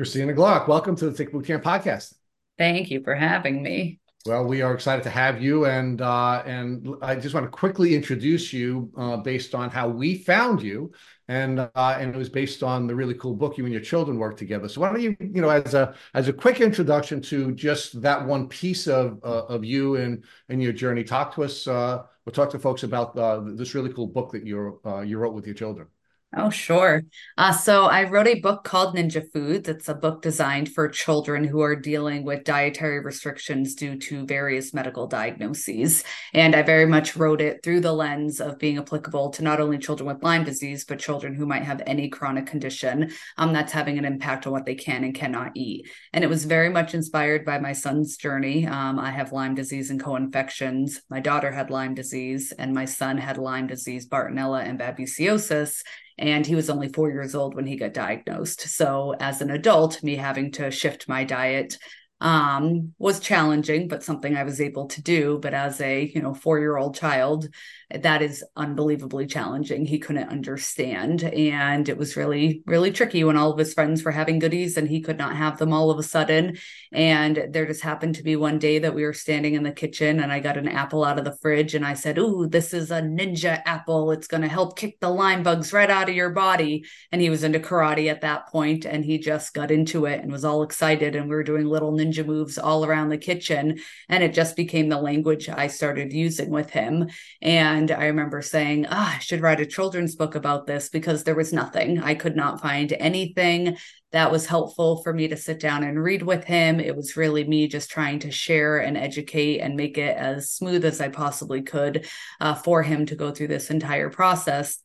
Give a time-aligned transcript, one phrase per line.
[0.00, 2.14] Christina Glowac, welcome to the Tick Bootcamp podcast.
[2.56, 4.00] Thank you for having me.
[4.24, 7.94] Well, we are excited to have you, and uh, and I just want to quickly
[7.94, 10.92] introduce you uh, based on how we found you,
[11.28, 14.16] and uh, and it was based on the really cool book you and your children
[14.16, 14.70] worked together.
[14.70, 18.24] So why don't you, you know, as a as a quick introduction to just that
[18.24, 21.68] one piece of uh, of you and and your journey, talk to us.
[21.68, 25.34] Uh, we'll talk to folks about uh, this really cool book that you you wrote
[25.34, 25.88] with your children.
[26.36, 27.02] Oh, sure.
[27.36, 29.68] Uh, so I wrote a book called Ninja Foods.
[29.68, 34.72] It's a book designed for children who are dealing with dietary restrictions due to various
[34.72, 36.04] medical diagnoses.
[36.32, 39.76] And I very much wrote it through the lens of being applicable to not only
[39.76, 43.98] children with Lyme disease, but children who might have any chronic condition um, that's having
[43.98, 45.90] an impact on what they can and cannot eat.
[46.12, 48.68] And it was very much inspired by my son's journey.
[48.68, 51.02] Um, I have Lyme disease and co infections.
[51.10, 55.82] My daughter had Lyme disease, and my son had Lyme disease, Bartonella, and babesiosis
[56.20, 58.60] and he was only four years old when he got diagnosed.
[58.60, 61.78] So, as an adult, me having to shift my diet
[62.20, 65.38] um, was challenging, but something I was able to do.
[65.40, 67.48] But as a you know four year old child,
[67.92, 69.84] that is unbelievably challenging.
[69.84, 74.10] He couldn't understand, and it was really really tricky when all of his friends were
[74.10, 76.58] having goodies and he could not have them all of a sudden.
[76.92, 80.20] And there just happened to be one day that we were standing in the kitchen,
[80.20, 82.90] and I got an apple out of the fridge, and I said, "Ooh, this is
[82.90, 84.10] a ninja apple.
[84.10, 87.30] It's going to help kick the Lyme bugs right out of your body." And he
[87.30, 90.62] was into karate at that point, and he just got into it and was all
[90.62, 93.78] excited, and we were doing little ninja moves all around the kitchen.
[94.08, 97.08] And it just became the language I started using with him.
[97.40, 101.36] And I remember saying, oh, I should write a children's book about this because there
[101.36, 102.00] was nothing.
[102.00, 103.76] I could not find anything
[104.10, 106.80] that was helpful for me to sit down and read with him.
[106.80, 110.84] It was really me just trying to share and educate and make it as smooth
[110.84, 112.08] as I possibly could
[112.40, 114.82] uh, for him to go through this entire process.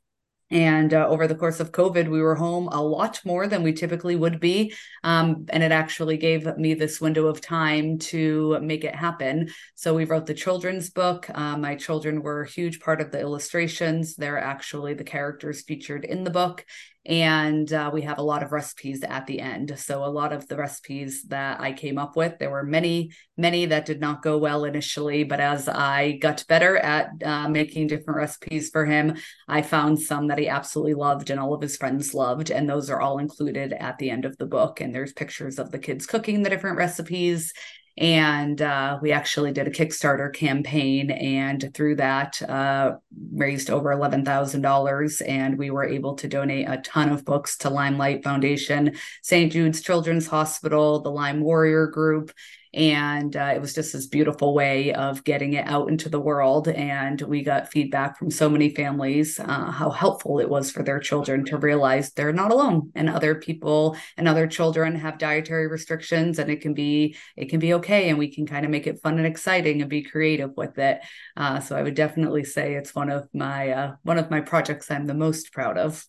[0.52, 3.74] And uh, over the course of COVID, we were home a lot more than we
[3.74, 4.74] typically would be.
[5.04, 9.50] Um, and it actually gave me this window of time to make it happen.
[9.74, 11.28] So we wrote the children's book.
[11.34, 14.16] Uh, my children were a huge part of the illustrations.
[14.16, 16.66] They're actually the characters featured in the book
[17.06, 19.78] and uh, we have a lot of recipes at the end.
[19.78, 23.66] So a lot of the recipes that i came up with there were many many
[23.66, 28.18] that did not go well initially but as i got better at uh, making different
[28.18, 29.16] recipes for him
[29.48, 32.50] i found some that he absolutely loved and all of his friends loved.
[32.50, 34.82] And those are all included at the end of the book.
[34.82, 37.54] And there's pictures of the kids cooking the different recipes
[37.98, 42.98] and uh, we actually did a Kickstarter campaign, and through that, uh,
[43.34, 47.58] raised over eleven thousand dollars, and we were able to donate a ton of books
[47.58, 49.52] to LymeLight Foundation, St.
[49.52, 52.32] Jude's Children's Hospital, the Lyme Warrior Group,
[52.76, 56.68] and uh, it was just this beautiful way of getting it out into the world.
[56.68, 61.00] And we got feedback from so many families uh, how helpful it was for their
[61.00, 66.38] children to realize they're not alone and other people and other children have dietary restrictions
[66.38, 69.02] and it can be it can be okay and we can kind of make it
[69.02, 71.00] fun and exciting and be creative with it.
[71.38, 74.92] Uh, so i would definitely say it's one of my uh, one of my projects
[74.92, 76.06] i'm the most proud of.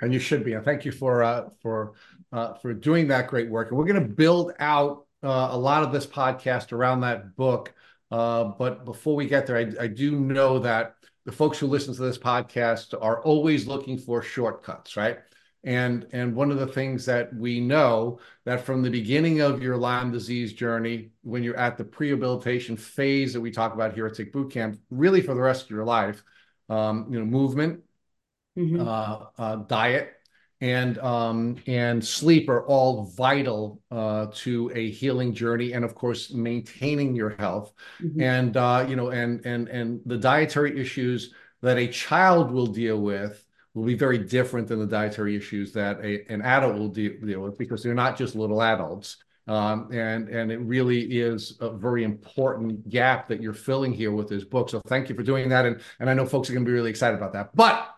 [0.00, 0.52] And you should be.
[0.52, 1.94] And thank you for uh, for
[2.32, 3.68] uh, for doing that great work.
[3.68, 7.74] And we're going to build out uh, a lot of this podcast around that book.
[8.10, 11.94] Uh, but before we get there, I, I, do know that the folks who listen
[11.94, 15.18] to this podcast are always looking for shortcuts, right?
[15.64, 19.78] And and one of the things that we know that from the beginning of your
[19.78, 24.14] Lyme disease journey, when you're at the prehabilitation phase that we talk about here at
[24.14, 26.22] Tick Boot Camp, really for the rest of your life,
[26.68, 27.80] um, you know, movement,
[28.58, 28.86] mm-hmm.
[28.86, 30.12] uh, uh diet,
[30.60, 36.32] and um, and sleep are all vital uh, to a healing journey, and of course,
[36.32, 37.72] maintaining your health.
[38.02, 38.20] Mm-hmm.
[38.20, 43.00] And uh, you know, and and and the dietary issues that a child will deal
[43.00, 43.44] with
[43.74, 47.40] will be very different than the dietary issues that a, an adult will deal, deal
[47.40, 49.16] with because they're not just little adults.
[49.46, 54.28] Um, and and it really is a very important gap that you're filling here with
[54.28, 54.70] this book.
[54.70, 56.74] So thank you for doing that, and and I know folks are going to be
[56.74, 57.54] really excited about that.
[57.54, 57.90] But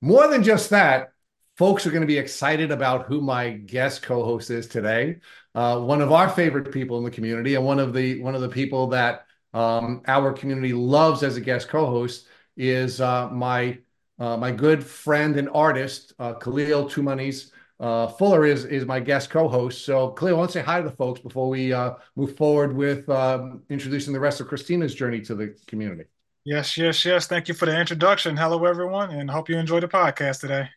[0.00, 1.08] more than just that,
[1.56, 5.16] folks are going to be excited about who my guest co-host is today.
[5.54, 8.40] Uh, one of our favorite people in the community, and one of the one of
[8.40, 13.78] the people that um, our community loves as a guest co-host is uh, my
[14.18, 17.50] uh, my good friend and artist uh, Kahlil Tumanis.
[17.78, 19.84] Uh, Fuller is is my guest co-host.
[19.84, 22.74] So Kahlil, I want to say hi to the folks before we uh, move forward
[22.74, 26.04] with um, introducing the rest of Christina's journey to the community.
[26.44, 27.26] Yes, yes, yes.
[27.26, 28.36] Thank you for the introduction.
[28.36, 30.68] Hello, everyone, and hope you enjoy the podcast today.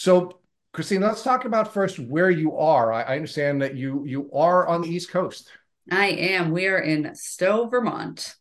[0.00, 0.40] So,
[0.72, 2.90] Christine, let's talk about first where you are.
[2.90, 5.50] I, I understand that you you are on the East Coast.
[5.90, 6.52] I am.
[6.52, 8.34] We are in Stowe, Vermont.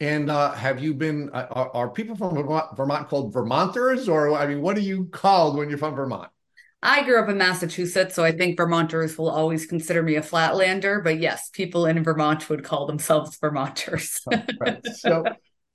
[0.00, 1.30] And uh, have you been?
[1.32, 5.06] Uh, are, are, people from Vermont, Vermont called Vermonters, or I mean, what are you
[5.06, 6.28] called when you're from Vermont?
[6.82, 11.02] I grew up in Massachusetts, so I think Vermonters will always consider me a flatlander.
[11.02, 14.20] But yes, people in Vermont would call themselves Vermonters.
[14.60, 14.86] right.
[14.98, 15.24] So,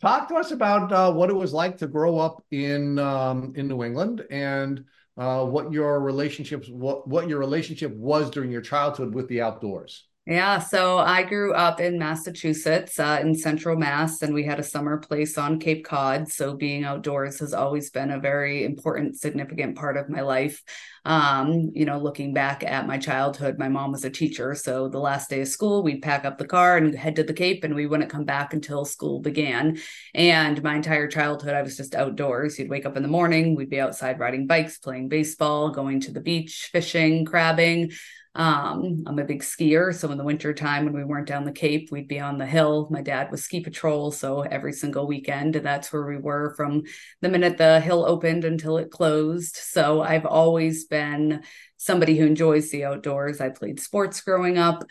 [0.02, 3.68] talk to us about uh, what it was like to grow up in um, in
[3.68, 4.84] New England and
[5.18, 10.08] uh, what your relationships what what your relationship was during your childhood with the outdoors.
[10.28, 14.64] Yeah, so I grew up in Massachusetts, uh, in Central Mass, and we had a
[14.64, 16.30] summer place on Cape Cod.
[16.30, 20.62] So being outdoors has always been a very important, significant part of my life.
[21.04, 24.54] Um, you know, looking back at my childhood, my mom was a teacher.
[24.54, 27.34] So the last day of school, we'd pack up the car and head to the
[27.34, 29.80] Cape, and we wouldn't come back until school began.
[30.14, 32.60] And my entire childhood, I was just outdoors.
[32.60, 36.12] You'd wake up in the morning, we'd be outside riding bikes, playing baseball, going to
[36.12, 37.92] the beach, fishing, crabbing.
[38.34, 39.94] Um, I'm a big skier.
[39.94, 42.46] So in the winter time when we weren't down the Cape, we'd be on the
[42.46, 42.88] hill.
[42.90, 44.12] My dad was ski patrol.
[44.12, 46.84] So every single weekend, that's where we were from
[47.20, 49.58] the minute the hill opened until it closed.
[49.58, 51.42] So I've always been
[51.78, 53.42] somebody who enjoys the outdoors.
[53.42, 54.84] I played sports growing up.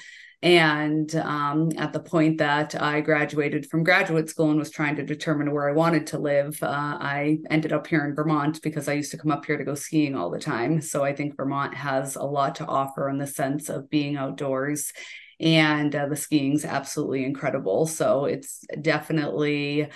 [0.43, 5.05] And um, at the point that I graduated from graduate school and was trying to
[5.05, 6.67] determine where I wanted to live, uh,
[6.99, 9.75] I ended up here in Vermont because I used to come up here to go
[9.75, 10.81] skiing all the time.
[10.81, 14.94] So I think Vermont has a lot to offer in the sense of being outdoors.
[15.41, 17.87] And uh, the skiing's absolutely incredible.
[17.87, 19.88] So it's definitely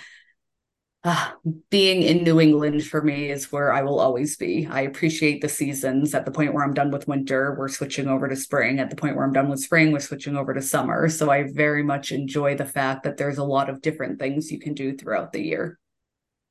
[1.05, 1.29] uh,
[1.69, 4.67] being in New England for me is where I will always be.
[4.69, 6.15] I appreciate the seasons.
[6.15, 8.79] At the point where I'm done with winter, we're switching over to spring.
[8.79, 11.07] At the point where I'm done with spring, we're switching over to summer.
[11.07, 14.59] So I very much enjoy the fact that there's a lot of different things you
[14.59, 15.77] can do throughout the year.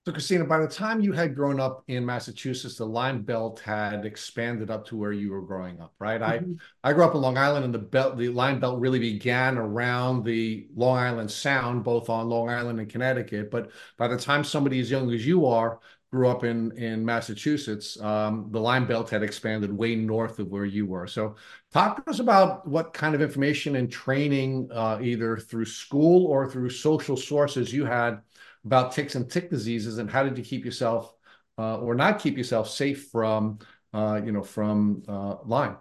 [0.06, 4.04] So, Christina, by the time you had grown up in Massachusetts, the Lyme Belt had
[4.04, 6.20] expanded up to where you were growing up, right?
[6.20, 6.52] Mm-hmm.
[6.82, 9.56] I I grew up in Long Island, and the belt, the Lyme Belt, really began
[9.56, 13.50] around the Long Island Sound, both on Long Island and Connecticut.
[13.50, 15.80] But by the time somebody as young as you are
[16.10, 20.66] grew up in in Massachusetts, um, the Lyme Belt had expanded way north of where
[20.66, 21.06] you were.
[21.06, 21.36] So,
[21.72, 26.50] talk to us about what kind of information and training, uh, either through school or
[26.50, 28.20] through social sources, you had
[28.64, 31.12] about ticks and tick diseases and how did you keep yourself
[31.58, 33.58] uh, or not keep yourself safe from
[33.93, 35.76] uh, you know from uh, Lyme?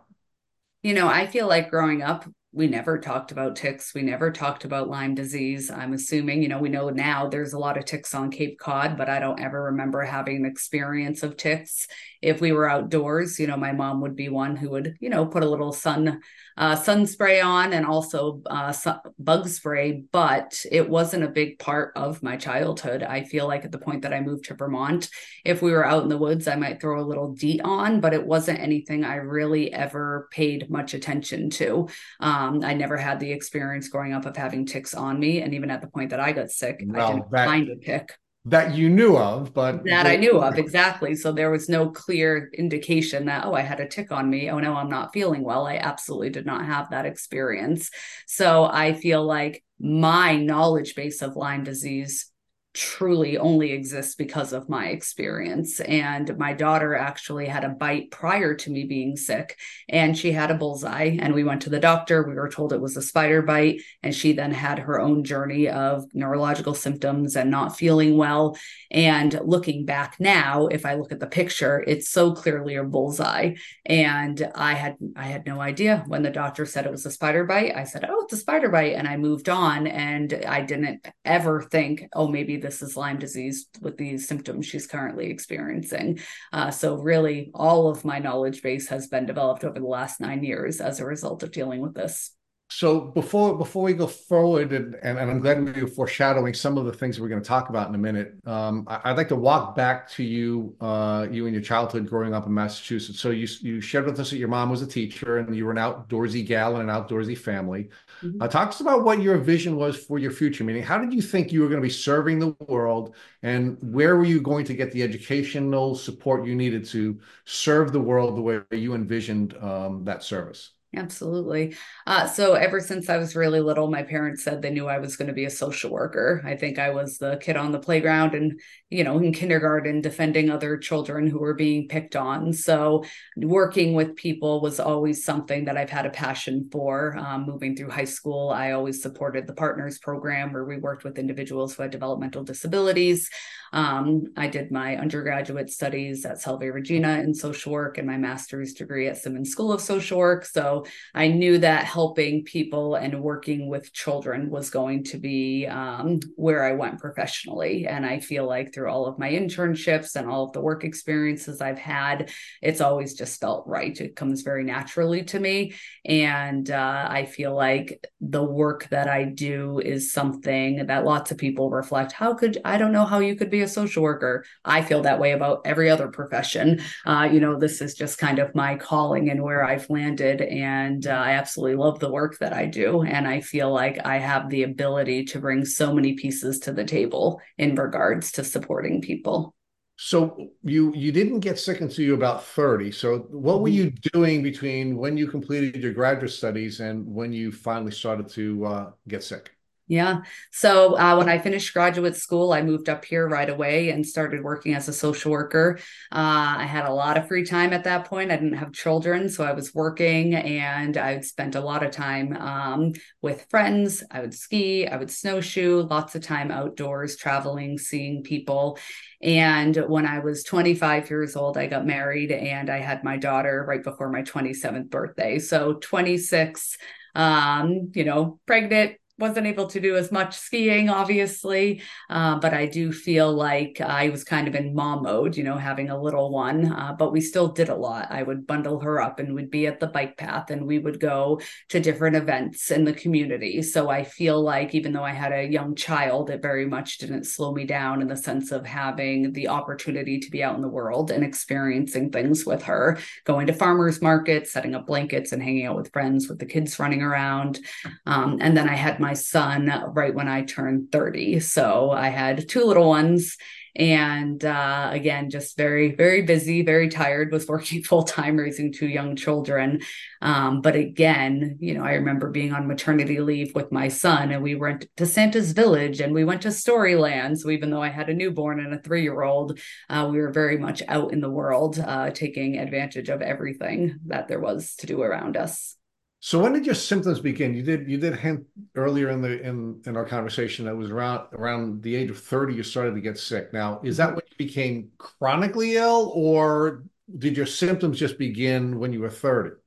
[0.84, 3.96] You know, I feel like growing up, we never talked about ticks.
[3.96, 5.72] We never talked about Lyme disease.
[5.72, 8.96] I'm assuming, you know, we know now there's a lot of ticks on Cape Cod,
[8.96, 11.88] but I don't ever remember having an experience of ticks.
[12.22, 15.26] If we were outdoors, you know, my mom would be one who would, you know,
[15.26, 16.22] put a little sun
[16.58, 18.74] uh, sun spray on and also uh,
[19.20, 23.04] bug spray, but it wasn't a big part of my childhood.
[23.04, 25.10] I feel like at the point that I moved to Vermont,
[25.44, 28.14] if we were out in the woods, I might throw a little DEET on, but
[28.14, 31.88] it wasn't anything I really ever paid much attention to.
[32.20, 35.42] Um, I never had the experience growing up of having ticks on me.
[35.42, 37.76] And even at the point that I got sick, well, I didn't that, find a
[37.76, 41.16] tick that you knew of, but that I knew of exactly.
[41.16, 44.50] So there was no clear indication that, oh, I had a tick on me.
[44.50, 45.66] Oh, no, I'm not feeling well.
[45.66, 47.90] I absolutely did not have that experience.
[48.28, 52.33] So I feel like my knowledge base of Lyme disease
[52.74, 55.80] truly only exists because of my experience.
[55.80, 60.52] And my daughter actually had a bite prior to me being sick, and she had
[60.52, 61.18] a bullseye.
[61.20, 62.24] And we went to the doctor.
[62.24, 63.82] We were told it was a spider bite.
[64.02, 68.58] And she then had her own journey of neurological symptoms and not feeling well.
[68.90, 73.56] And looking back now, if I look at the picture, it's so clearly a bullseye.
[73.86, 77.44] And I had I had no idea when the doctor said it was a spider
[77.44, 77.76] bite.
[77.76, 79.88] I said, "Oh, it's a spider bite," and I moved on.
[79.88, 84.88] And I didn't ever think, "Oh, maybe this is Lyme disease with these symptoms she's
[84.88, 86.20] currently experiencing.
[86.52, 90.44] Uh, so, really, all of my knowledge base has been developed over the last nine
[90.44, 92.36] years as a result of dealing with this.
[92.76, 96.76] So before before we go forward, and, and, and I'm glad we are foreshadowing some
[96.76, 98.34] of the things we're going to talk about in a minute.
[98.48, 102.34] Um, I, would like to walk back to you, uh, you and your childhood growing
[102.34, 103.20] up in Massachusetts.
[103.20, 105.72] So you you shared with us that your mom was a teacher and you were
[105.72, 107.90] an outdoorsy gal and an outdoorsy family.
[108.24, 108.42] Mm-hmm.
[108.42, 110.64] Uh, talk to us about what your vision was for your future.
[110.64, 113.14] Meaning, how did you think you were going to be serving the world,
[113.44, 118.02] and where were you going to get the educational support you needed to serve the
[118.02, 120.72] world the way you envisioned um, that service?
[120.96, 121.76] Absolutely.
[122.06, 125.16] Uh, so ever since I was really little, my parents said they knew I was
[125.18, 126.40] going to be a social worker.
[126.46, 128.60] I think I was the kid on the playground and,
[128.94, 132.54] you know, in kindergarten defending other children who were being picked on.
[132.54, 133.04] So
[133.36, 137.18] working with people was always something that I've had a passion for.
[137.18, 141.18] Um, moving through high school, I always supported the Partners Program where we worked with
[141.18, 143.32] individuals who had developmental disabilities.
[143.74, 148.74] Um, I did my undergraduate studies at Salve Regina in social work and my master's
[148.74, 150.46] degree at Simmons School of Social Work.
[150.46, 150.86] So
[151.16, 156.64] I knew that helping people and working with children was going to be um, where
[156.64, 157.88] I went professionally.
[157.88, 161.62] And I feel like through all of my internships and all of the work experiences
[161.62, 164.00] I've had, it's always just felt right.
[164.00, 165.74] It comes very naturally to me.
[166.06, 171.38] And uh, I feel like the work that I do is something that lots of
[171.38, 172.12] people reflect.
[172.12, 174.46] How could I don't know how you could be a social worker?
[174.66, 176.82] I feel that way about every other profession.
[177.06, 180.42] Uh, you know, this is just kind of my calling and where I've landed.
[180.42, 183.04] And uh, I absolutely love the work that I do.
[183.04, 186.84] And I feel like I have the ability to bring so many pieces to the
[186.84, 189.54] table in regards to supporting people.
[189.96, 192.92] So you you didn't get sick until you were about 30.
[192.92, 193.76] So what were mm-hmm.
[193.76, 198.66] you doing between when you completed your graduate studies and when you finally started to
[198.66, 199.52] uh, get sick?
[199.88, 200.22] Yeah.
[200.52, 204.42] So uh, when I finished graduate school, I moved up here right away and started
[204.42, 205.78] working as a social worker.
[206.10, 208.32] Uh, I had a lot of free time at that point.
[208.32, 212.36] I didn't have children, so I was working and I spent a lot of time
[212.38, 214.04] um, with friends.
[214.10, 218.80] I would ski, I would snowshoe, lots of time outdoors, traveling, seeing people.
[219.22, 223.66] And when I was 25 years old, I got married and I had my daughter
[223.68, 225.40] right before my 27th birthday.
[225.40, 226.78] So 26
[227.16, 232.66] um, you know, pregnant, wasn't able to do as much skiing, obviously, uh, but I
[232.66, 236.32] do feel like I was kind of in mom mode, you know, having a little
[236.32, 236.74] one.
[236.74, 238.08] Uh, but we still did a lot.
[238.10, 241.00] I would bundle her up and we'd be at the bike path and we would
[241.00, 241.40] go
[241.70, 243.62] to different events in the community.
[243.62, 247.26] So I feel like even though I had a young child, it very much didn't
[247.26, 250.68] slow me down in the sense of having the opportunity to be out in the
[250.68, 255.68] world and experiencing things with her, going to farmers markets, setting up blankets and hanging
[255.68, 257.60] out with friends with the kids running around.
[258.08, 261.42] Um, and then I had my son right when I turned 30.
[261.42, 263.38] So I had two little ones.
[263.76, 268.88] And uh, again, just very, very busy, very tired, was working full time, raising two
[268.88, 269.82] young children.
[270.22, 274.44] Um, but again, you know, I remember being on maternity leave with my son, and
[274.44, 277.40] we went to Santa's Village and we went to Storyland.
[277.40, 280.32] So even though I had a newborn and a three year old, uh, we were
[280.32, 284.88] very much out in the world, uh, taking advantage of everything that there was to
[284.88, 285.76] do around us.
[286.26, 287.54] So when did your symptoms begin?
[287.54, 291.28] You did you did hint earlier in the in in our conversation that was around
[291.34, 293.52] around the age of 30 you started to get sick.
[293.52, 296.86] Now, is that when you became chronically ill or
[297.18, 299.58] did your symptoms just begin when you were 30?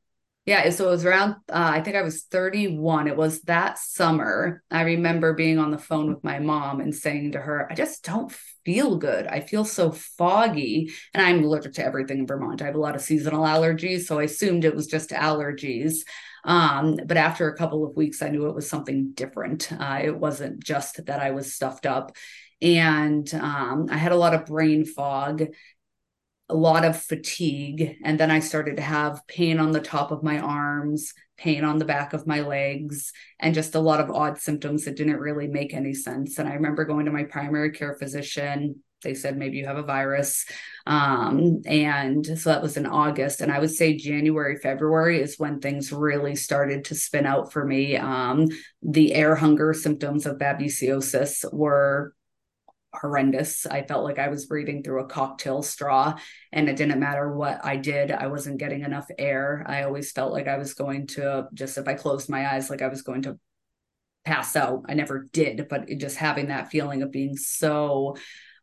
[0.47, 3.07] Yeah, so it was around uh, I think I was 31.
[3.07, 4.63] It was that summer.
[4.71, 8.03] I remember being on the phone with my mom and saying to her, "I just
[8.03, 8.33] don't
[8.65, 9.27] feel good.
[9.27, 12.63] I feel so foggy." And I'm allergic to everything in Vermont.
[12.63, 15.97] I have a lot of seasonal allergies, so I assumed it was just allergies.
[16.47, 19.71] Um, but after a couple of weeks, I knew it was something different.
[19.73, 22.17] Uh, it wasn't just that I was stuffed up.
[22.63, 25.43] And um, I had a lot of brain fog,
[26.49, 27.97] a lot of fatigue.
[28.05, 31.79] And then I started to have pain on the top of my arms, pain on
[31.79, 35.49] the back of my legs, and just a lot of odd symptoms that didn't really
[35.49, 36.39] make any sense.
[36.39, 39.83] And I remember going to my primary care physician they said maybe you have a
[39.83, 40.47] virus.
[40.87, 43.41] Um, and so that was in august.
[43.41, 47.65] And i would say january february is when things really started to spin out for
[47.65, 47.97] me.
[47.97, 48.49] Um,
[48.83, 52.15] the air hunger symptoms of babesiosis were
[52.95, 53.67] horrendous.
[53.67, 56.19] I felt like i was breathing through a cocktail straw
[56.53, 59.65] and it didn't matter what i did i wasn't getting enough air.
[59.67, 62.83] I always felt like i was going to just if i closed my eyes like
[62.83, 63.39] i was going to
[64.25, 64.83] pass out.
[64.89, 68.17] I never did but just having that feeling of being so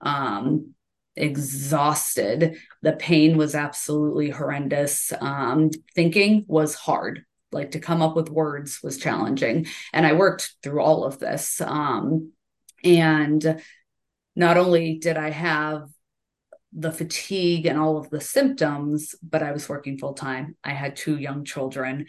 [0.04, 0.74] um,
[1.16, 2.58] exhausted.
[2.82, 5.12] The pain was absolutely horrendous.
[5.20, 7.24] Um, thinking was hard.
[7.52, 9.68] Like to come up with words was challenging.
[9.92, 11.62] And I worked through all of this.
[11.62, 12.32] Um,
[12.84, 13.62] and
[14.36, 15.90] not only did I have
[16.74, 20.58] the fatigue and all of the symptoms, but I was working full time.
[20.64, 22.08] I had two young children.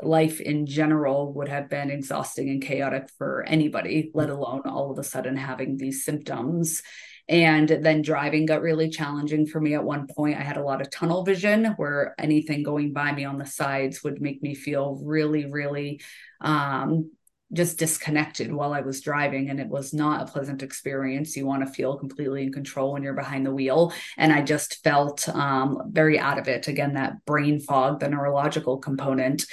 [0.00, 4.98] Life in general would have been exhausting and chaotic for anybody, let alone all of
[4.98, 6.82] a sudden having these symptoms.
[7.28, 10.38] And then driving got really challenging for me at one point.
[10.38, 14.02] I had a lot of tunnel vision where anything going by me on the sides
[14.02, 16.00] would make me feel really, really
[16.40, 17.10] um,
[17.52, 21.36] just disconnected while I was driving, and it was not a pleasant experience.
[21.36, 24.82] You want to feel completely in control when you're behind the wheel, and I just
[24.82, 26.66] felt um, very out of it.
[26.66, 29.44] Again, that brain fog, the neurological component,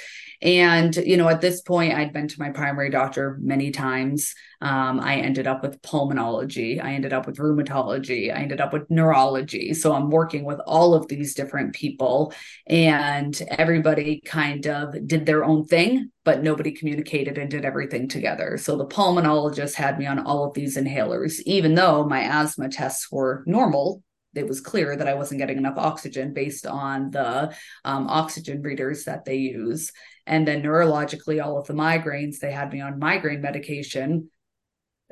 [0.42, 4.34] and, you know, at this point, I'd been to my primary doctor many times.
[4.62, 6.82] Um, I ended up with pulmonology.
[6.82, 8.34] I ended up with rheumatology.
[8.34, 9.74] I ended up with neurology.
[9.74, 12.32] So I'm working with all of these different people,
[12.66, 18.56] and everybody kind of did their own thing, but nobody communicated and did everything together.
[18.56, 23.12] So the pulmonologist had me on all of these inhalers, even though my asthma tests
[23.12, 24.02] were normal
[24.34, 27.54] it was clear that I wasn't getting enough oxygen based on the
[27.84, 29.90] um, oxygen readers that they use.
[30.30, 34.30] And then neurologically, all of the migraines, they had me on migraine medication.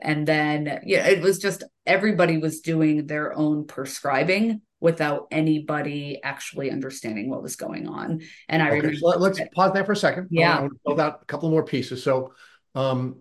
[0.01, 6.71] And then, yeah, it was just everybody was doing their own prescribing without anybody actually
[6.71, 8.21] understanding what was going on.
[8.49, 8.97] And I okay, remember.
[8.97, 10.29] so let's pause there for a second.
[10.31, 10.57] Yeah.
[10.57, 12.01] I want to build out a couple more pieces.
[12.01, 12.33] So,
[12.77, 13.17] um,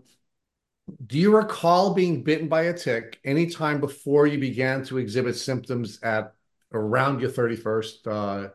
[1.08, 6.00] do you recall being bitten by a tick anytime before you began to exhibit symptoms
[6.04, 6.36] at
[6.72, 8.50] around your 31st uh,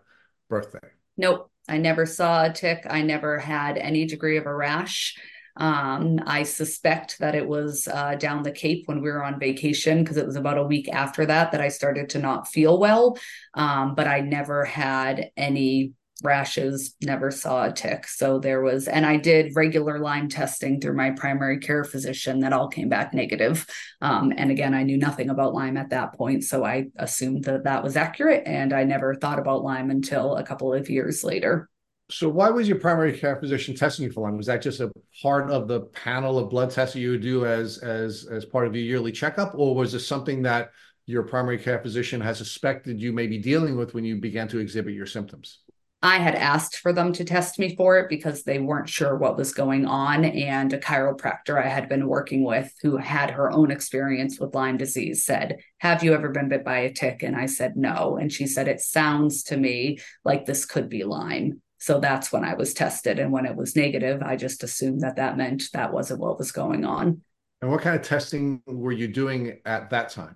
[0.49, 0.89] birthday?
[1.17, 1.52] Nope.
[1.69, 2.87] I never saw a tick.
[2.89, 5.17] I never had any degree of a rash.
[5.57, 10.03] Um, I suspect that it was uh, down the Cape when we were on vacation
[10.03, 13.19] because it was about a week after that that I started to not feel well.
[13.55, 15.93] Um, but I never had any
[16.23, 18.07] rashes, never saw a tick.
[18.07, 22.53] So there was, and I did regular Lyme testing through my primary care physician that
[22.53, 23.67] all came back negative.
[24.01, 26.45] Um, and again, I knew nothing about Lyme at that point.
[26.45, 28.43] So I assumed that that was accurate.
[28.47, 31.69] And I never thought about Lyme until a couple of years later.
[32.11, 34.37] So why was your primary care physician testing you for Lyme?
[34.37, 37.47] Was that just a part of the panel of blood tests that you would do
[37.47, 40.73] as as as part of your yearly checkup, or was this something that
[41.07, 44.59] your primary care physician has suspected you may be dealing with when you began to
[44.59, 45.61] exhibit your symptoms?
[46.05, 49.37] I had asked for them to test me for it because they weren't sure what
[49.37, 50.25] was going on.
[50.25, 54.77] And a chiropractor I had been working with who had her own experience with Lyme
[54.77, 57.23] disease said, Have you ever been bit by a tick?
[57.23, 58.19] And I said, No.
[58.21, 61.63] And she said, It sounds to me like this could be Lyme.
[61.79, 63.21] So that's when I was tested.
[63.21, 66.51] And when it was negative, I just assumed that that meant that wasn't what was
[66.51, 67.23] going on.
[67.61, 70.35] And what kind of testing were you doing at that time?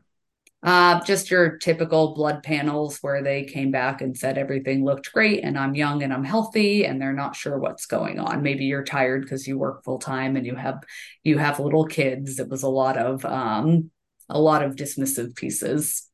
[0.67, 5.45] Uh, just your typical blood panels where they came back and said everything looked great
[5.45, 8.43] and I'm young and I'm healthy and they're not sure what's going on.
[8.43, 10.83] Maybe you're tired because you work full time and you have
[11.23, 12.41] you have little kids.
[12.41, 13.93] It was a lot of um,
[14.29, 16.09] a lot of dismissive pieces.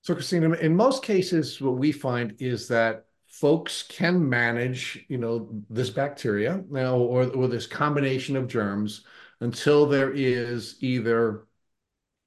[0.00, 5.50] So, Christina, in most cases, what we find is that folks can manage, you know,
[5.68, 9.04] this bacteria now or, or this combination of germs
[9.40, 11.46] until there is either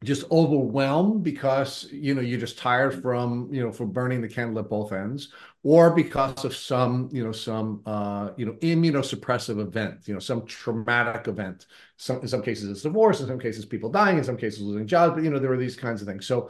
[0.03, 4.59] just overwhelmed because you know you're just tired from you know from burning the candle
[4.59, 9.99] at both ends or because of some you know some uh you know immunosuppressive event
[10.05, 11.65] you know some traumatic event
[11.97, 14.87] some in some cases it's divorce in some cases people dying in some cases losing
[14.87, 16.49] jobs but you know there are these kinds of things so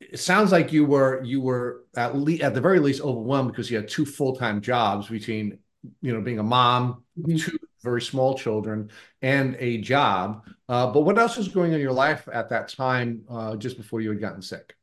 [0.00, 3.70] it sounds like you were you were at least at the very least overwhelmed because
[3.70, 5.58] you had two full-time jobs between
[6.02, 7.36] you know being a mom mm-hmm.
[7.36, 8.90] two very small children
[9.22, 10.46] and a job.
[10.68, 13.76] Uh, but what else was going on in your life at that time, uh, just
[13.76, 14.74] before you had gotten sick?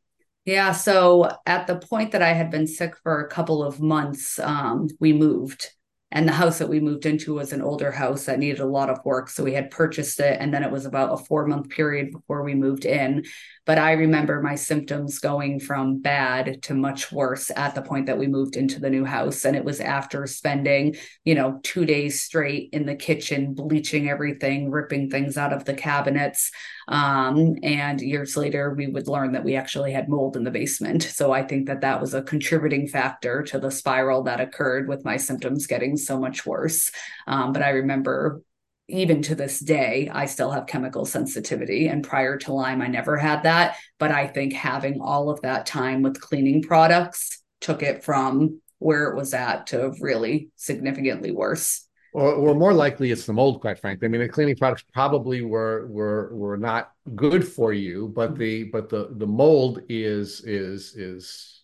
[0.46, 0.72] Yeah.
[0.72, 4.88] So at the point that I had been sick for a couple of months, um,
[5.00, 5.70] we moved.
[6.12, 8.89] And the house that we moved into was an older house that needed a lot
[8.89, 9.28] of work.
[9.28, 10.38] So we had purchased it.
[10.39, 13.26] And then it was about a four month period before we moved in.
[13.65, 18.20] But I remember my symptoms going from bad to much worse at the point that
[18.20, 19.44] we moved into the new house.
[19.44, 24.70] And it was after spending, you know, two days straight in the kitchen, bleaching everything,
[24.70, 26.52] ripping things out of the cabinets.
[26.88, 31.04] Um, and years later, we would learn that we actually had mold in the basement.
[31.04, 35.06] So I think that that was a contributing factor to the spiral that occurred with
[35.06, 36.91] my symptoms getting so much worse.
[37.28, 38.41] Um, but I remember
[38.88, 41.88] even to this day, I still have chemical sensitivity.
[41.88, 43.78] And prior to Lyme, I never had that.
[43.98, 49.10] But I think having all of that time with cleaning products took it from where
[49.10, 51.85] it was at to really significantly worse.
[52.15, 53.60] Or, or more likely, it's the mold.
[53.60, 58.08] Quite frankly, I mean, the cleaning products probably were were were not good for you,
[58.08, 61.63] but the but the the mold is is is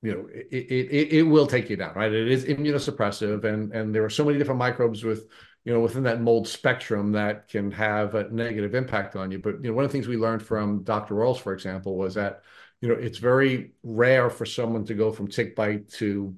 [0.00, 2.10] you know it, it it will take you down, right?
[2.10, 5.28] It is immunosuppressive, and and there are so many different microbes with
[5.64, 9.38] you know, within that mold spectrum that can have a negative impact on you.
[9.38, 11.14] But, you know, one of the things we learned from Dr.
[11.14, 12.42] Rawls, for example, was that,
[12.80, 16.34] you know, it's very rare for someone to go from tick bite to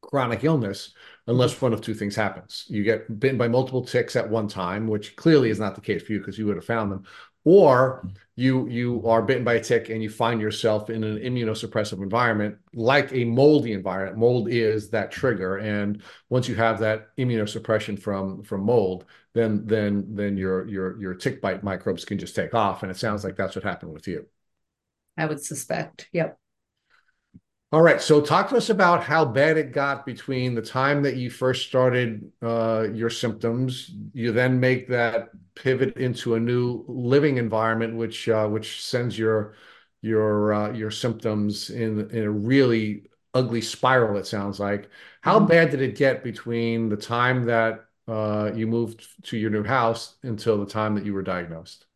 [0.00, 0.92] chronic illness
[1.26, 1.66] unless mm-hmm.
[1.66, 2.64] one of two things happens.
[2.68, 6.02] You get bitten by multiple ticks at one time, which clearly is not the case
[6.02, 7.04] for you because you would have found them,
[7.44, 8.16] or mm-hmm.
[8.36, 12.56] you you are bitten by a tick and you find yourself in an immunosuppressive environment
[12.74, 14.18] like a moldy environment.
[14.18, 20.14] Mold is that trigger and once you have that immunosuppression from from mold then then
[20.14, 23.36] then your your your tick bite microbes can just take off and it sounds like
[23.36, 24.26] that's what happened with you.
[25.16, 26.08] I would suspect.
[26.12, 26.38] Yep
[27.72, 28.02] all right.
[28.02, 31.66] So talk to us about how bad it got between the time that you first
[31.66, 33.90] started uh, your symptoms.
[34.12, 39.54] You then make that pivot into a new living environment, which uh, which sends your
[40.02, 44.18] your uh, your symptoms in in a really ugly spiral.
[44.18, 44.90] It sounds like.
[45.22, 45.48] How mm-hmm.
[45.48, 50.16] bad did it get between the time that uh, you moved to your new house
[50.22, 51.86] until the time that you were diagnosed?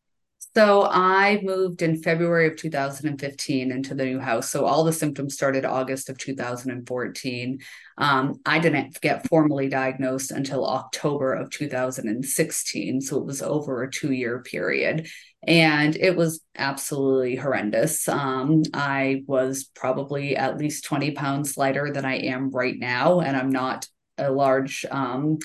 [0.57, 4.49] So I moved in February of 2015 into the new house.
[4.49, 7.59] So all the symptoms started August of 2014.
[7.99, 13.03] Um, I didn't get formally diagnosed until October of 2016.
[13.03, 15.11] So it was over a two year period.
[15.47, 18.09] And it was absolutely horrendous.
[18.09, 23.21] Um, I was probably at least 20 pounds lighter than I am right now.
[23.21, 25.39] And I'm not a large um,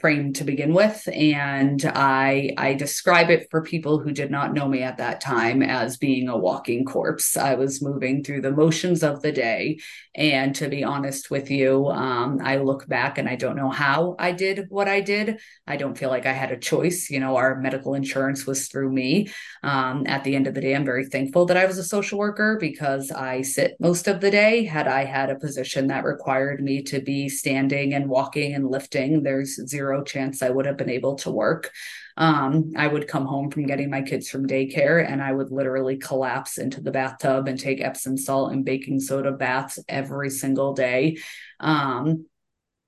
[0.00, 4.68] frame to begin with and i i describe it for people who did not know
[4.68, 7.36] me at that time as being a walking corpse.
[7.36, 9.78] I was moving through the motions of the day
[10.14, 14.14] and to be honest with you um, i look back and i don't know how
[14.18, 15.40] i did what i did.
[15.66, 17.10] I don't feel like i had a choice.
[17.10, 19.30] You know our medical insurance was through me.
[19.62, 22.18] Um, at the end of the day i'm very thankful that i was a social
[22.18, 24.64] worker because i sit most of the day.
[24.64, 29.22] Had i had a position that required me to be standing and walking and lifting
[29.22, 31.70] there's zero zero chance I would have been able to work.
[32.16, 35.96] Um, I would come home from getting my kids from daycare and I would literally
[35.96, 41.18] collapse into the bathtub and take Epsom salt and baking soda baths every single day.
[41.60, 42.26] Um,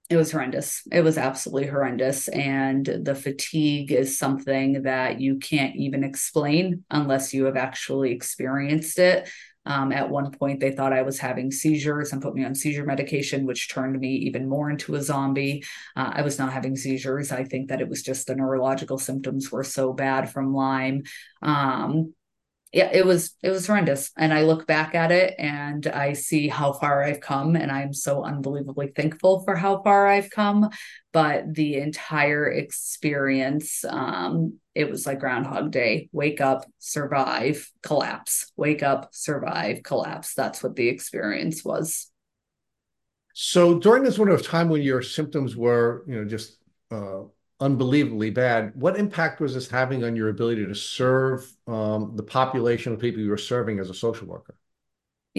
[0.09, 0.83] it was horrendous.
[0.91, 2.27] It was absolutely horrendous.
[2.27, 8.99] And the fatigue is something that you can't even explain unless you have actually experienced
[8.99, 9.29] it.
[9.71, 12.85] Um, at one point, they thought I was having seizures and put me on seizure
[12.85, 15.63] medication, which turned me even more into a zombie.
[15.95, 17.31] Uh, I was not having seizures.
[17.31, 21.05] I think that it was just the neurological symptoms were so bad from Lyme.
[21.41, 22.15] Um,
[22.73, 24.11] yeah, it was it was horrendous.
[24.17, 27.93] And I look back at it and I see how far I've come, and I'm
[27.93, 30.69] so unbelievably thankful for how far I've come.
[31.13, 38.53] But the entire experience, um, it was like Groundhog Day: wake up, survive, collapse.
[38.57, 40.35] Wake up, survive, collapse.
[40.35, 42.11] That's what the experience was.
[43.33, 46.59] So during this window of time when your symptoms were, you know, just
[46.91, 47.23] uh,
[47.61, 48.73] unbelievably bad.
[48.75, 53.23] What impact was this having on your ability to serve um, the population of people
[53.23, 54.57] you were serving as a social worker?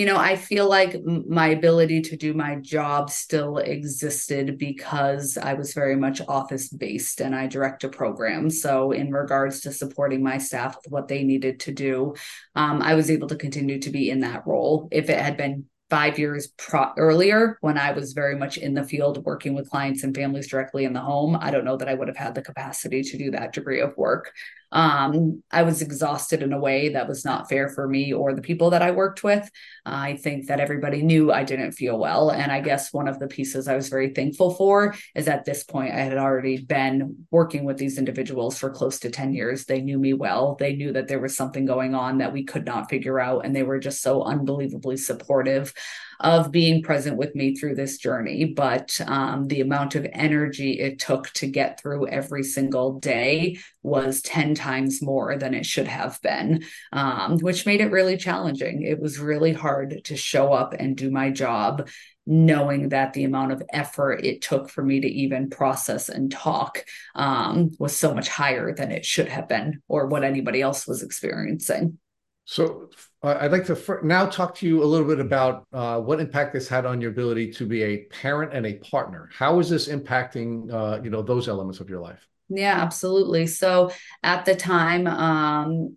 [0.02, 5.54] You know, I feel like my ability to do my job still existed because I
[5.54, 8.50] was very much office based and I direct a program.
[8.50, 12.16] So, in regards to supporting my staff with what they needed to do,
[12.56, 14.88] um, I was able to continue to be in that role.
[14.92, 18.84] If it had been five years pro- earlier when I was very much in the
[18.84, 21.94] field working with clients and families directly in the home, I don't know that I
[21.94, 24.34] would have had the capacity to do that degree of work
[24.72, 28.42] um, I was exhausted in a way that was not fair for me or the
[28.42, 29.50] people that I worked with.
[29.86, 32.30] I think that everybody knew I didn't feel well.
[32.30, 35.64] And I guess one of the pieces I was very thankful for is at this
[35.64, 39.66] point, I had already been working with these individuals for close to 10 years.
[39.66, 40.56] They knew me well.
[40.56, 43.46] They knew that there was something going on that we could not figure out.
[43.46, 45.74] And they were just so unbelievably supportive
[46.22, 48.46] of being present with me through this journey.
[48.46, 54.22] But um, the amount of energy it took to get through every single day was
[54.22, 58.84] 10 times more than it should have been, um, which made it really challenging.
[58.84, 61.90] It was really hard to show up and do my job
[62.28, 66.86] knowing that the amount of effort it took for me to even process and talk
[67.16, 71.02] um, was so much higher than it should have been or what anybody else was
[71.02, 71.98] experiencing.
[72.46, 72.90] So
[73.24, 76.68] I'd like to now talk to you a little bit about uh, what impact this
[76.68, 79.30] had on your ability to be a parent and a partner.
[79.34, 82.28] How is this impacting, uh, you know, those elements of your life?
[82.50, 83.48] Yeah, absolutely.
[83.48, 83.92] So
[84.24, 85.96] at the time, um,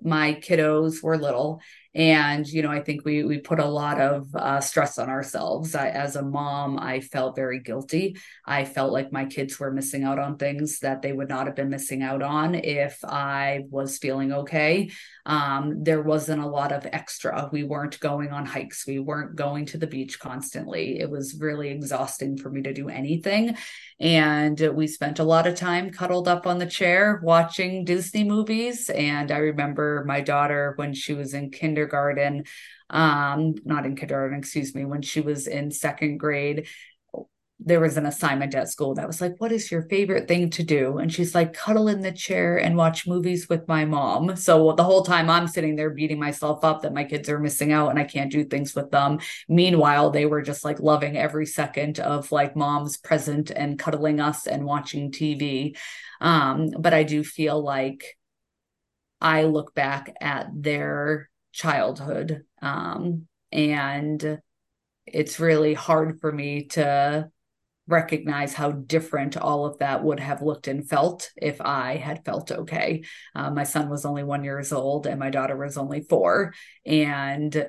[0.00, 1.60] my kiddos were little
[1.94, 5.74] and you know i think we we put a lot of uh, stress on ourselves.
[5.74, 8.16] I, as a mom i felt very guilty.
[8.44, 11.56] I felt like my kids were missing out on things that they would not have
[11.56, 14.90] been missing out on if i was feeling okay.
[15.26, 17.48] Um, there wasn't a lot of extra.
[17.50, 18.86] We weren't going on hikes.
[18.86, 21.00] We weren't going to the beach constantly.
[21.00, 23.56] It was really exhausting for me to do anything
[24.00, 28.90] and we spent a lot of time cuddled up on the chair watching disney movies.
[28.90, 32.44] And i remember my daughter when she was in kindergarten
[32.90, 36.68] um, not in kindergarten, excuse me, when she was in second grade,
[37.60, 40.62] there was an assignment at school that was like, What is your favorite thing to
[40.62, 40.98] do?
[40.98, 44.36] And she's like, Cuddle in the chair and watch movies with my mom.
[44.36, 47.72] So the whole time I'm sitting there beating myself up that my kids are missing
[47.72, 49.18] out and I can't do things with them.
[49.48, 54.46] Meanwhile, they were just like loving every second of like mom's present and cuddling us
[54.46, 55.76] and watching TV.
[56.20, 58.16] Um, but I do feel like
[59.20, 62.44] I look back at their childhood.
[62.60, 64.40] Um, and
[65.06, 67.30] it's really hard for me to
[67.86, 72.50] recognize how different all of that would have looked and felt if I had felt
[72.50, 73.04] okay.
[73.34, 76.54] Uh, my son was only one years old and my daughter was only four.
[76.86, 77.68] And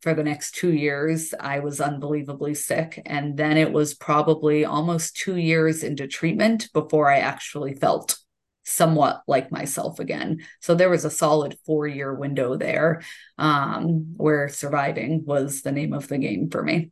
[0.00, 3.00] for the next two years, I was unbelievably sick.
[3.06, 8.18] And then it was probably almost two years into treatment before I actually felt
[8.64, 10.38] somewhat like myself again.
[10.60, 13.02] So there was a solid four year window there
[13.38, 16.90] um, where surviving was the name of the game for me.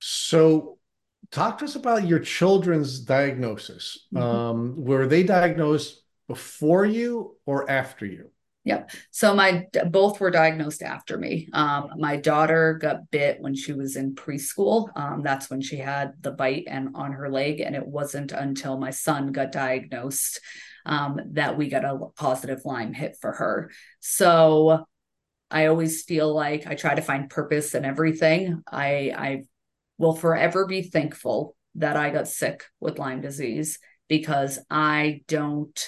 [0.00, 0.78] So,
[1.30, 4.06] talk to us about your children's diagnosis.
[4.14, 4.22] Mm-hmm.
[4.22, 8.30] Um, were they diagnosed before you or after you?
[8.64, 8.90] Yep.
[9.10, 11.48] So my both were diagnosed after me.
[11.54, 14.90] Um, my daughter got bit when she was in preschool.
[14.94, 18.78] Um, that's when she had the bite and on her leg, and it wasn't until
[18.78, 20.40] my son got diagnosed
[20.84, 23.70] um, that we got a positive Lyme hit for her.
[24.00, 24.84] So
[25.50, 28.62] I always feel like I try to find purpose in everything.
[28.70, 29.44] I I
[30.00, 35.78] will forever be thankful that I got sick with Lyme disease because I don't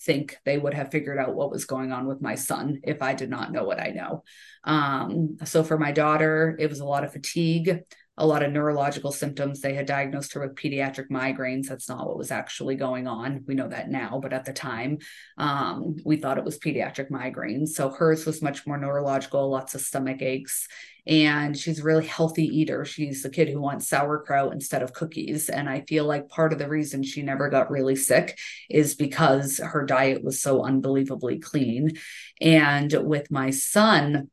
[0.00, 3.14] think they would have figured out what was going on with my son if I
[3.14, 4.24] did not know what I know.
[4.64, 7.78] Um, so for my daughter, it was a lot of fatigue,
[8.16, 9.60] a lot of neurological symptoms.
[9.60, 11.66] They had diagnosed her with pediatric migraines.
[11.66, 13.44] That's not what was actually going on.
[13.46, 14.98] We know that now, but at the time,
[15.36, 17.70] um, we thought it was pediatric migraines.
[17.70, 20.68] So hers was much more neurological, lots of stomach aches
[21.06, 22.84] and she's a really healthy eater.
[22.84, 25.50] She's a kid who wants sauerkraut instead of cookies.
[25.50, 28.38] And I feel like part of the reason she never got really sick
[28.70, 31.92] is because her diet was so unbelievably clean.
[32.40, 34.30] And with my son,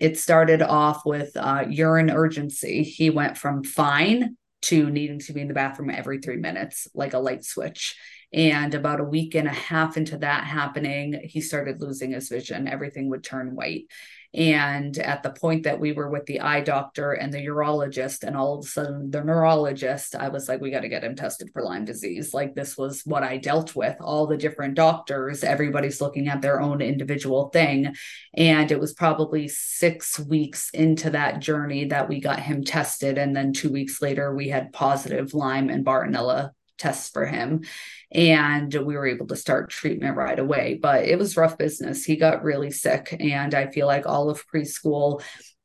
[0.00, 2.82] it started off with uh, urine urgency.
[2.82, 7.12] He went from fine to needing to be in the bathroom every three minutes, like
[7.12, 7.96] a light switch.
[8.32, 12.68] And about a week and a half into that happening, he started losing his vision.
[12.68, 13.84] Everything would turn white.
[14.32, 18.36] And at the point that we were with the eye doctor and the urologist, and
[18.36, 21.50] all of a sudden the neurologist, I was like, we got to get him tested
[21.52, 22.32] for Lyme disease.
[22.32, 23.96] Like, this was what I dealt with.
[24.00, 27.92] All the different doctors, everybody's looking at their own individual thing.
[28.34, 33.18] And it was probably six weeks into that journey that we got him tested.
[33.18, 37.62] And then two weeks later, we had positive Lyme and Bartonella tests for him
[38.10, 40.78] and we were able to start treatment right away.
[40.80, 42.04] But it was rough business.
[42.04, 45.22] He got really sick and i feel like all of preschool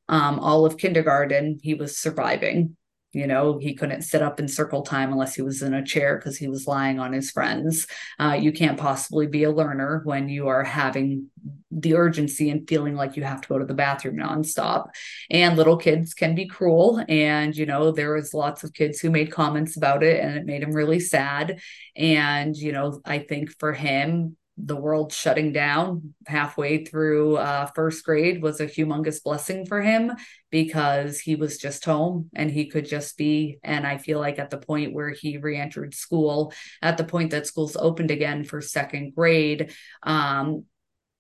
[0.08, 2.76] um, all of kindergarten he was surviving
[3.16, 6.18] you know, he couldn't sit up in circle time unless he was in a chair
[6.18, 7.88] because he was lying on his friends.
[8.20, 11.30] Uh, you can't possibly be a learner when you are having
[11.72, 14.88] the urgency and feeling like you have to go to the bathroom nonstop.
[15.32, 17.02] And little kids can be cruel.
[17.08, 20.46] And, you know, there was lots of kids who made comments about it and it
[20.46, 21.62] made him really sad.
[21.96, 28.06] And, you know, I think for him, the world shutting down halfway through uh, first
[28.06, 30.14] grade was a humongous blessing for him
[30.50, 33.58] because he was just home and he could just be.
[33.64, 37.48] And I feel like at the point where he re-entered school, at the point that
[37.48, 40.64] schools opened again for second grade, um,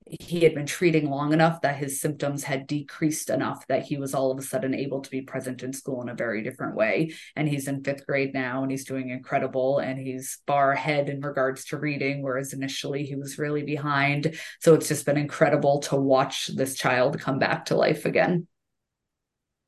[0.08, 4.14] he had been treating long enough that his symptoms had decreased enough that he was
[4.14, 7.14] all of a sudden able to be present in school in a very different way.
[7.36, 11.22] And he's in fifth grade now and he's doing incredible and he's far ahead in
[11.22, 14.38] regards to reading, whereas initially he was really behind.
[14.62, 18.48] So it's just been incredible to watch this child come back to life again.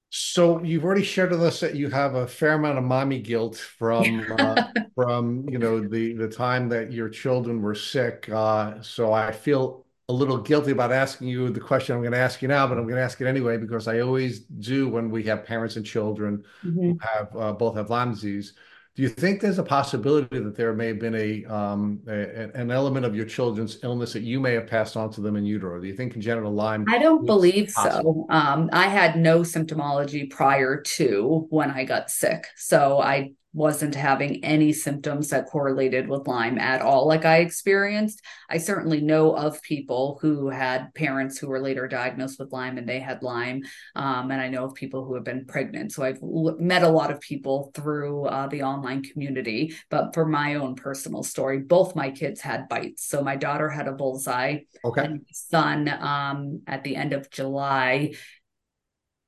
[0.10, 3.58] So you've already shared with us that you have a fair amount of mommy guilt
[3.58, 8.30] from uh, from you know the the time that your children were sick.
[8.32, 12.18] Uh, so I feel a little guilty about asking you the question I'm going to
[12.18, 15.12] ask you now, but I'm going to ask it anyway because I always do when
[15.12, 16.92] we have parents and children mm-hmm.
[16.92, 18.54] who have uh, both have Lyme disease.
[18.96, 22.72] Do you think there's a possibility that there may have been a, um, a, an
[22.72, 25.80] element of your children's illness that you may have passed on to them in utero?
[25.80, 26.86] Do you think congenital Lyme?
[26.90, 28.26] I don't believe possible?
[28.28, 28.36] so.
[28.36, 34.46] Um, I had no symptomology prior to when I got sick, so I wasn't having
[34.46, 38.22] any symptoms that correlated with Lyme at all, like I experienced.
[38.48, 42.88] I certainly know of people who had parents who were later diagnosed with Lyme and
[42.88, 43.64] they had Lyme.
[43.96, 45.92] Um, and I know of people who have been pregnant.
[45.92, 49.74] So I've l- met a lot of people through uh, the online community.
[49.90, 53.08] But for my own personal story, both my kids had bites.
[53.08, 54.60] So my daughter had a bullseye.
[54.86, 55.04] Okay.
[55.04, 58.14] And my son, um, at the end of July,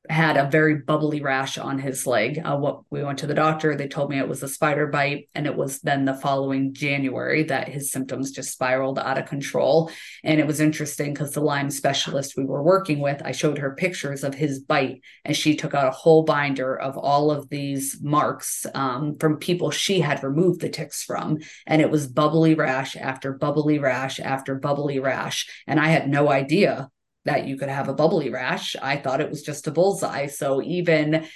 [0.10, 2.42] had a very bubbly rash on his leg.
[2.44, 5.30] Uh, what we went to the doctor, they told me it was a spider bite,
[5.36, 9.92] and it was then the following January that his symptoms just spiraled out of control.
[10.24, 13.76] And it was interesting because the Lyme specialist we were working with, I showed her
[13.76, 18.00] pictures of his bite, and she took out a whole binder of all of these
[18.02, 22.96] marks um, from people she had removed the ticks from, and it was bubbly rash
[22.96, 26.90] after bubbly rash after bubbly rash, and I had no idea
[27.30, 28.76] that you could have a bubbly rash.
[28.82, 30.26] I thought it was just a bullseye.
[30.26, 31.28] So even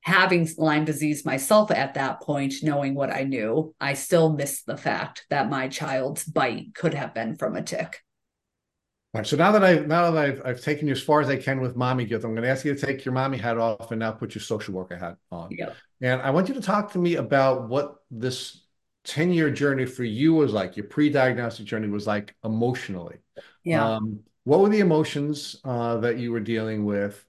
[0.00, 4.76] having Lyme disease myself at that point, knowing what I knew, I still missed the
[4.76, 8.02] fact that my child's bite could have been from a tick.
[9.14, 9.26] All right.
[9.26, 11.60] So now that I now that I've I've taken you as far as I can
[11.60, 14.00] with mommy guilt, I'm going to ask you to take your mommy hat off and
[14.00, 15.48] now put your social worker hat on.
[15.52, 15.76] Yep.
[16.00, 18.64] And I want you to talk to me about what this
[19.04, 23.18] 10 year journey for you was like, your pre diagnostic journey was like emotionally.
[23.62, 23.94] Yeah.
[23.94, 27.24] Um, what were the emotions uh, that you were dealing with?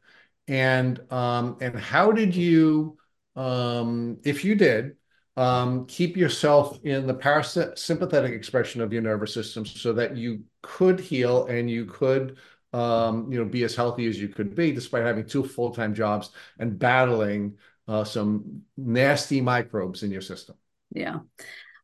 [0.47, 2.99] And um, and how did you,
[3.35, 4.97] um, if you did,
[5.35, 10.99] um, keep yourself in the parasympathetic expression of your nervous system so that you could
[10.99, 12.37] heal and you could
[12.71, 16.29] um, you know, be as healthy as you could be, despite having two full-time jobs
[16.59, 20.55] and battling uh, some nasty microbes in your system.
[20.91, 21.21] Yeah.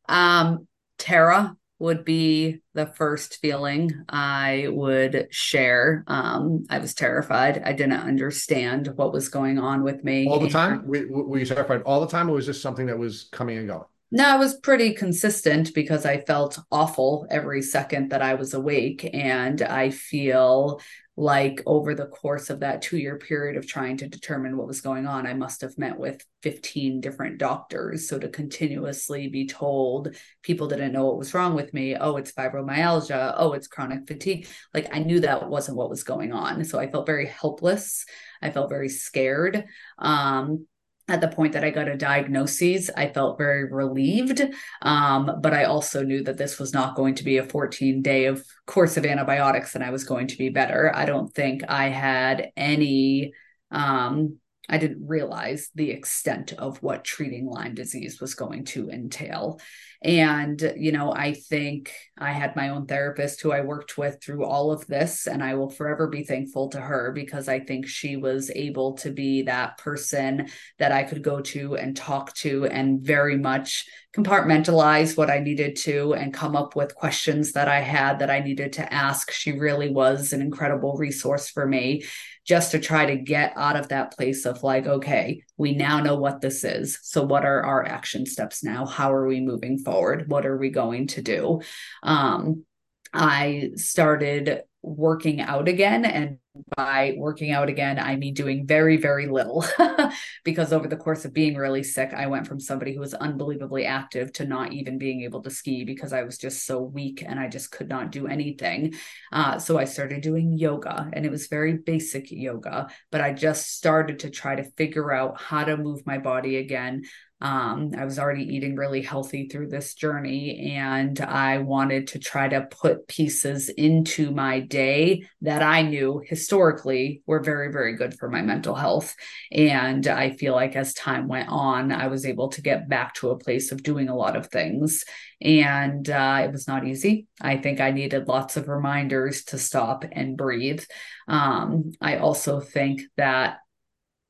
[0.08, 0.68] Um,
[1.00, 6.04] Tara would be the first feeling I would share.
[6.08, 7.62] Um, I was terrified.
[7.66, 10.28] I didn't understand what was going on with me.
[10.28, 10.88] All the time?
[10.88, 13.68] Were, were you terrified all the time, or was this something that was coming and
[13.68, 13.84] going?
[14.16, 19.10] No, it was pretty consistent because I felt awful every second that I was awake.
[19.12, 20.80] And I feel
[21.16, 24.82] like over the course of that two year period of trying to determine what was
[24.82, 28.10] going on, I must have met with 15 different doctors.
[28.10, 32.32] So to continuously be told people didn't know what was wrong with me, oh, it's
[32.32, 36.64] fibromyalgia, oh, it's chronic fatigue, like I knew that wasn't what was going on.
[36.66, 38.06] So I felt very helpless.
[38.42, 39.66] I felt very scared.
[40.00, 40.66] Um,
[41.10, 44.42] at the point that I got a diagnosis, I felt very relieved.
[44.82, 48.26] Um, but I also knew that this was not going to be a 14 day
[48.26, 50.92] of course of antibiotics and I was going to be better.
[50.96, 53.34] I don't think I had any
[53.72, 54.38] um,
[54.70, 59.60] I didn't realize the extent of what treating Lyme disease was going to entail.
[60.04, 64.44] And, you know, I think I had my own therapist who I worked with through
[64.44, 68.18] all of this, and I will forever be thankful to her because I think she
[68.18, 73.02] was able to be that person that I could go to and talk to and
[73.02, 78.20] very much compartmentalize what I needed to and come up with questions that I had
[78.20, 79.32] that I needed to ask.
[79.32, 82.04] She really was an incredible resource for me
[82.46, 86.18] just to try to get out of that place of like, okay, we now know
[86.18, 87.00] what this is.
[87.02, 88.86] So, what are our action steps now?
[88.86, 90.30] How are we moving forward?
[90.30, 91.62] What are we going to do?
[92.02, 92.66] Um,
[93.14, 96.38] I started working out again and
[96.76, 99.66] by working out again, I mean doing very, very little.
[100.44, 103.86] because over the course of being really sick, I went from somebody who was unbelievably
[103.86, 107.40] active to not even being able to ski because I was just so weak and
[107.40, 108.94] I just could not do anything.
[109.32, 113.76] Uh, so I started doing yoga and it was very basic yoga, but I just
[113.76, 117.04] started to try to figure out how to move my body again.
[117.44, 122.48] Um, I was already eating really healthy through this journey, and I wanted to try
[122.48, 128.30] to put pieces into my day that I knew historically were very, very good for
[128.30, 129.14] my mental health.
[129.52, 133.32] And I feel like as time went on, I was able to get back to
[133.32, 135.04] a place of doing a lot of things.
[135.42, 137.28] And uh, it was not easy.
[137.42, 140.84] I think I needed lots of reminders to stop and breathe.
[141.28, 143.58] Um, I also think that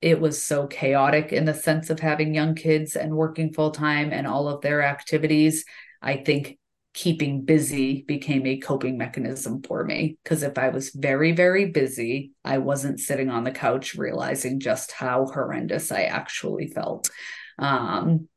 [0.04, 4.12] it was so chaotic in the sense of having young kids and working full time
[4.12, 5.64] and all of their activities.
[6.02, 6.60] I think
[6.94, 12.34] keeping busy became a coping mechanism for me because if I was very, very busy,
[12.44, 17.10] I wasn't sitting on the couch realizing just how horrendous I actually felt.
[17.58, 18.28] Um,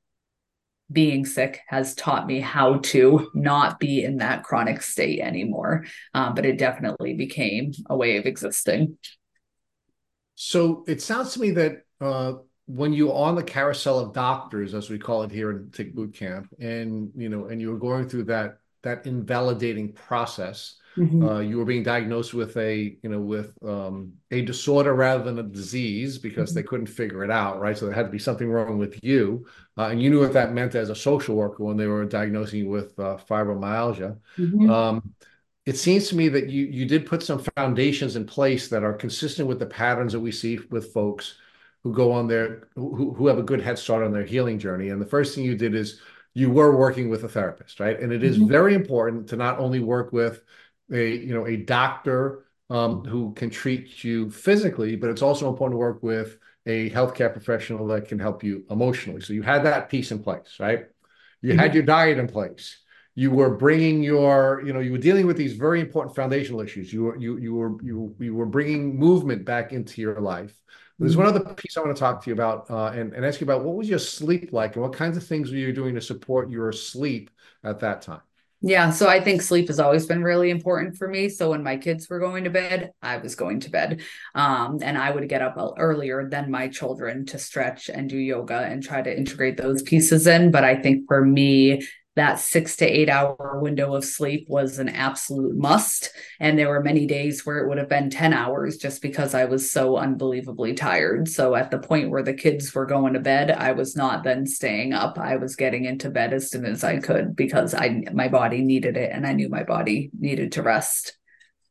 [0.91, 5.85] being sick has taught me how to not be in that chronic state anymore.
[6.15, 8.99] Um, but it definitely became a way of existing.
[10.37, 12.35] So it sounds to me that uh,
[12.67, 16.15] when you're on the carousel of doctors, as we call it here in Tick Boot
[16.15, 21.27] Camp, and you know, and you were going through that that invalidating process, mm-hmm.
[21.27, 25.39] uh, you were being diagnosed with a you know with um, a disorder rather than
[25.39, 26.59] a disease because mm-hmm.
[26.59, 27.79] they couldn't figure it out, right?
[27.79, 29.47] So there had to be something wrong with you,
[29.79, 32.61] uh, and you knew what that meant as a social worker when they were diagnosing
[32.61, 34.19] you with uh, fibromyalgia.
[34.37, 34.71] Mm-hmm.
[34.71, 35.15] Um,
[35.67, 38.93] it seems to me that you you did put some foundations in place that are
[38.95, 41.35] consistent with the patterns that we see with folks
[41.83, 44.89] who go on their who, who have a good head start on their healing journey.
[44.89, 46.01] And the first thing you did is
[46.35, 47.99] you were working with a therapist right?
[47.99, 48.49] And it is mm-hmm.
[48.49, 50.43] very important to not only work with
[50.93, 55.75] a you know a doctor um, who can treat you physically but it's also important
[55.75, 59.21] to work with a healthcare professional that can help you emotionally.
[59.21, 60.87] So you had that piece in place right?
[61.43, 61.59] You mm-hmm.
[61.59, 62.79] had your diet in place
[63.17, 66.93] you were bringing your you know you were dealing with these very important foundational issues
[66.93, 70.55] you were you you were you, you were bringing movement back into your life
[70.99, 71.25] there's mm-hmm.
[71.25, 73.45] one other piece i want to talk to you about uh, and, and ask you
[73.45, 76.01] about what was your sleep like and what kinds of things were you doing to
[76.01, 77.31] support your sleep
[77.65, 78.21] at that time
[78.63, 81.29] yeah, so I think sleep has always been really important for me.
[81.29, 84.01] So when my kids were going to bed, I was going to bed.
[84.35, 88.61] Um, and I would get up earlier than my children to stretch and do yoga
[88.61, 90.51] and try to integrate those pieces in.
[90.51, 91.87] But I think for me,
[92.17, 96.11] that six to eight hour window of sleep was an absolute must.
[96.41, 99.45] And there were many days where it would have been 10 hours just because I
[99.45, 101.29] was so unbelievably tired.
[101.29, 104.47] So at the point where the kids were going to bed, I was not then
[104.47, 105.19] staying up.
[105.19, 108.97] I was getting into bed as soon as I could because I my body needed
[108.97, 111.19] it and I knew my body needed to rest.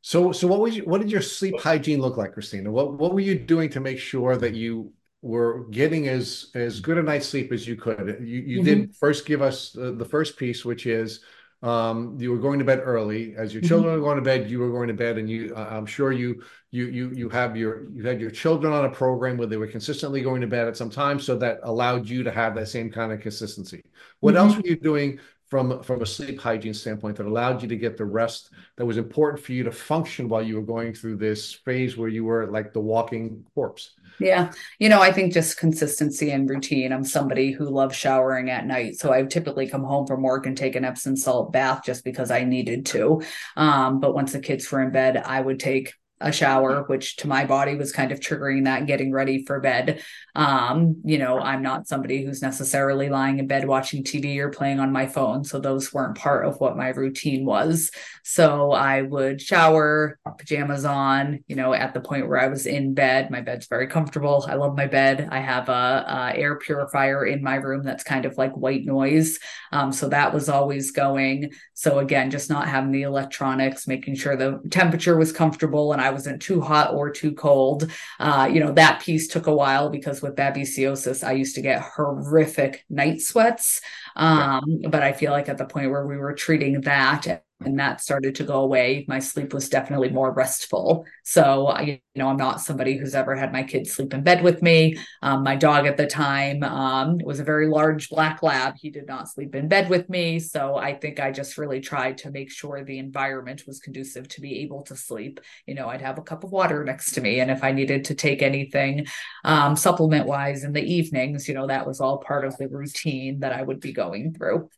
[0.02, 2.70] So, so what was your, what did your sleep hygiene look like, Christina?
[2.70, 4.92] What what were you doing to make sure that you
[5.26, 8.18] were getting as as good a night's sleep as you could.
[8.20, 8.64] You you mm-hmm.
[8.64, 11.20] did first give us uh, the first piece, which is
[11.62, 13.34] um, you were going to bed early.
[13.36, 13.68] As your mm-hmm.
[13.68, 14.02] children mm-hmm.
[14.02, 16.86] were going to bed, you were going to bed, and you I'm sure you you
[16.86, 20.22] you you have your you had your children on a program where they were consistently
[20.22, 23.12] going to bed at some time, so that allowed you to have that same kind
[23.12, 23.82] of consistency.
[24.20, 24.48] What mm-hmm.
[24.48, 25.18] else were you doing
[25.48, 28.96] from from a sleep hygiene standpoint that allowed you to get the rest that was
[28.96, 32.50] important for you to function while you were going through this phase where you were
[32.50, 33.92] like the walking corpse.
[34.18, 34.52] Yeah.
[34.78, 36.92] You know i think just consistency and routine.
[36.92, 40.56] I'm somebody who loves showering at night so i typically come home from work and
[40.56, 43.22] take an epsom salt bath just because i needed to.
[43.56, 47.28] Um, but once the kids were in bed i would take a shower, which to
[47.28, 50.02] my body was kind of triggering that getting ready for bed.
[50.34, 54.80] Um, you know, I'm not somebody who's necessarily lying in bed watching TV or playing
[54.80, 55.44] on my phone.
[55.44, 57.90] So those weren't part of what my routine was.
[58.24, 62.94] So I would shower, pajamas on, you know, at the point where I was in
[62.94, 63.30] bed.
[63.30, 64.46] My bed's very comfortable.
[64.48, 65.28] I love my bed.
[65.30, 69.38] I have a, a air purifier in my room that's kind of like white noise.
[69.72, 71.52] Um, so that was always going.
[71.74, 76.42] So again, just not having the electronics, making sure the temperature was comfortable and wasn't
[76.42, 77.90] too hot or too cold.
[78.18, 81.82] Uh, you know, that piece took a while because with babesiosis, I used to get
[81.82, 83.80] horrific night sweats.
[84.14, 84.88] Um, yeah.
[84.88, 88.34] But I feel like at the point where we were treating that and that started
[88.34, 91.06] to go away my sleep was definitely more restful.
[91.24, 94.62] So you know i'm not somebody who's ever had my kids sleep in bed with
[94.62, 94.96] me.
[95.22, 98.74] Um, my dog at the time um, was a very large black lab.
[98.76, 100.38] He did not sleep in bed with me.
[100.38, 104.40] So i think i just really tried to make sure the environment was conducive to
[104.40, 105.40] be able to sleep.
[105.66, 108.04] You know i'd have a cup of water next to me and if i needed
[108.06, 109.06] to take anything
[109.44, 113.40] um, supplement wise in the evenings you know that was all part of the routine
[113.40, 114.68] that i would be going through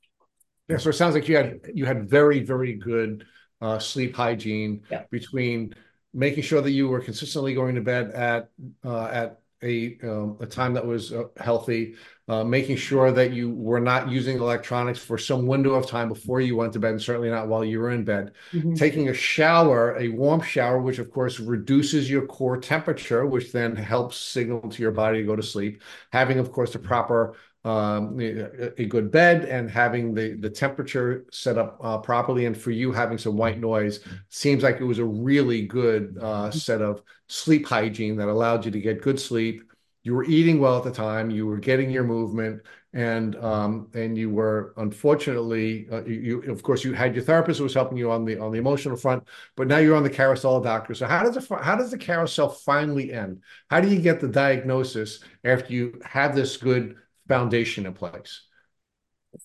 [0.68, 3.26] yeah, so it sounds like you had you had very very good
[3.60, 5.04] uh, sleep hygiene yeah.
[5.10, 5.74] between
[6.14, 8.50] making sure that you were consistently going to bed at
[8.84, 11.96] uh, at a um, a time that was uh, healthy,
[12.28, 16.40] uh, making sure that you were not using electronics for some window of time before
[16.40, 18.32] you went to bed, and certainly not while you were in bed.
[18.52, 18.74] Mm-hmm.
[18.74, 23.74] Taking a shower, a warm shower, which of course reduces your core temperature, which then
[23.74, 25.82] helps signal to your body to go to sleep.
[26.12, 27.34] Having, of course, the proper
[27.68, 32.70] um, a good bed and having the the temperature set up uh, properly, and for
[32.70, 34.00] you having some white noise
[34.30, 38.70] seems like it was a really good uh, set of sleep hygiene that allowed you
[38.70, 39.62] to get good sleep.
[40.02, 41.30] You were eating well at the time.
[41.30, 42.62] You were getting your movement,
[42.94, 47.58] and um, and you were unfortunately, uh, you, you, of course you had your therapist
[47.58, 49.24] who was helping you on the on the emotional front,
[49.56, 51.00] but now you're on the carousel of doctors.
[51.00, 53.42] So how does the how does the carousel finally end?
[53.68, 56.96] How do you get the diagnosis after you have this good
[57.29, 58.43] foundation in place?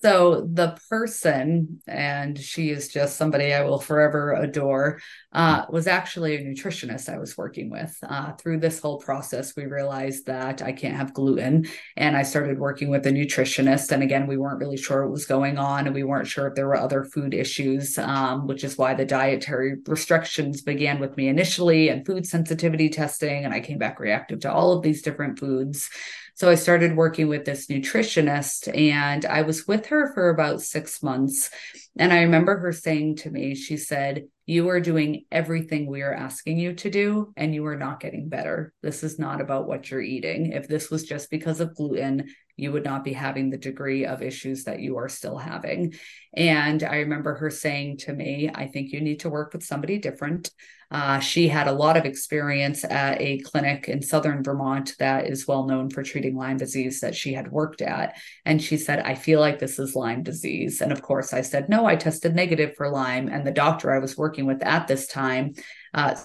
[0.01, 4.99] So the person, and she is just somebody I will forever adore,
[5.33, 7.95] uh, was actually a nutritionist I was working with.
[8.01, 11.67] Uh, through this whole process, we realized that I can't have gluten,
[11.97, 13.91] and I started working with a nutritionist.
[13.91, 16.55] And again, we weren't really sure what was going on, and we weren't sure if
[16.55, 21.27] there were other food issues, um, which is why the dietary restrictions began with me
[21.27, 23.43] initially, and food sensitivity testing.
[23.43, 25.89] And I came back reactive to all of these different foods.
[26.35, 31.03] So I started working with this nutritionist and I was with her for about six
[31.03, 31.51] months.
[31.97, 36.13] And I remember her saying to me, she said, You are doing everything we are
[36.13, 38.73] asking you to do, and you are not getting better.
[38.81, 40.53] This is not about what you're eating.
[40.53, 44.21] If this was just because of gluten, you would not be having the degree of
[44.21, 45.93] issues that you are still having.
[46.33, 49.97] And I remember her saying to me, I think you need to work with somebody
[49.97, 50.51] different.
[50.91, 55.47] Uh, she had a lot of experience at a clinic in southern Vermont that is
[55.47, 58.15] well known for treating Lyme disease that she had worked at.
[58.45, 60.81] And she said, I feel like this is Lyme disease.
[60.81, 63.27] And of course, I said, No, I tested negative for Lyme.
[63.27, 65.53] And the doctor I was working with at this time
[65.95, 66.15] uh,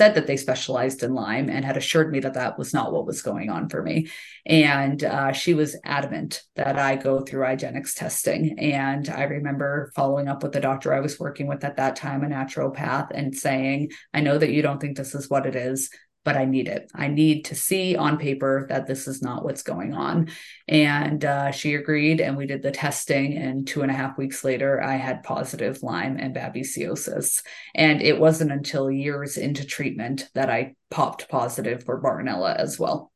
[0.00, 3.04] said that they specialized in Lyme and had assured me that that was not what
[3.04, 4.08] was going on for me.
[4.46, 8.58] And uh, she was adamant that I go through IGeneX testing.
[8.58, 12.24] And I remember following up with the doctor I was working with at that time,
[12.24, 15.90] a naturopath, and saying, I know that you don't think this is what it is,
[16.24, 16.90] but I need it.
[16.94, 20.28] I need to see on paper that this is not what's going on.
[20.68, 23.36] And uh, she agreed, and we did the testing.
[23.36, 27.42] And two and a half weeks later, I had positive Lyme and babesiosis.
[27.74, 33.10] And it wasn't until years into treatment that I popped positive for Bartonella as well.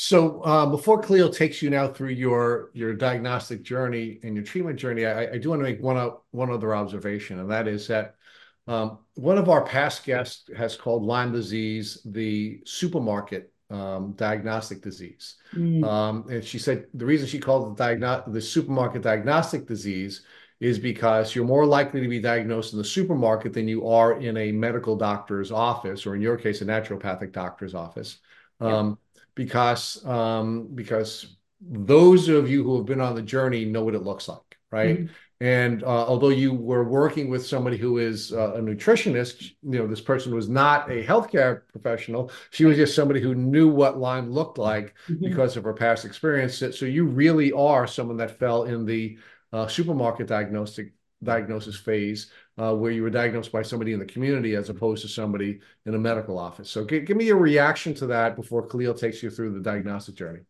[0.00, 4.78] So uh, before Cleo takes you now through your your diagnostic journey and your treatment
[4.78, 8.14] journey, I, I do want to make one one other observation, and that is that
[8.68, 15.36] um, one of our past guests has called Lyme disease the supermarket um, diagnostic disease,
[15.54, 15.84] mm.
[15.84, 20.22] um, and she said the reason she called it the, the supermarket diagnostic disease
[20.60, 24.36] is because you're more likely to be diagnosed in the supermarket than you are in
[24.36, 28.18] a medical doctor's office, or in your case, a naturopathic doctor's office.
[28.60, 28.98] Um,
[29.36, 34.02] because um, because those of you who have been on the journey know what it
[34.02, 35.00] looks like, right?
[35.00, 35.12] Mm-hmm.
[35.40, 39.86] And uh, although you were working with somebody who is uh, a nutritionist, you know
[39.86, 42.32] this person was not a healthcare professional.
[42.50, 45.24] She was just somebody who knew what Lyme looked like mm-hmm.
[45.24, 46.58] because of her past experience.
[46.58, 49.18] So you really are someone that fell in the
[49.52, 50.92] uh, supermarket diagnostic
[51.22, 55.08] diagnosis phase uh, where you were diagnosed by somebody in the community as opposed to
[55.08, 56.70] somebody in a medical office.
[56.70, 60.14] So give, give me your reaction to that before Kahlil takes you through the diagnostic
[60.14, 60.40] journey.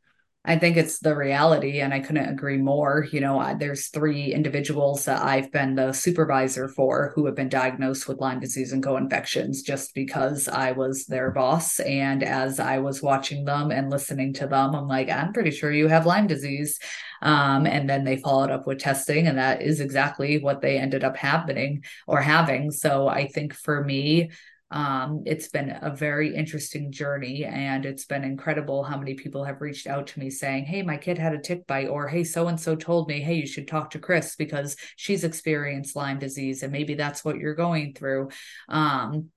[0.45, 3.07] I think it's the reality, and I couldn't agree more.
[3.12, 8.09] You know, there's three individuals that I've been the supervisor for who have been diagnosed
[8.09, 11.80] with Lyme disease and co-infections just because I was their boss.
[11.80, 15.72] And as I was watching them and listening to them, I'm like, I'm pretty sure
[15.72, 16.78] you have Lyme disease.
[17.20, 21.05] Um, and then they followed up with testing, and that is exactly what they ended
[21.05, 22.70] up happening or having.
[22.70, 24.30] So I think for me,
[24.71, 29.61] um, it's been a very interesting journey, and it's been incredible how many people have
[29.61, 32.49] reached out to me saying, Hey, my kid had a tick bite, or Hey, so
[32.49, 36.62] and so told me, Hey, you should talk to Chris because she's experienced Lyme disease,
[36.62, 38.29] and maybe that's what you're going through.
[38.69, 39.31] Um,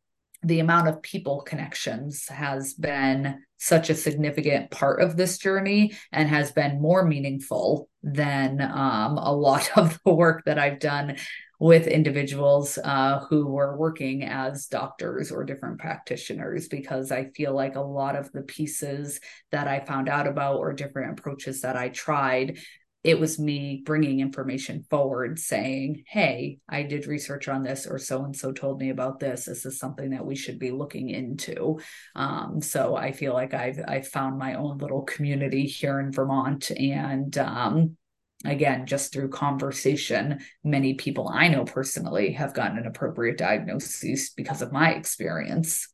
[0.44, 6.28] the amount of people connections has been such a significant part of this journey and
[6.28, 11.18] has been more meaningful than um, a lot of the work that I've done
[11.62, 17.76] with individuals uh, who were working as doctors or different practitioners because I feel like
[17.76, 19.20] a lot of the pieces
[19.52, 22.58] that I found out about or different approaches that I tried
[23.04, 28.24] it was me bringing information forward saying hey i did research on this or so
[28.24, 29.46] and so told me about this.
[29.46, 31.80] This is something that we should be looking into.
[32.16, 36.70] Um, so i feel like i've i've found my own little community here in vermont
[36.72, 37.98] and um,
[38.46, 44.62] again just through conversation many people i know personally have gotten an appropriate diagnosis because
[44.62, 45.88] of my experience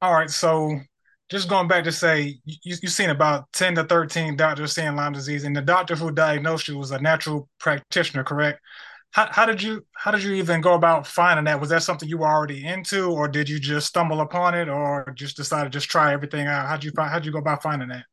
[0.00, 0.78] all right so
[1.32, 5.14] just going back to say, you, you've seen about 10 to 13 doctors seeing Lyme
[5.14, 8.60] disease, and the doctor who diagnosed you was a natural practitioner, correct?
[9.12, 11.58] How, how did you how did you even go about finding that?
[11.58, 15.10] Was that something you were already into, or did you just stumble upon it, or
[15.16, 16.68] just decide to just try everything out?
[16.68, 18.04] How'd you find how'd you go about finding that?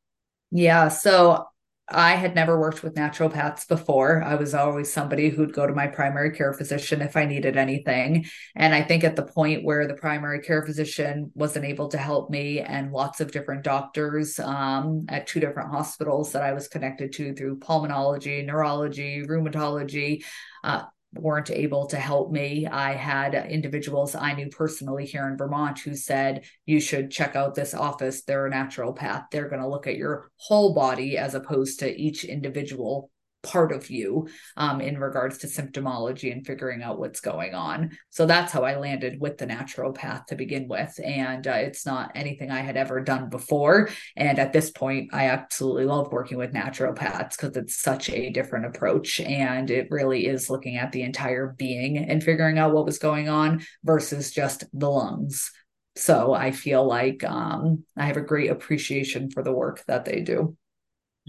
[0.52, 1.46] Yeah, so
[1.92, 4.24] I had never worked with naturopaths before.
[4.24, 8.26] I was always somebody who'd go to my primary care physician if I needed anything.
[8.56, 12.30] And I think at the point where the primary care physician wasn't able to help
[12.30, 17.14] me, and lots of different doctors um, at two different hospitals that I was connected
[17.14, 20.24] to through pulmonology, neurology, rheumatology,
[20.64, 20.84] uh,
[21.16, 22.68] weren't able to help me.
[22.68, 27.56] I had individuals I knew personally here in Vermont who said, You should check out
[27.56, 28.24] this office.
[28.24, 29.26] They're a naturopath.
[29.32, 33.10] They're going to look at your whole body as opposed to each individual
[33.42, 34.28] part of you
[34.58, 37.92] um, in regards to symptomology and figuring out what's going on.
[38.10, 41.00] So that's how I landed with the naturopath to begin with.
[41.04, 43.90] And uh, it's not anything I had ever done before.
[44.16, 48.66] And at this point, I absolutely love working with naturopaths because it's such a different
[48.66, 49.20] approach.
[49.20, 53.30] And it really is looking at the entire being and figuring out what was going
[53.30, 55.52] on versus just the lungs.
[55.96, 60.22] So I feel like um, I have a great appreciation for the work that they
[60.22, 60.56] do.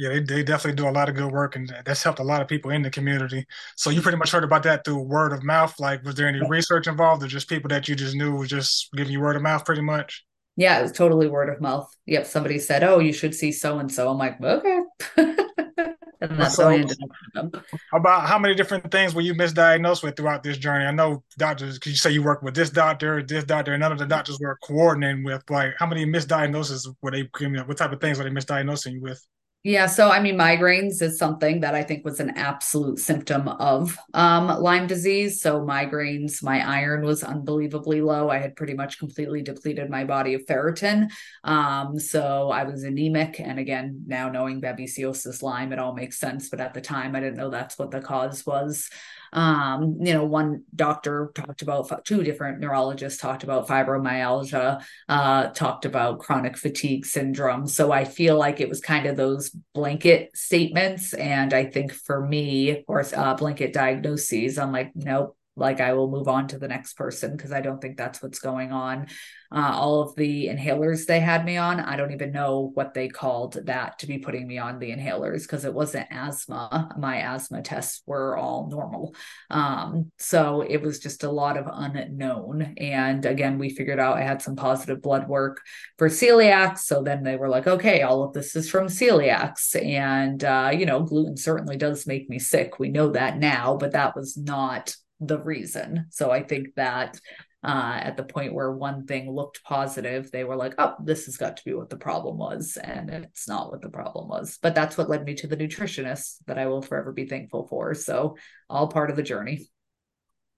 [0.00, 2.40] Yeah, they, they definitely do a lot of good work, and that's helped a lot
[2.40, 3.44] of people in the community.
[3.76, 5.78] So you pretty much heard about that through word of mouth.
[5.78, 8.88] Like, was there any research involved, or just people that you just knew was just
[8.96, 10.24] giving you word of mouth, pretty much?
[10.56, 11.94] Yeah, it was totally word of mouth.
[12.06, 14.80] Yep, somebody said, "Oh, you should see so and so." I'm like, okay.
[15.18, 16.96] and that's so, how I ended
[17.36, 17.62] up.
[17.92, 20.86] About how many different things were you misdiagnosed with throughout this journey?
[20.86, 23.92] I know doctors, because you say you work with this doctor, this doctor, and none
[23.92, 25.42] of the doctors were coordinating with.
[25.50, 27.28] Like, how many misdiagnoses were they?
[27.66, 29.22] What type of things were they misdiagnosing you with?
[29.62, 33.98] Yeah, so I mean, migraines is something that I think was an absolute symptom of
[34.14, 35.42] um, Lyme disease.
[35.42, 38.30] So, migraines, my iron was unbelievably low.
[38.30, 41.10] I had pretty much completely depleted my body of ferritin.
[41.44, 43.38] Um, so, I was anemic.
[43.38, 46.48] And again, now knowing babesiosis Lyme, it all makes sense.
[46.48, 48.88] But at the time, I didn't know that's what the cause was.
[49.32, 55.84] Um, you know, one doctor talked about two different neurologists talked about fibromyalgia, uh, talked
[55.84, 57.66] about chronic fatigue syndrome.
[57.66, 61.14] So I feel like it was kind of those blanket statements.
[61.14, 66.10] And I think for me, or uh, blanket diagnoses, I'm like, nope, like I will
[66.10, 69.06] move on to the next person because I don't think that's what's going on.
[69.52, 73.08] Uh, all of the inhalers they had me on, I don't even know what they
[73.08, 76.94] called that to be putting me on the inhalers because it wasn't asthma.
[76.96, 79.14] My asthma tests were all normal.
[79.50, 82.74] Um, so it was just a lot of unknown.
[82.78, 85.60] And again, we figured out I had some positive blood work
[85.98, 86.78] for celiac.
[86.78, 89.74] So then they were like, okay, all of this is from celiacs.
[89.84, 92.78] And, uh, you know, gluten certainly does make me sick.
[92.78, 96.06] We know that now, but that was not the reason.
[96.10, 97.20] So I think that
[97.62, 101.36] uh, at the point where one thing looked positive, they were like, oh, this has
[101.36, 102.78] got to be what the problem was.
[102.82, 104.58] And it's not what the problem was.
[104.62, 107.94] But that's what led me to the nutritionist that I will forever be thankful for.
[107.94, 108.36] So,
[108.70, 109.68] all part of the journey.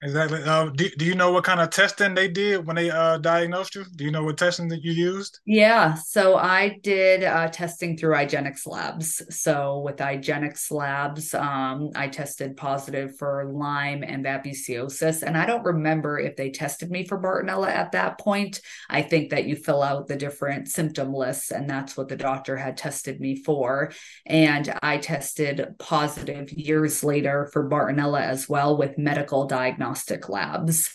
[0.04, 0.42] Exactly.
[0.42, 3.76] Uh, do, do you know what kind of testing they did when they uh, diagnosed
[3.76, 3.84] you?
[3.94, 5.38] Do you know what testing that you used?
[5.46, 5.94] Yeah.
[5.94, 9.22] So I did uh, testing through IGeneX Labs.
[9.30, 15.22] So with IGeneX Labs, um, I tested positive for Lyme and babesiosis.
[15.22, 18.60] And I don't remember if they tested me for Bartonella at that point.
[18.90, 22.56] I think that you fill out the different symptom lists, and that's what the doctor
[22.56, 23.92] had tested me for.
[24.26, 30.90] And I tested positive years later for Bartonella as well with medical diagnostics diagnostic labs.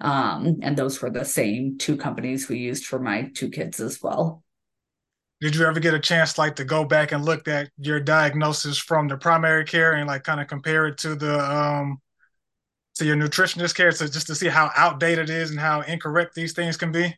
[0.00, 4.00] Um, and those were the same two companies we used for my two kids as
[4.02, 4.42] well.
[5.40, 8.78] Did you ever get a chance like to go back and look at your diagnosis
[8.78, 11.98] from the primary care and like kind of compare it to the um
[12.96, 16.34] to your nutritionist care to just to see how outdated it is and how incorrect
[16.34, 17.14] these things can be?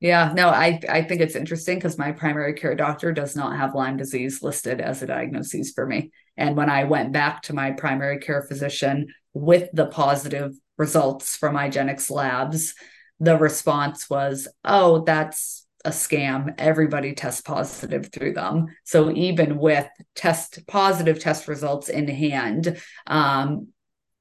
[0.00, 3.74] Yeah, no, I I think it's interesting because my primary care doctor does not have
[3.74, 6.10] Lyme disease listed as a diagnosis for me.
[6.36, 11.56] And when I went back to my primary care physician with the positive results from
[11.56, 12.74] IGeneX Labs,
[13.20, 16.54] the response was, oh, that's a scam.
[16.58, 18.66] Everybody tests positive through them.
[18.84, 23.68] So even with test positive test results in hand, um,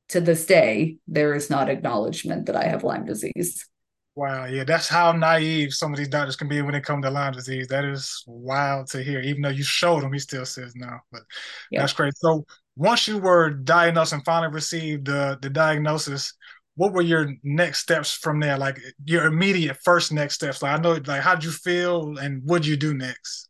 [0.09, 3.65] to this day, there is not acknowledgement that I have Lyme disease.
[4.15, 7.09] Wow, yeah, that's how naive some of these doctors can be when it comes to
[7.09, 7.67] Lyme disease.
[7.67, 9.19] That is wild to hear.
[9.21, 10.99] Even though you showed him, he still says no.
[11.11, 11.23] But
[11.71, 11.81] yep.
[11.81, 12.15] that's crazy.
[12.17, 12.45] So
[12.75, 16.33] once you were diagnosed and finally received the the diagnosis,
[16.75, 18.57] what were your next steps from there?
[18.57, 20.61] Like your immediate first next steps.
[20.61, 23.49] Like I know, like how'd you feel, and what'd you do next?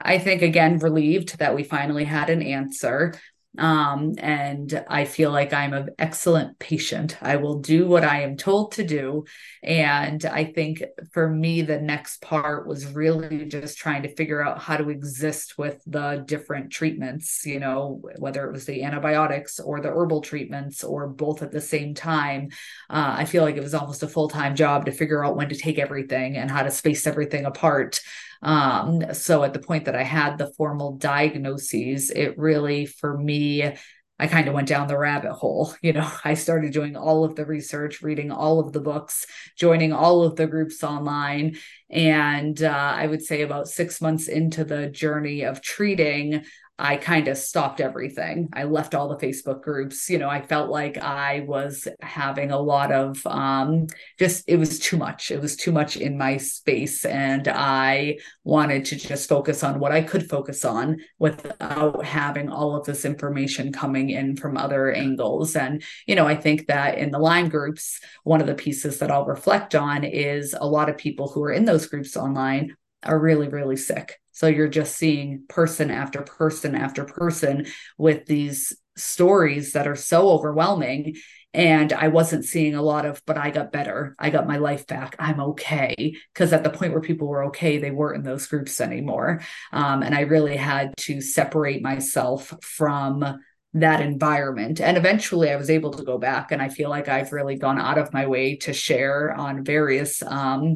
[0.00, 3.14] I think again relieved that we finally had an answer.
[3.58, 7.16] Um, and I feel like I'm an excellent patient.
[7.20, 9.24] I will do what I am told to do.
[9.62, 14.60] And I think for me, the next part was really just trying to figure out
[14.60, 19.80] how to exist with the different treatments, you know, whether it was the antibiotics or
[19.80, 22.50] the herbal treatments or both at the same time.
[22.88, 25.48] Uh, I feel like it was almost a full time job to figure out when
[25.48, 28.00] to take everything and how to space everything apart.
[28.42, 33.74] Um, so at the point that I had the formal diagnoses, it really, for me,
[34.20, 35.74] I kind of went down the rabbit hole.
[35.82, 39.26] You know, I started doing all of the research, reading all of the books,
[39.56, 41.56] joining all of the groups online.
[41.88, 46.44] And uh, I would say about six months into the journey of treating,
[46.80, 48.48] I kind of stopped everything.
[48.54, 50.08] I left all the Facebook groups.
[50.08, 53.86] You know, I felt like I was having a lot of um,
[54.18, 55.30] just, it was too much.
[55.30, 57.04] It was too much in my space.
[57.04, 62.74] And I wanted to just focus on what I could focus on without having all
[62.74, 65.56] of this information coming in from other angles.
[65.56, 69.10] And, you know, I think that in the Lyme groups, one of the pieces that
[69.10, 73.18] I'll reflect on is a lot of people who are in those groups online are
[73.18, 77.66] really, really sick so you're just seeing person after person after person
[77.98, 81.16] with these stories that are so overwhelming.
[81.52, 84.14] And I wasn't seeing a lot of, but I got better.
[84.20, 85.16] I got my life back.
[85.18, 86.14] I'm okay.
[86.32, 89.40] Because at the point where people were okay, they weren't in those groups anymore.
[89.72, 93.40] Um, and I really had to separate myself from
[93.74, 94.80] that environment.
[94.80, 96.52] And eventually I was able to go back.
[96.52, 100.22] And I feel like I've really gone out of my way to share on various
[100.22, 100.74] um,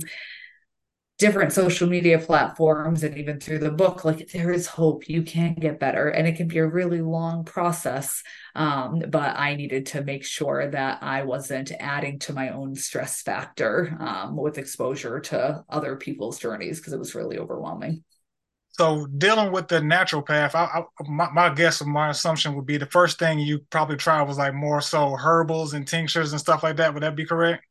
[1.18, 5.54] different social media platforms and even through the book like there is hope you can
[5.54, 8.22] get better and it can be a really long process
[8.56, 13.22] um, but i needed to make sure that i wasn't adding to my own stress
[13.22, 18.02] factor um, with exposure to other people's journeys because it was really overwhelming.
[18.72, 22.76] So dealing with the naturopath I, I, my, my guess or my assumption would be
[22.76, 26.64] the first thing you probably tried was like more so herbals and tinctures and stuff
[26.64, 26.92] like that.
[26.92, 27.64] Would that be correct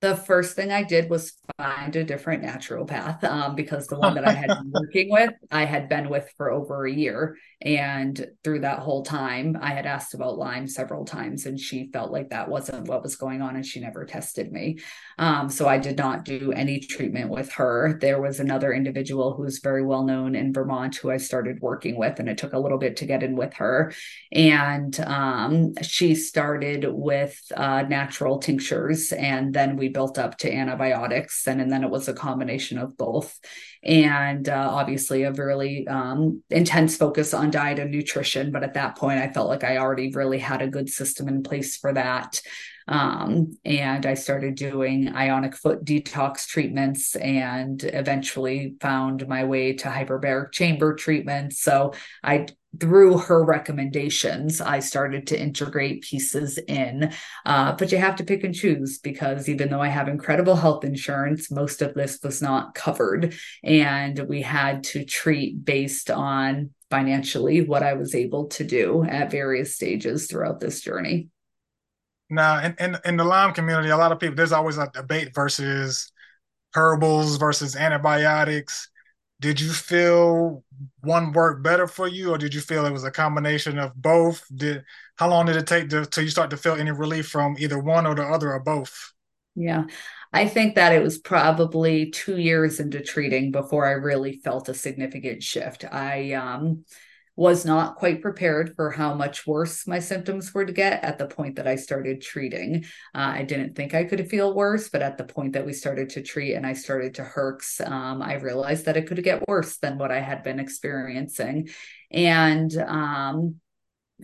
[0.00, 4.26] the first thing I did was find a different naturopath um, because the one that
[4.26, 7.36] I had been working with, I had been with for over a year.
[7.62, 12.10] And through that whole time, I had asked about Lyme several times, and she felt
[12.10, 14.78] like that wasn't what was going on, and she never tested me.
[15.18, 17.98] Um, so I did not do any treatment with her.
[18.00, 22.18] There was another individual who's very well known in Vermont who I started working with,
[22.18, 23.92] and it took a little bit to get in with her.
[24.32, 31.46] And um, she started with uh, natural tinctures, and then we built up to antibiotics,
[31.46, 33.38] and, and then it was a combination of both
[33.82, 38.52] and uh, obviously a really um, intense focus on diet and nutrition.
[38.52, 41.42] But at that point, I felt like I already really had a good system in
[41.42, 42.40] place for that.
[42.88, 49.88] Um, and I started doing ionic foot detox treatments and eventually found my way to
[49.88, 51.60] hyperbaric chamber treatments.
[51.60, 52.46] So I
[52.78, 57.12] through her recommendations, I started to integrate pieces in.
[57.44, 60.84] Uh, but you have to pick and choose because even though I have incredible health
[60.84, 63.34] insurance, most of this was not covered.
[63.64, 69.30] And we had to treat based on financially what I was able to do at
[69.30, 71.28] various stages throughout this journey.
[72.30, 75.34] Now, in, in, in the Lyme community, a lot of people, there's always a debate
[75.34, 76.10] versus
[76.74, 78.88] herbals versus antibiotics.
[79.40, 80.64] Did you feel
[81.00, 84.44] one worked better for you or did you feel it was a combination of both?
[84.54, 84.84] Did
[85.16, 87.78] how long did it take to, till you start to feel any relief from either
[87.78, 89.12] one or the other or both?
[89.54, 89.84] Yeah
[90.32, 94.74] i think that it was probably two years into treating before i really felt a
[94.74, 95.84] significant shift.
[95.84, 96.84] I um
[97.36, 101.26] was not quite prepared for how much worse my symptoms were to get at the
[101.26, 102.84] point that I started treating.
[103.14, 106.10] Uh, I didn't think I could feel worse, but at the point that we started
[106.10, 109.78] to treat and I started to herx, um, I realized that it could get worse
[109.78, 111.68] than what I had been experiencing.
[112.10, 113.56] And um,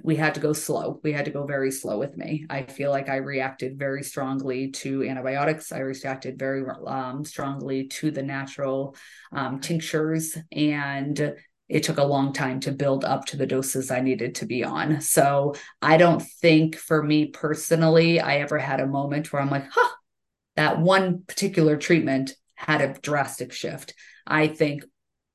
[0.03, 1.01] we had to go slow.
[1.03, 2.47] We had to go very slow with me.
[2.51, 5.73] I feel like I reacted very strongly to antibiotics.
[5.73, 8.95] I reacted very um, strongly to the natural
[9.33, 10.37] um, tinctures.
[10.53, 11.35] And
[11.69, 14.63] it took a long time to build up to the doses I needed to be
[14.65, 15.01] on.
[15.01, 19.67] So I don't think for me personally, I ever had a moment where I'm like,
[19.71, 19.95] huh,
[20.57, 23.95] that one particular treatment had a drastic shift.
[24.27, 24.85] I think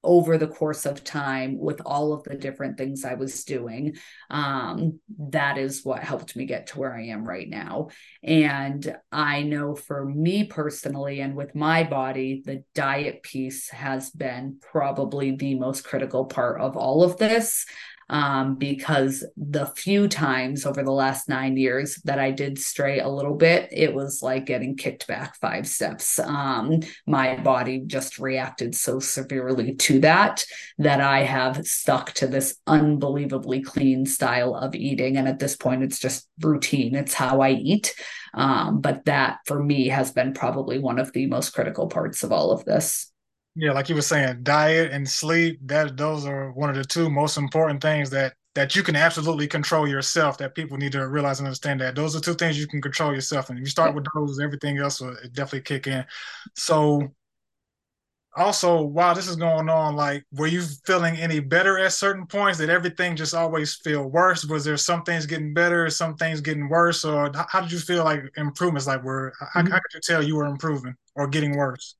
[0.03, 3.97] over the course of time with all of the different things I was doing.
[4.29, 4.99] Um,
[5.29, 7.89] that is what helped me get to where I am right now.
[8.23, 14.57] And I know for me personally and with my body, the diet piece has been
[14.61, 17.65] probably the most critical part of all of this
[18.11, 23.07] um, because the few times over the last nine years that I did stray a
[23.07, 26.19] little bit, it was like getting kicked back five steps.
[26.19, 30.43] Um, my body just reacted so severely to that
[30.77, 35.15] that I have stuck to this unbelievably clean style of eating.
[35.15, 37.95] And at this point, it's just routine, it's how I eat.
[38.33, 42.33] Um, but that for me has been probably one of the most critical parts of
[42.33, 43.09] all of this.
[43.55, 47.09] Yeah, like you were saying, diet and sleep, that those are one of the two
[47.09, 51.39] most important things that that you can absolutely control yourself that people need to realize
[51.39, 51.95] and understand that.
[51.95, 54.77] Those are two things you can control yourself and if you start with those everything
[54.77, 56.05] else will definitely kick in.
[56.55, 57.09] So
[58.35, 62.59] also while this is going on like were you feeling any better at certain points?
[62.59, 64.45] Did everything just always feel worse?
[64.45, 68.03] Was there some things getting better some things getting worse or how did you feel
[68.03, 68.87] like improvements?
[68.87, 69.71] Like were how, mm-hmm.
[69.71, 71.95] how could you tell you were improving or getting worse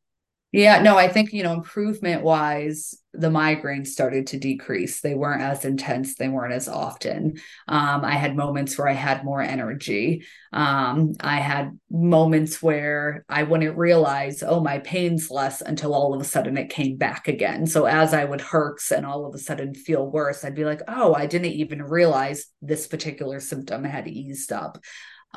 [0.52, 5.00] yeah, no, I think, you know, improvement wise, the migraines started to decrease.
[5.00, 7.40] They weren't as intense, they weren't as often.
[7.70, 10.26] Um, I had moments where I had more energy.
[10.52, 16.22] Um, I had moments where I wouldn't realize, oh, my pain's less until all of
[16.22, 17.66] a sudden it came back again.
[17.66, 20.82] So as I would herx and all of a sudden feel worse, I'd be like,
[20.88, 24.80] oh, I didn't even realize this particular symptom had eased up.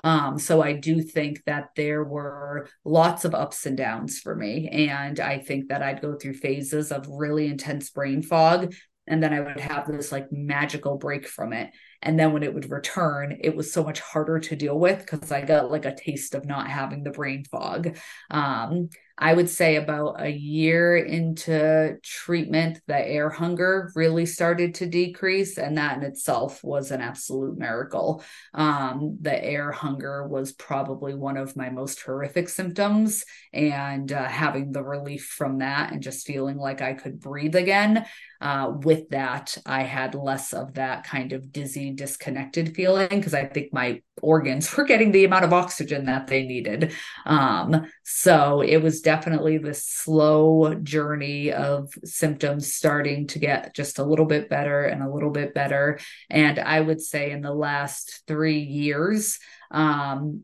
[0.02, 4.68] Um, so I do think that there were lots of ups and downs for me.
[4.68, 8.74] And I think that I'd go through phases of really intense brain fog.
[9.06, 11.70] And then I would have this like magical break from it.
[12.00, 15.30] And then when it would return, it was so much harder to deal with because
[15.30, 17.96] I got like a taste of not having the brain fog.
[18.30, 24.86] Um, I would say about a year into treatment, the air hunger really started to
[24.86, 25.56] decrease.
[25.56, 28.24] And that in itself was an absolute miracle.
[28.54, 33.24] Um, the air hunger was probably one of my most horrific symptoms.
[33.52, 38.06] And uh, having the relief from that and just feeling like I could breathe again.
[38.44, 43.46] Uh, with that, I had less of that kind of dizzy, disconnected feeling because I
[43.46, 46.92] think my organs were getting the amount of oxygen that they needed.
[47.24, 54.04] Um, so it was definitely this slow journey of symptoms starting to get just a
[54.04, 55.98] little bit better and a little bit better.
[56.28, 59.38] And I would say in the last three years,
[59.70, 60.42] um,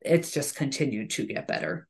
[0.00, 1.86] it's just continued to get better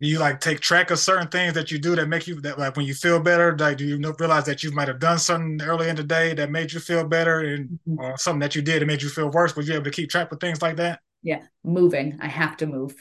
[0.00, 2.58] do you like take track of certain things that you do that make you that
[2.58, 5.60] like when you feel better like do you realize that you might have done something
[5.62, 8.00] early in the day that made you feel better and mm-hmm.
[8.00, 10.10] or something that you did that made you feel worse were you able to keep
[10.10, 11.00] track of things like that?
[11.22, 12.18] Yeah moving.
[12.20, 12.94] I have to move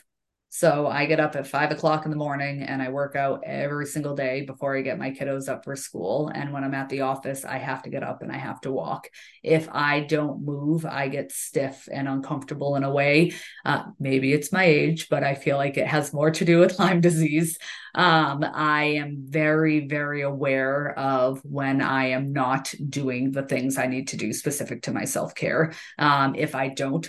[0.51, 3.85] so I get up at five o'clock in the morning and I work out every
[3.85, 6.31] single day before I get my kiddos up for school.
[6.33, 8.71] And when I'm at the office, I have to get up and I have to
[8.71, 9.09] walk.
[9.43, 13.33] If I don't move, I get stiff and uncomfortable in a way.
[13.63, 16.79] Uh, maybe it's my age, but I feel like it has more to do with
[16.79, 17.59] Lyme disease.
[17.93, 23.85] Um, I am very, very aware of when I am not doing the things I
[23.85, 25.73] need to do specific to my self care.
[25.99, 27.07] Um, if I don't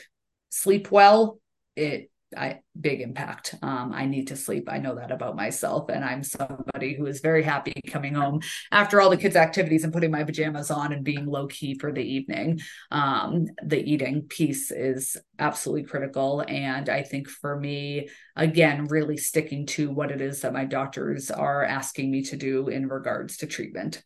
[0.51, 1.41] sleep well,
[1.74, 3.54] it I big impact.
[3.62, 4.68] Um, I need to sleep.
[4.70, 9.00] I know that about myself, and I'm somebody who is very happy coming home after
[9.00, 12.02] all the kids' activities and putting my pajamas on and being low key for the
[12.02, 12.60] evening.
[12.90, 19.66] Um, the eating piece is absolutely critical, and I think for me, again, really sticking
[19.66, 23.46] to what it is that my doctors are asking me to do in regards to
[23.46, 24.02] treatment.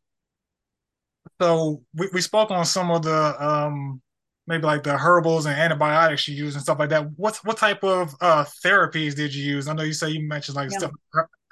[1.40, 4.00] So we, we spoke on some of the um
[4.46, 7.10] maybe like the herbals and antibiotics you use and stuff like that.
[7.16, 9.68] What what type of uh, therapies did you use?
[9.68, 10.78] I know you say you mentioned like yeah.
[10.78, 10.92] stuff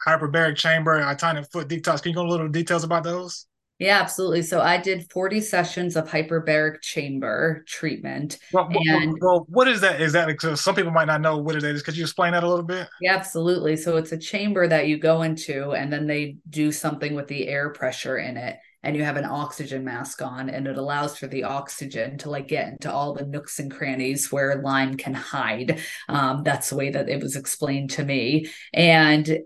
[0.07, 2.03] hyperbaric chamber, tiny foot detox.
[2.03, 3.47] Can you go a little details about those?
[3.79, 4.43] Yeah, absolutely.
[4.43, 8.39] So I did 40 sessions of hyperbaric chamber treatment.
[8.53, 10.01] Well, and well, what is that?
[10.01, 11.83] Is that because some people might not know what it is?
[11.83, 12.87] Could you explain that a little bit?
[13.01, 13.77] Yeah, absolutely.
[13.77, 17.49] So it's a chamber that you go into and then they do something with the
[17.49, 21.27] air pressure in it and you have an oxygen mask on and it allows for
[21.27, 25.81] the oxygen to like get into all the nooks and crannies where Lyme can hide.
[26.09, 28.51] Um, that's the way that it was explained to me.
[28.73, 29.39] And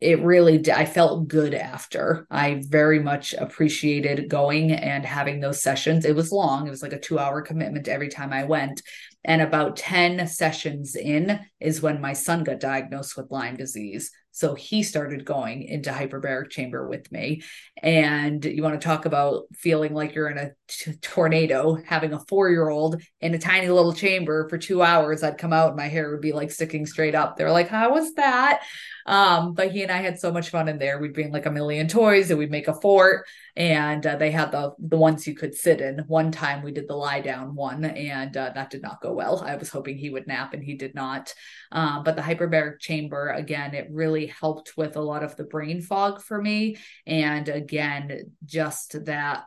[0.00, 2.26] it really i felt good after.
[2.30, 6.04] I very much appreciated going and having those sessions.
[6.04, 6.66] It was long.
[6.66, 8.80] It was like a two hour commitment every time i went.
[9.24, 14.54] And about 10 sessions in is when my son got diagnosed with lyme disease so
[14.54, 17.42] he started going into hyperbaric chamber with me.
[17.82, 22.20] And you want to talk about feeling like you're in a t- tornado, having a
[22.20, 25.24] four year old in a tiny little chamber for two hours.
[25.24, 27.36] I'd come out and my hair would be like sticking straight up.
[27.36, 28.62] They're like, How was that?
[29.06, 31.00] Um, but he and I had so much fun in there.
[31.00, 33.26] We'd bring like a million toys and we'd make a fort.
[33.58, 35.98] And uh, they had the the ones you could sit in.
[36.06, 39.42] One time we did the lie down one, and uh, that did not go well.
[39.44, 41.34] I was hoping he would nap, and he did not.
[41.72, 45.82] Um, but the hyperbaric chamber, again, it really helped with a lot of the brain
[45.82, 46.76] fog for me.
[47.04, 49.44] And again, just that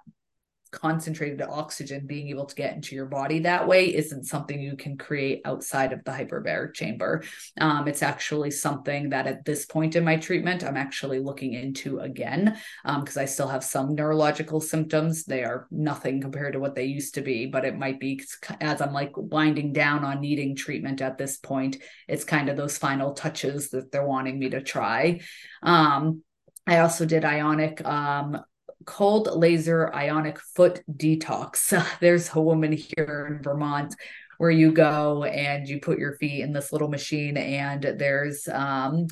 [0.72, 4.98] concentrated oxygen being able to get into your body that way isn't something you can
[4.98, 7.24] create outside of the hyperbaric chamber.
[7.60, 12.00] Um, it's actually something that at this point in my treatment, I'm actually looking into
[12.00, 15.26] again because um, I still have some neurological symptoms.
[15.26, 18.22] They are nothing compared to what they used to be, but it might be
[18.60, 22.78] as I'm like winding down on needing treatment at this point, it's kind of those
[22.78, 25.22] final touches that they're wanting me to try.
[25.62, 26.24] Um,
[26.68, 28.40] I also did ionic um,
[28.86, 31.72] cold laser ionic foot detox.
[32.00, 33.96] There's a woman here in Vermont
[34.38, 39.06] where you go and you put your feet in this little machine, and there's um,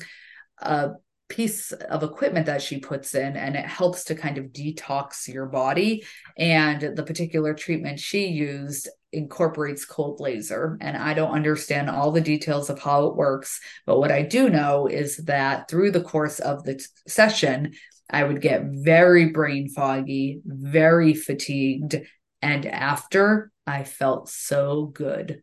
[0.58, 0.90] a
[1.28, 5.46] piece of equipment that she puts in and it helps to kind of detox your
[5.46, 6.04] body
[6.36, 12.20] and the particular treatment she used incorporates cold laser and i don't understand all the
[12.20, 16.38] details of how it works but what i do know is that through the course
[16.38, 17.72] of the t- session
[18.12, 21.96] I would get very brain foggy, very fatigued.
[22.42, 25.42] And after, I felt so good.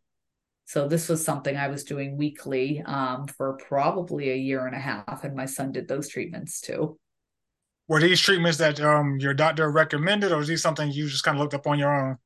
[0.66, 4.80] So this was something I was doing weekly um, for probably a year and a
[4.80, 7.00] half, and my son did those treatments too.
[7.88, 11.38] Were these treatments that um, your doctor recommended, or is these something you just kind
[11.38, 12.18] of looked up on your own?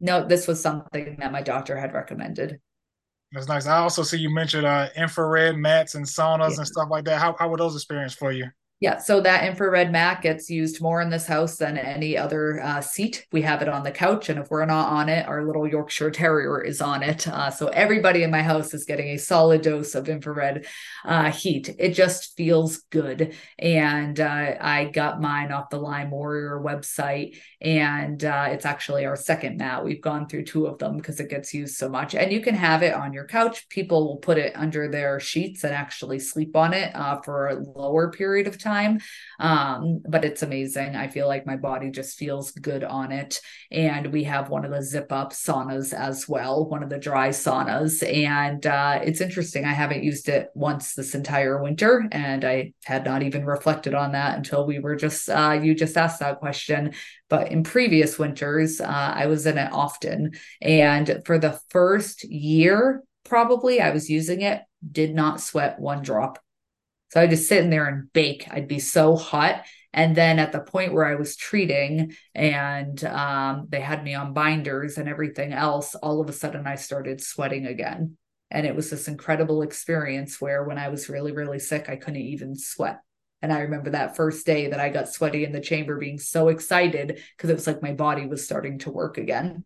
[0.00, 2.60] No, this was something that my doctor had recommended.
[3.32, 3.66] That's nice.
[3.66, 6.58] I also see you mentioned uh, infrared mats and saunas yeah.
[6.58, 7.20] and stuff like that.
[7.20, 8.46] How how were those experiences for you?
[8.80, 12.80] Yeah, so that infrared mat gets used more in this house than any other uh,
[12.80, 13.26] seat.
[13.32, 16.12] We have it on the couch, and if we're not on it, our little Yorkshire
[16.12, 17.26] Terrier is on it.
[17.26, 20.64] Uh, so everybody in my house is getting a solid dose of infrared
[21.04, 21.74] uh, heat.
[21.76, 23.34] It just feels good.
[23.58, 29.16] And uh, I got mine off the Lyme Warrior website, and uh, it's actually our
[29.16, 29.84] second mat.
[29.84, 32.14] We've gone through two of them because it gets used so much.
[32.14, 33.68] And you can have it on your couch.
[33.70, 37.58] People will put it under their sheets and actually sleep on it uh, for a
[37.58, 39.00] lower period of time time.
[39.40, 40.96] Um, but it's amazing.
[40.96, 43.40] I feel like my body just feels good on it.
[43.70, 47.30] And we have one of the zip up saunas as well, one of the dry
[47.30, 47.94] saunas.
[48.02, 49.64] And uh, it's interesting.
[49.64, 54.12] I haven't used it once this entire winter, and I had not even reflected on
[54.12, 56.92] that until we were just, uh, you just asked that question.
[57.28, 60.32] But in previous winters, uh, I was in it often.
[60.60, 66.38] And for the first year, probably I was using it, did not sweat one drop.
[67.10, 68.46] So I just sit in there and bake.
[68.50, 69.64] I'd be so hot.
[69.92, 74.34] And then at the point where I was treating and um, they had me on
[74.34, 78.16] binders and everything else, all of a sudden I started sweating again.
[78.50, 82.20] And it was this incredible experience where when I was really, really sick, I couldn't
[82.20, 83.00] even sweat.
[83.40, 86.48] And I remember that first day that I got sweaty in the chamber being so
[86.48, 89.64] excited because it was like my body was starting to work again.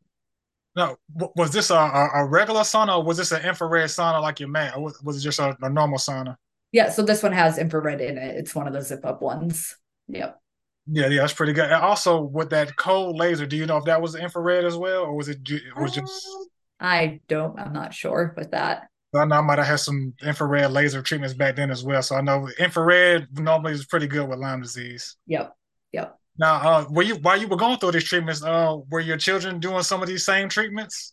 [0.74, 0.96] Now,
[1.36, 4.72] was this a, a regular sauna or was this an infrared sauna like your man?
[4.74, 6.36] Or was it just a, a normal sauna?
[6.72, 8.36] Yeah, so this one has infrared in it.
[8.36, 9.76] It's one of the zip up ones.
[10.08, 10.40] Yep.
[10.86, 11.66] Yeah, yeah, that's pretty good.
[11.66, 15.02] And also with that cold laser, do you know if that was infrared as well,
[15.02, 16.26] or was it, it was just?
[16.26, 16.46] Um,
[16.80, 17.58] I don't.
[17.58, 18.88] I'm not sure with that.
[19.14, 22.02] I know I might have had some infrared laser treatments back then as well.
[22.02, 25.16] So I know infrared normally is pretty good with Lyme disease.
[25.26, 25.54] Yep.
[25.92, 26.18] Yep.
[26.38, 29.60] Now, uh, were you while you were going through these treatments, uh, were your children
[29.60, 31.11] doing some of these same treatments?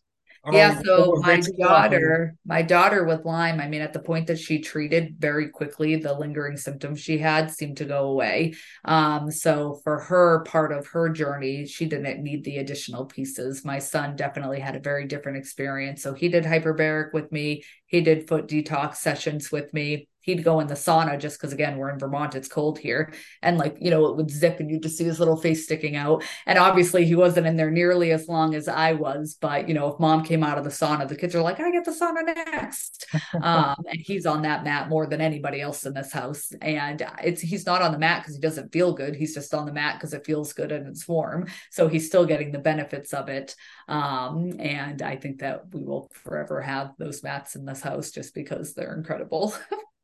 [0.52, 4.60] Yeah, so my daughter, my daughter with Lyme, I mean, at the point that she
[4.60, 8.56] treated very quickly, the lingering symptoms she had seemed to go away.
[8.84, 13.64] Um, so for her part of her journey, she didn't need the additional pieces.
[13.64, 16.02] My son definitely had a very different experience.
[16.02, 20.60] So he did hyperbaric with me, he did foot detox sessions with me he'd go
[20.60, 23.14] in the sauna just because again we're in vermont it's cold here.
[23.42, 25.96] And like you know it would zip and you'd just see his little face sticking
[25.96, 26.24] out.
[26.46, 29.88] And obviously he wasn't in there nearly as long as i was but you know
[29.88, 32.24] if mom came out of the sauna the kids are like i get the sauna
[32.24, 33.06] next.
[33.42, 36.52] Um, and he's on that mat more than anybody else in this house.
[36.62, 39.16] And it's he's not on the mat because he doesn't feel good.
[39.16, 41.48] He's just on the mat because it feels good and it's warm.
[41.72, 43.56] So he's still getting the benefits of it.
[43.88, 48.34] Um, and i think that we will forever have those mats in this house just
[48.34, 49.54] because they're incredible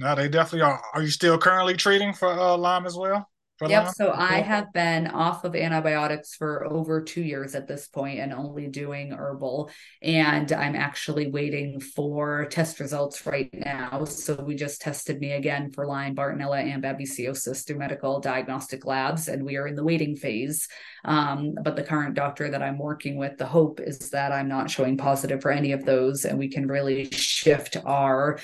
[0.00, 0.82] No, they definitely are.
[0.94, 3.28] Are you still currently treating for uh, Lyme as well?
[3.68, 3.88] Yep.
[3.94, 8.32] So I have been off of antibiotics for over two years at this point and
[8.32, 9.70] only doing herbal.
[10.02, 14.04] And I'm actually waiting for test results right now.
[14.04, 19.28] So we just tested me again for Lyme, Bartonella, and babesiosis through medical diagnostic labs,
[19.28, 20.68] and we are in the waiting phase.
[21.04, 24.70] Um, but the current doctor that I'm working with, the hope is that I'm not
[24.70, 28.38] showing positive for any of those, and we can really shift our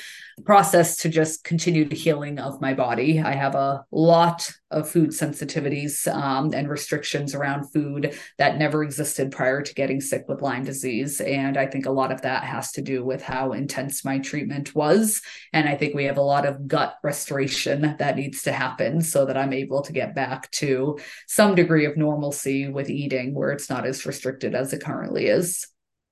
[0.45, 3.21] process to just continue the healing of my body.
[3.21, 9.31] I have a lot of food sensitivities um, and restrictions around food that never existed
[9.31, 11.21] prior to getting sick with Lyme disease.
[11.21, 14.75] And I think a lot of that has to do with how intense my treatment
[14.75, 15.23] was.
[15.53, 19.25] And I think we have a lot of gut restoration that needs to happen so
[19.27, 20.99] that I'm able to get back to
[21.29, 25.67] some degree of normalcy with eating where it's not as restricted as it currently is.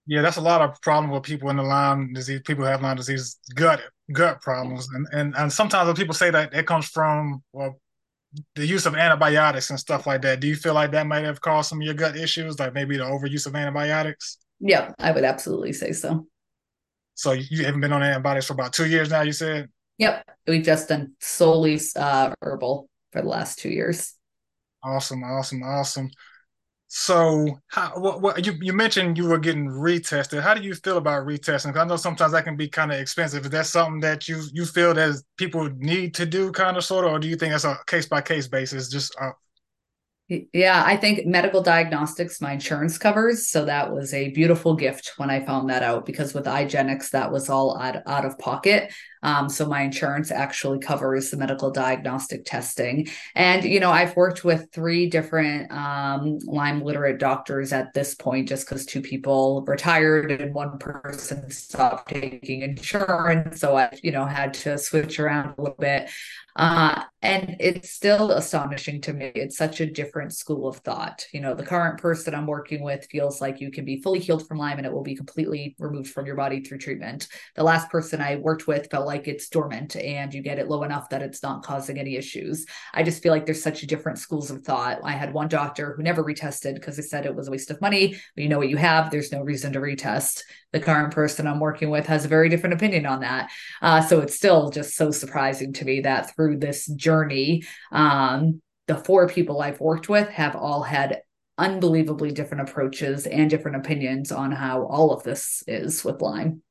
[0.07, 2.43] Yeah, that's a lot of problem with people in the Lyme disease.
[2.45, 3.81] People who have Lyme disease, gut
[4.13, 7.81] gut problems, and and and sometimes when people say that it comes from well
[8.55, 10.41] the use of antibiotics and stuff like that.
[10.41, 12.97] Do you feel like that might have caused some of your gut issues, like maybe
[12.97, 14.39] the overuse of antibiotics?
[14.61, 16.27] Yeah, I would absolutely say so.
[17.15, 19.23] So you haven't been on antibiotics for about two years now.
[19.23, 19.69] You said.
[19.99, 24.15] Yep, we've just done solely uh, herbal for the last two years.
[24.83, 26.11] Awesome, awesome, awesome.
[26.87, 30.43] So, how, what, what, you you mentioned you were getting retested.
[30.43, 31.73] How do you feel about retesting?
[31.73, 33.45] Because I know sometimes that can be kind of expensive.
[33.45, 37.05] Is that something that you you feel that people need to do, kind of sort
[37.05, 38.89] of, or do you think that's a case by case basis?
[38.89, 39.33] Just uh,
[40.29, 43.47] yeah, I think medical diagnostics my insurance covers.
[43.47, 47.31] So that was a beautiful gift when I found that out because with IGeneX, that
[47.31, 48.91] was all out, out of pocket.
[49.23, 53.09] Um, so my insurance actually covers the medical diagnostic testing.
[53.35, 58.49] And, you know, I've worked with three different um, Lyme literate doctors at this point,
[58.49, 63.61] just because two people retired and one person stopped taking insurance.
[63.61, 66.11] So I, you know, had to switch around a little bit.
[66.57, 69.33] Uh, and it's still astonishing to me.
[69.35, 71.25] It's such a different school of thought.
[71.33, 74.47] You know, the current person I'm working with feels like you can be fully healed
[74.47, 77.29] from Lyme and it will be completely removed from your body through treatment.
[77.57, 80.83] The last person I worked with felt like it's dormant and you get it low
[80.83, 82.67] enough that it's not causing any issues.
[82.93, 85.01] I just feel like there's such different schools of thought.
[85.03, 87.81] I had one doctor who never retested because they said it was a waste of
[87.81, 88.17] money.
[88.37, 90.43] You know what you have, there's no reason to retest
[90.75, 93.49] the current person I'm working with has a very different opinion on that.
[93.81, 98.97] Uh, so it's still just so surprising to me that through this journey, um, the
[98.97, 101.23] four people I've worked with have all had
[101.57, 106.63] unbelievably different approaches and different opinions on how all of this is with Lyme.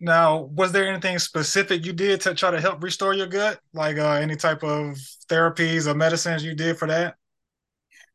[0.00, 3.60] Now, was there anything specific you did to try to help restore your gut?
[3.72, 4.96] Like uh, any type of
[5.28, 7.14] therapies or medicines you did for that?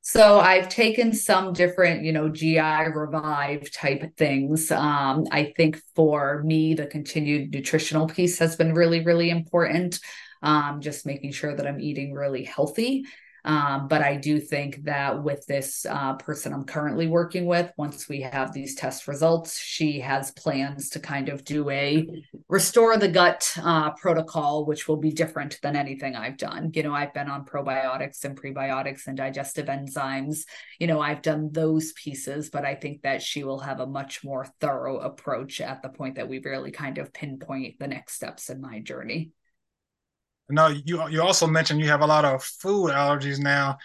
[0.02, 4.72] So I've taken some different, you know, GI revive type things.
[4.72, 10.00] Um, I think for me, the continued nutritional piece has been really, really important.
[10.42, 13.06] Um, just making sure that I'm eating really healthy.
[13.48, 18.10] Um, but I do think that with this uh, person I'm currently working with, once
[18.10, 22.06] we have these test results, she has plans to kind of do a
[22.50, 26.72] restore the gut uh, protocol, which will be different than anything I've done.
[26.74, 30.40] You know, I've been on probiotics and prebiotics and digestive enzymes.
[30.78, 34.26] You know, I've done those pieces, but I think that she will have a much
[34.26, 38.50] more thorough approach at the point that we really kind of pinpoint the next steps
[38.50, 39.32] in my journey.
[40.50, 43.78] No, you you also mentioned you have a lot of food allergies now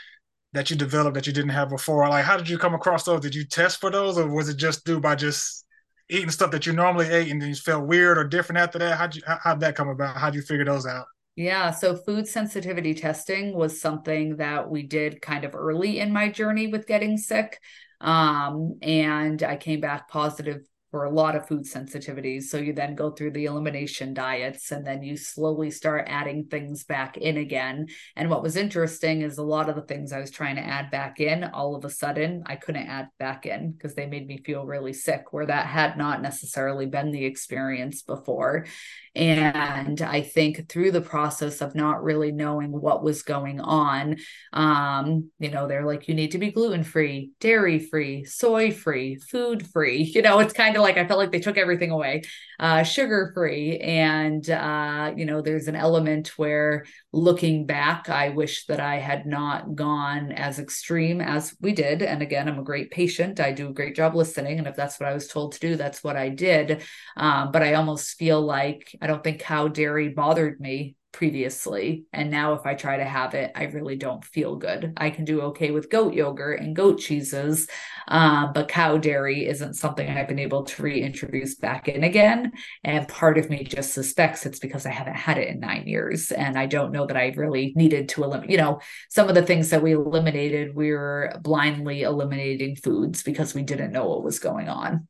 [0.52, 2.08] that you developed that you didn't have before.
[2.08, 3.20] Like, how did you come across those?
[3.20, 5.66] Did you test for those, or was it just due by just
[6.08, 8.98] eating stuff that you normally ate and then you felt weird or different after that?
[8.98, 10.16] How'd you how'd that come about?
[10.16, 11.06] How'd you figure those out?
[11.34, 16.28] Yeah, so food sensitivity testing was something that we did kind of early in my
[16.28, 17.58] journey with getting sick.
[18.02, 20.60] Um, and I came back positive
[20.93, 22.45] for a lot of food sensitivities.
[22.45, 26.84] So you then go through the elimination diets and then you slowly start adding things
[26.84, 27.86] back in again.
[28.14, 30.90] And what was interesting is a lot of the things I was trying to add
[30.90, 34.43] back in, all of a sudden I couldn't add back in because they made me
[34.45, 38.66] feel really sick, where that had not necessarily been the experience before.
[39.14, 44.16] And I think through the process of not really knowing what was going on,
[44.55, 49.16] um, you know, they're like, you need to be gluten free, dairy free, soy free,
[49.16, 50.03] food free.
[50.12, 52.22] You know, it's kind of like I felt like they took everything away,
[52.60, 53.78] uh, sugar free.
[53.78, 59.26] And, uh, you know, there's an element where looking back, I wish that I had
[59.26, 62.02] not gone as extreme as we did.
[62.02, 63.40] And again, I'm a great patient.
[63.40, 64.58] I do a great job listening.
[64.58, 66.82] And if that's what I was told to do, that's what I did.
[67.16, 72.04] Um, but I almost feel like I don't think how dairy bothered me previously.
[72.12, 74.94] And now, if I try to have it, I really don't feel good.
[74.96, 77.68] I can do okay with goat yogurt and goat cheeses,
[78.08, 82.52] uh, but cow dairy isn't something I've been able to reintroduce back in again.
[82.82, 86.32] And part of me just suspects it's because I haven't had it in nine years.
[86.32, 89.42] And I don't know that I really needed to eliminate, you know, some of the
[89.42, 94.38] things that we eliminated, we were blindly eliminating foods because we didn't know what was
[94.38, 95.06] going on.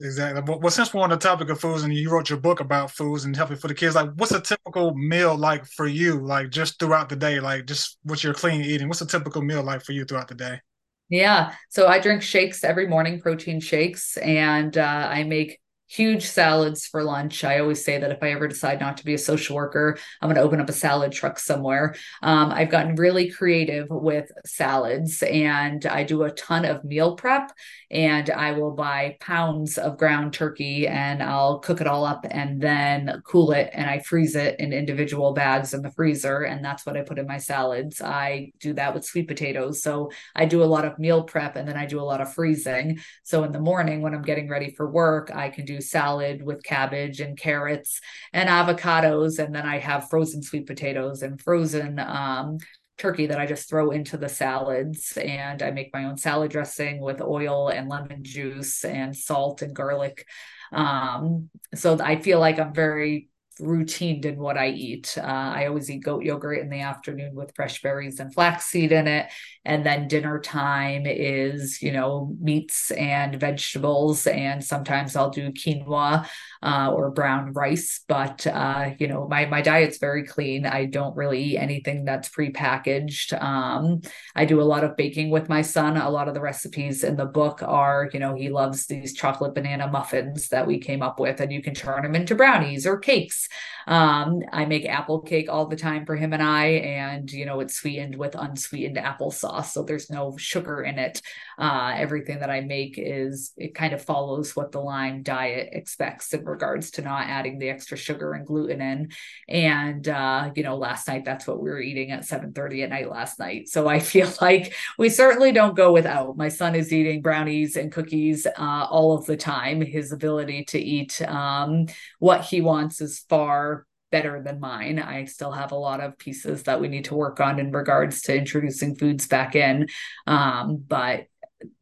[0.00, 0.42] Exactly.
[0.58, 3.24] Well, since we're on the topic of foods and you wrote your book about foods
[3.24, 6.80] and helping for the kids, like what's a typical meal like for you, like just
[6.80, 8.88] throughout the day, like just what you're clean eating?
[8.88, 10.60] What's a typical meal like for you throughout the day?
[11.08, 11.54] Yeah.
[11.70, 15.60] So I drink shakes every morning, protein shakes, and uh, I make
[15.94, 17.44] huge salads for lunch.
[17.44, 20.28] I always say that if I ever decide not to be a social worker, I'm
[20.28, 21.94] going to open up a salad truck somewhere.
[22.20, 27.52] Um, I've gotten really creative with salads and I do a ton of meal prep
[27.92, 32.60] and I will buy pounds of ground turkey and I'll cook it all up and
[32.60, 36.42] then cool it and I freeze it in individual bags in the freezer.
[36.42, 38.02] And that's what I put in my salads.
[38.02, 39.80] I do that with sweet potatoes.
[39.80, 42.34] So I do a lot of meal prep and then I do a lot of
[42.34, 42.98] freezing.
[43.22, 46.62] So in the morning when I'm getting ready for work, I can do salad with
[46.62, 48.00] cabbage and carrots
[48.32, 49.38] and avocados.
[49.38, 52.58] And then I have frozen sweet potatoes and frozen um,
[52.98, 55.16] turkey that I just throw into the salads.
[55.16, 59.74] And I make my own salad dressing with oil and lemon juice and salt and
[59.74, 60.26] garlic.
[60.72, 63.28] Um, so I feel like I'm very
[63.60, 65.16] routine in what I eat.
[65.16, 69.06] Uh, I always eat goat yogurt in the afternoon with fresh berries and flaxseed in
[69.06, 69.30] it.
[69.64, 74.26] And then dinner time is, you know, meats and vegetables.
[74.26, 76.26] And sometimes I'll do quinoa
[76.62, 78.00] uh, or brown rice.
[78.06, 80.66] But, uh, you know, my, my diet's very clean.
[80.66, 83.40] I don't really eat anything that's prepackaged.
[83.42, 84.02] Um,
[84.34, 85.96] I do a lot of baking with my son.
[85.96, 89.54] A lot of the recipes in the book are, you know, he loves these chocolate
[89.54, 92.98] banana muffins that we came up with, and you can turn them into brownies or
[92.98, 93.43] cakes.
[93.86, 97.60] Um, I make apple cake all the time for him and I, and you know,
[97.60, 101.20] it's sweetened with unsweetened applesauce, so there's no sugar in it.
[101.58, 106.32] Uh, everything that I make is it kind of follows what the Lyme diet expects
[106.32, 109.10] in regards to not adding the extra sugar and gluten in.
[109.48, 113.10] And uh, you know, last night that's what we were eating at 7:30 at night
[113.10, 113.68] last night.
[113.68, 116.36] So I feel like we certainly don't go without.
[116.36, 119.80] My son is eating brownies and cookies uh, all of the time.
[119.80, 121.86] His ability to eat um,
[122.18, 125.00] what he wants is far better than mine.
[125.00, 128.22] I still have a lot of pieces that we need to work on in regards
[128.22, 129.88] to introducing foods back in.
[130.28, 131.26] Um, but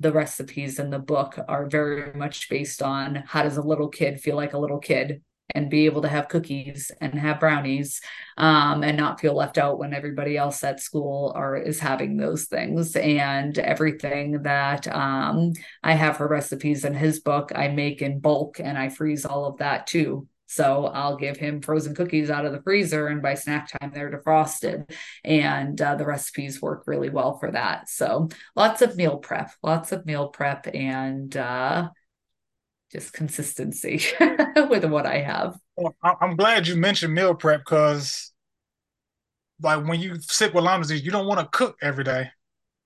[0.00, 4.18] the recipes in the book are very much based on how does a little kid
[4.18, 5.20] feel like a little kid
[5.54, 8.00] and be able to have cookies and have brownies
[8.38, 12.46] um, and not feel left out when everybody else at school are is having those
[12.46, 18.20] things and everything that um, i have for recipes in his book i make in
[18.20, 22.44] bulk and i freeze all of that too so I'll give him frozen cookies out
[22.44, 24.90] of the freezer, and by snack time, they're defrosted.
[25.24, 27.88] And uh, the recipes work really well for that.
[27.88, 31.88] So lots of meal prep, lots of meal prep, and uh,
[32.92, 34.02] just consistency
[34.68, 35.58] with what I have.
[35.76, 38.30] Well, I'm glad you mentioned meal prep because
[39.62, 42.30] like when you sick with Lyme disease, you don't want to cook every day.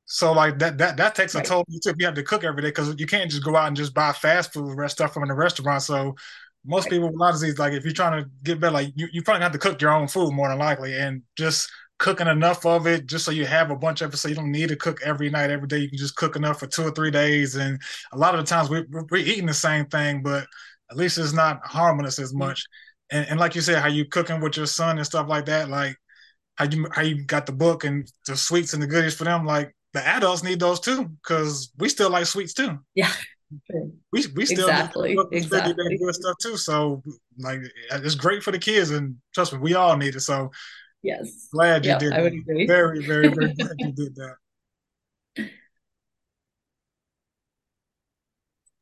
[0.04, 1.64] So like that that that takes a toll.
[1.68, 4.12] You have to cook every day because you can't just go out and just buy
[4.12, 5.82] fast food rest stuff from the restaurant.
[5.82, 6.14] So
[6.66, 8.92] most people with a lot of disease, like if you're trying to get better, like
[8.94, 12.26] you, you probably have to cook your own food more than likely, and just cooking
[12.26, 14.68] enough of it just so you have a bunch of it so you don't need
[14.68, 15.78] to cook every night every day.
[15.78, 17.80] You can just cook enough for two or three days and
[18.12, 20.46] a lot of the times we, we're eating the same thing but
[20.90, 22.64] at least it's not harming us as much.
[23.10, 25.70] And, and like you said how you cooking with your son and stuff like that
[25.70, 25.96] like
[26.56, 29.46] how you how you got the book and the sweets and the goodies for them
[29.46, 32.78] like the adults need those too because we still like sweets too.
[32.94, 33.12] Yeah
[34.12, 37.00] we we still exactly exactly good stuff too so
[37.38, 37.60] like
[37.92, 40.50] it's great for the kids and trust me we all need it so
[41.06, 41.46] Yes.
[41.52, 42.12] Glad you yep, did.
[42.12, 42.66] I would agree.
[42.66, 44.34] Very, very, very glad you did that.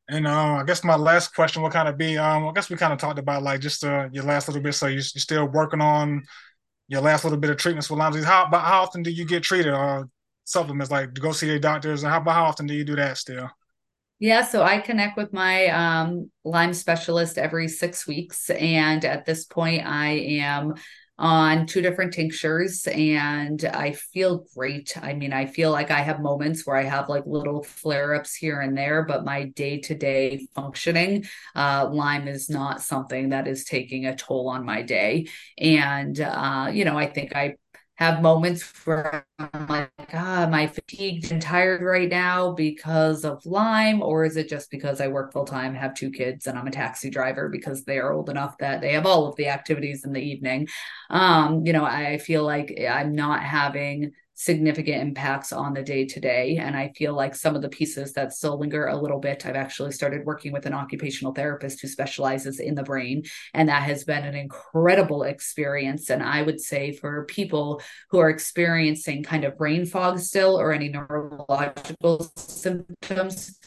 [0.08, 2.76] And uh, I guess my last question will kind of be, um, I guess we
[2.76, 4.74] kind of talked about like just uh, your last little bit.
[4.74, 6.22] So you, are still working on
[6.88, 8.26] your last little bit of treatments for Lyme disease.
[8.26, 10.04] How, how often do you get treated or uh,
[10.44, 12.04] supplements like to go see your doctors?
[12.04, 13.50] And how about how often do you do that still?
[14.20, 19.44] Yeah, so I connect with my um, Lyme specialist every six weeks, and at this
[19.44, 20.10] point, I
[20.40, 20.74] am
[21.16, 24.96] on two different tinctures and I feel great.
[25.00, 28.34] I mean, I feel like I have moments where I have like little flare ups
[28.34, 31.24] here and there, but my day to day functioning,
[31.54, 35.26] uh, Lyme is not something that is taking a toll on my day.
[35.56, 37.54] And, uh, you know, I think I
[37.96, 43.44] have moments where I'm like, ah, am I fatigued and tired right now because of
[43.46, 44.02] Lyme?
[44.02, 46.72] Or is it just because I work full time, have two kids, and I'm a
[46.72, 50.12] taxi driver because they are old enough that they have all of the activities in
[50.12, 50.66] the evening?
[51.08, 56.20] Um, you know, I feel like I'm not having significant impacts on the day to
[56.20, 56.56] day.
[56.56, 59.54] And I feel like some of the pieces that still linger a little bit, I've
[59.54, 63.22] actually started working with an occupational therapist who specializes in the brain.
[63.54, 66.10] And that has been an incredible experience.
[66.10, 67.80] And I would say for people
[68.10, 73.58] who are experiencing kind of brain fog still or any neurological symptoms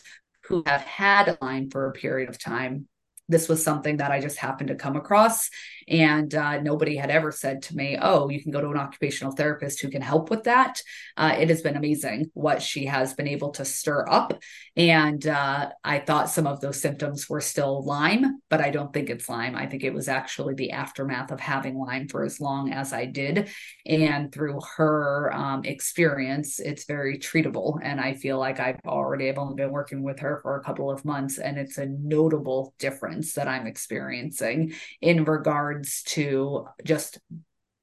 [0.44, 2.88] who have had Lyme for a period of time,
[3.30, 5.50] this was something that I just happened to come across.
[5.88, 9.34] And uh, nobody had ever said to me, Oh, you can go to an occupational
[9.34, 10.82] therapist who can help with that.
[11.16, 14.40] Uh, it has been amazing what she has been able to stir up.
[14.76, 19.10] And uh, I thought some of those symptoms were still Lyme, but I don't think
[19.10, 19.56] it's Lyme.
[19.56, 23.06] I think it was actually the aftermath of having Lyme for as long as I
[23.06, 23.50] did.
[23.86, 27.80] And through her um, experience, it's very treatable.
[27.82, 30.92] And I feel like I've already, I've only been working with her for a couple
[30.92, 37.20] of months, and it's a notable difference that I'm experiencing in regard regards to just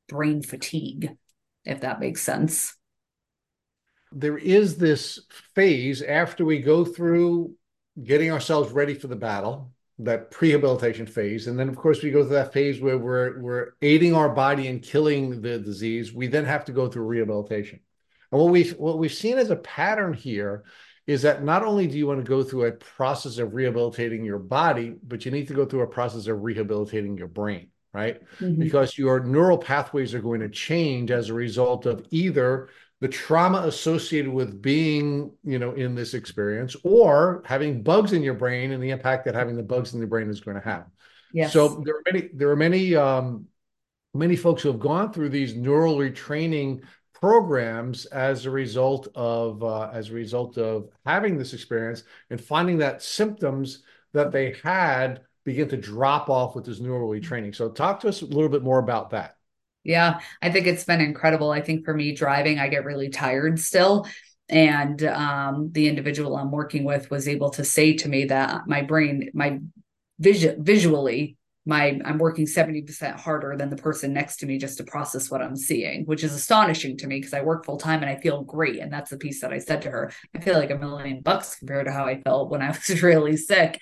[0.09, 1.17] brain fatigue,
[1.65, 2.77] if that makes sense.
[4.13, 5.21] There is this
[5.55, 7.55] phase after we go through
[8.03, 12.23] getting ourselves ready for the battle, that prehabilitation phase, and then of course we go
[12.23, 16.13] through that phase where we're we're aiding our body and killing the disease.
[16.13, 17.81] We then have to go through rehabilitation.
[18.31, 20.65] And what we've what we've seen as a pattern here
[21.07, 24.39] is that not only do you want to go through a process of rehabilitating your
[24.39, 28.21] body, but you need to go through a process of rehabilitating your brain right?
[28.41, 28.61] Mm-hmm.
[28.61, 32.69] Because your neural pathways are going to change as a result of either
[33.01, 38.35] the trauma associated with being, you know, in this experience or having bugs in your
[38.35, 40.87] brain and the impact that having the bugs in the brain is going to have.
[41.33, 41.53] Yes.
[41.53, 43.47] So there are many, there are many, um,
[44.13, 49.89] many folks who have gone through these neural retraining programs as a result of uh,
[49.93, 55.69] as a result of having this experience and finding that symptoms that they had begin
[55.69, 57.53] to drop off with this neural training.
[57.53, 59.37] So talk to us a little bit more about that.
[59.85, 61.51] Yeah, I think it's been incredible.
[61.51, 64.07] I think for me driving, I get really tired still.
[64.49, 68.83] And um, the individual I'm working with was able to say to me that my
[68.83, 69.61] brain, my
[70.19, 74.85] vision visually, my I'm working 70% harder than the person next to me just to
[74.85, 78.11] process what I'm seeing, which is astonishing to me because I work full time and
[78.11, 78.81] I feel great.
[78.81, 80.13] And that's the piece that I said to her.
[80.35, 83.37] I feel like a million bucks compared to how I felt when I was really
[83.37, 83.81] sick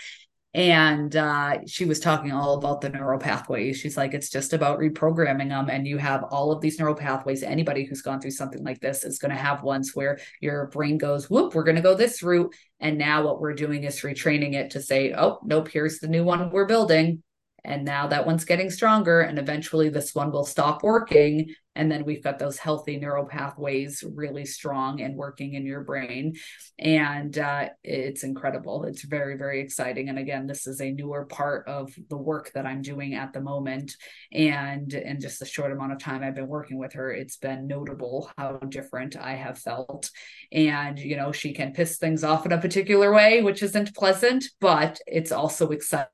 [0.55, 3.79] and uh, she was talking all about the neural pathways.
[3.79, 7.43] She's like, it's just about reprogramming them, and you have all of these neural pathways.
[7.43, 10.99] Anybody who's gone through something like this is going to have ones where your brain
[10.99, 14.53] goes, "Whoop, we're going to go this route," and now what we're doing is retraining
[14.53, 17.23] it to say, "Oh, nope, here's the new one we're building."
[17.65, 22.05] And now that one's getting stronger, and eventually this one will stop working and then
[22.05, 26.35] we've got those healthy neural pathways really strong and working in your brain.
[26.79, 28.85] And uh, it's incredible.
[28.85, 30.09] It's very very exciting.
[30.09, 33.41] And again this is a newer part of the work that i'm doing at the
[33.41, 33.97] moment.
[34.33, 37.67] And in just a short amount of time i've been working with her it's been
[37.67, 40.11] notable how different i have felt.
[40.53, 44.45] And you know she can piss things off in a particular way which isn't pleasant
[44.61, 46.09] but it's also exciting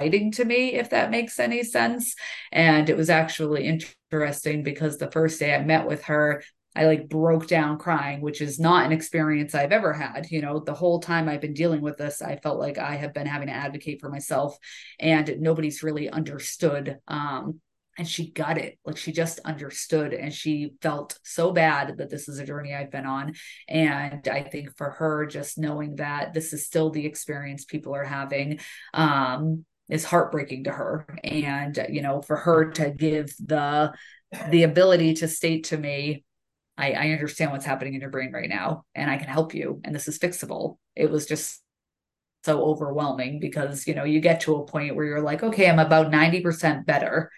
[0.00, 2.14] exciting to me, if that makes any sense.
[2.52, 6.42] And it was actually interesting because the first day I met with her,
[6.74, 10.30] I like broke down crying, which is not an experience I've ever had.
[10.30, 13.12] You know, the whole time I've been dealing with this, I felt like I have
[13.12, 14.56] been having to advocate for myself
[14.98, 17.60] and nobody's really understood um,
[17.98, 22.28] and she got it like she just understood and she felt so bad that this
[22.28, 23.34] is a journey i've been on
[23.68, 28.04] and i think for her just knowing that this is still the experience people are
[28.04, 28.58] having
[28.94, 31.06] um is heartbreaking to her.
[31.24, 33.92] And you know for her to give the
[34.48, 36.24] the ability to state to me
[36.78, 39.80] I, I understand what's happening in your brain right now and i can help you
[39.84, 40.78] and this is fixable.
[40.94, 41.60] It was just
[42.44, 45.78] so overwhelming because you know you get to a point where you're like okay i'm
[45.78, 47.30] about 90% better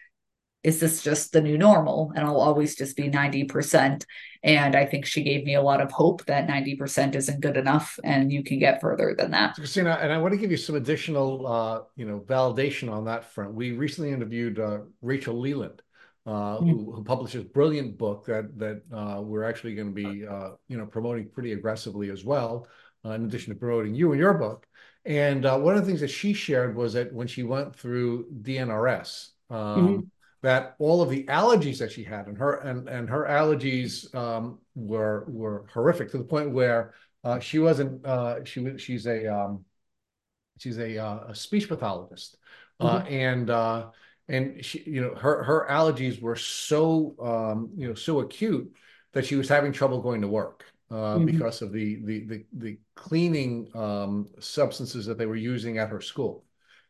[0.64, 4.04] is this just the new normal and I'll always just be 90%?
[4.44, 7.98] And I think she gave me a lot of hope that 90% isn't good enough
[8.04, 9.54] and you can get further than that.
[9.54, 13.24] Christina, and I want to give you some additional, uh, you know, validation on that
[13.32, 13.54] front.
[13.54, 15.82] We recently interviewed uh, Rachel Leland,
[16.26, 16.70] uh, mm-hmm.
[16.70, 20.50] who, who, published a brilliant book that that uh, we're actually going to be, uh,
[20.68, 22.68] you know, promoting pretty aggressively as well,
[23.04, 24.66] uh, in addition to promoting you and your book.
[25.04, 29.30] And one of the things that she shared was that when she went through DNRS,
[29.50, 30.00] um, mm-hmm
[30.42, 34.58] that all of the allergies that she had and her and and her allergies um,
[34.74, 36.94] were were horrific to the point where
[37.24, 39.64] uh, she wasn't uh, she was she's a um,
[40.58, 42.36] she's a, uh, a speech pathologist
[42.80, 43.12] uh, mm-hmm.
[43.12, 43.86] and uh,
[44.28, 48.72] and she you know her her allergies were so um, you know so acute
[49.12, 51.26] that she was having trouble going to work uh, mm-hmm.
[51.26, 56.00] because of the the the, the cleaning um, substances that they were using at her
[56.00, 56.44] school.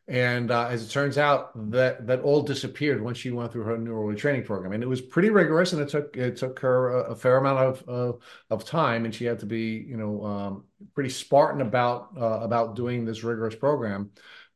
[0.08, 3.78] And uh, as it turns out, that that all disappeared once she went through her
[3.78, 7.12] neuro training program, and it was pretty rigorous, and it took it took her a,
[7.12, 10.64] a fair amount of, of, of time, and she had to be you know um,
[10.94, 14.10] pretty Spartan about uh, about doing this rigorous program.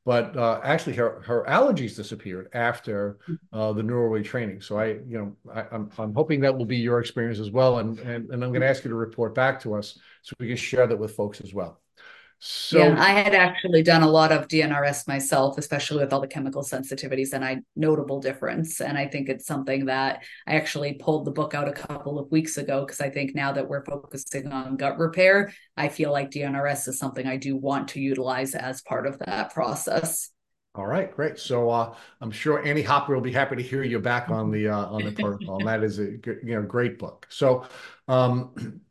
[0.05, 3.19] But uh, actually, her her allergies disappeared after
[3.53, 4.63] uh, the neuro training.
[4.63, 7.53] So I you know I, am I'm, I'm hoping that will be your experience as
[7.53, 10.35] well, and and, and I'm going to ask you to report back to us so
[10.41, 11.81] we can share that with folks as well.
[12.39, 16.27] So yeah, I had actually done a lot of DNRS myself, especially with all the
[16.27, 18.81] chemical sensitivities, and I notable difference.
[18.81, 22.31] And I think it's something that I actually pulled the book out a couple of
[22.31, 26.31] weeks ago because I think now that we're focusing on gut repair, I feel like
[26.31, 30.31] DNRS is something I do want to utilize as part of that process.
[30.77, 31.39] All right, great.
[31.39, 34.69] So uh, I'm sure Annie Hopper will be happy to hear you back on the
[34.69, 35.59] uh, on the protocol.
[35.61, 37.27] and that is a you know great book.
[37.31, 37.67] So
[38.09, 38.83] um,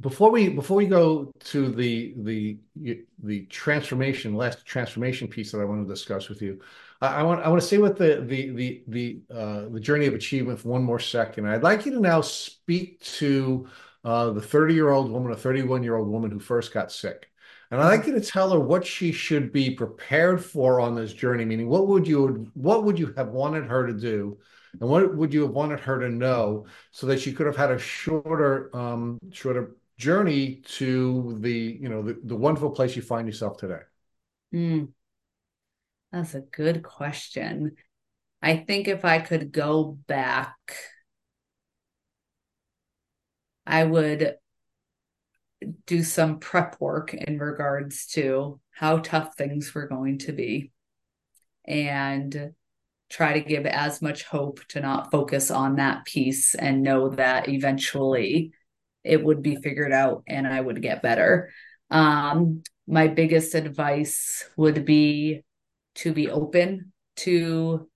[0.00, 2.56] before we before we go to the the
[3.22, 6.60] the transformation last transformation piece that I want to discuss with you,
[7.02, 10.06] I, I want I want to stay with the the the the uh, the journey
[10.06, 11.46] of achievement for one more second.
[11.46, 13.68] I'd like you to now speak to
[14.04, 17.28] uh, the 30 year old woman, a 31 year old woman who first got sick.
[17.70, 21.12] And I'd like you to tell her what she should be prepared for on this
[21.12, 21.44] journey.
[21.44, 24.38] Meaning, what would you what would you have wanted her to do
[24.80, 27.70] and what would you have wanted her to know so that she could have had
[27.70, 33.28] a shorter um, shorter journey to the you know the, the wonderful place you find
[33.28, 33.82] yourself today?
[34.52, 34.88] Mm,
[36.10, 37.76] that's a good question.
[38.42, 40.56] I think if i could go back
[43.64, 44.34] i would
[45.86, 50.72] do some prep work in regards to how tough things were going to be
[51.64, 52.52] and
[53.08, 57.48] try to give as much hope to not focus on that piece and know that
[57.48, 58.52] eventually
[59.04, 61.50] it would be figured out and I would get better.
[61.90, 65.42] Um, my biggest advice would be
[65.96, 67.88] to be open to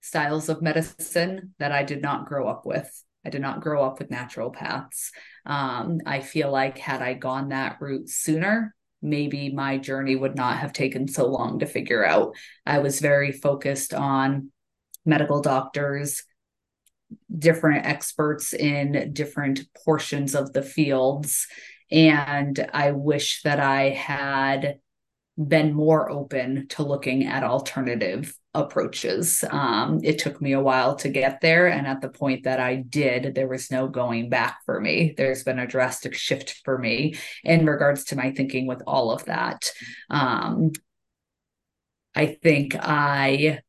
[0.00, 2.88] styles of medicine that I did not grow up with.
[3.24, 5.10] I did not grow up with naturopaths.
[5.44, 10.58] Um, I feel like had I gone that route sooner, maybe my journey would not
[10.58, 12.34] have taken so long to figure out.
[12.64, 14.50] I was very focused on
[15.04, 16.22] medical doctors,
[17.38, 21.46] different experts in different portions of the fields.
[21.90, 24.78] And I wish that I had
[25.36, 29.44] been more open to looking at alternative approaches.
[29.50, 31.68] Um, it took me a while to get there.
[31.68, 35.14] And at the point that I did, there was no going back for me.
[35.16, 37.14] There's been a drastic shift for me
[37.44, 39.70] in regards to my thinking with all of that.
[40.10, 40.72] Um,
[42.14, 43.60] I think I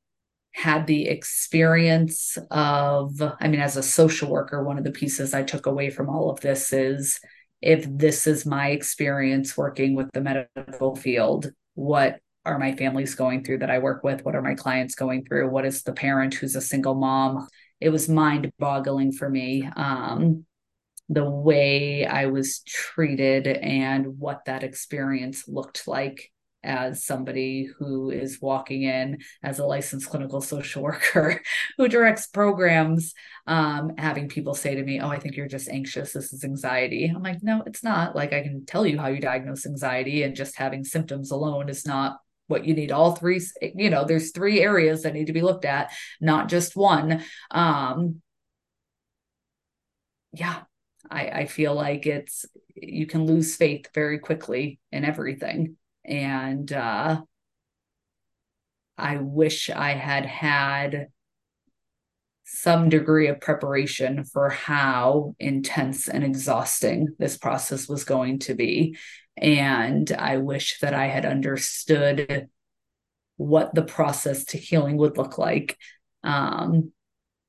[0.53, 5.44] had the experience of, I mean, as a social worker, one of the pieces I
[5.44, 7.19] took away from all of this is
[7.61, 13.44] if this is my experience working with the medical field, what are my families going
[13.44, 14.26] through that I work with?
[14.26, 15.49] What are my clients going through?
[15.49, 17.48] What is the parent who's a single mom?
[17.80, 19.69] It was mind boggling for me.
[19.76, 20.45] Um,
[21.07, 26.32] the way I was treated and what that experience looked like
[26.63, 31.41] as somebody who is walking in as a licensed clinical social worker
[31.77, 33.13] who directs programs,
[33.47, 36.13] um, having people say to me, Oh, I think you're just anxious.
[36.13, 37.11] This is anxiety.
[37.13, 38.15] I'm like, No, it's not.
[38.15, 41.85] Like, I can tell you how you diagnose anxiety, and just having symptoms alone is
[41.85, 42.17] not
[42.51, 45.63] what you need all three you know there's three areas that need to be looked
[45.63, 45.89] at
[46.19, 48.21] not just one um
[50.33, 50.59] yeah
[51.09, 57.22] i i feel like it's you can lose faith very quickly in everything and uh
[58.98, 61.07] i wish i had had
[62.44, 68.95] some degree of preparation for how intense and exhausting this process was going to be
[69.38, 72.49] and I wish that I had understood
[73.38, 75.78] what the process to healing would look like.
[76.23, 76.91] Um,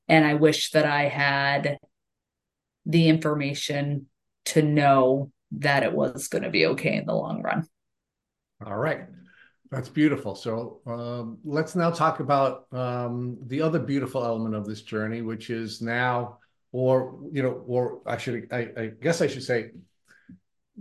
[0.09, 1.79] and I wish that I had
[2.87, 4.07] the information
[4.47, 7.69] to know that it was going to be okay in the long run.
[8.67, 9.07] All right.
[9.71, 10.35] That's beautiful.
[10.35, 15.49] So um, let's now talk about um, the other beautiful element of this journey, which
[15.49, 16.39] is now,
[16.73, 19.71] or you know, or I should, I, I guess I should say,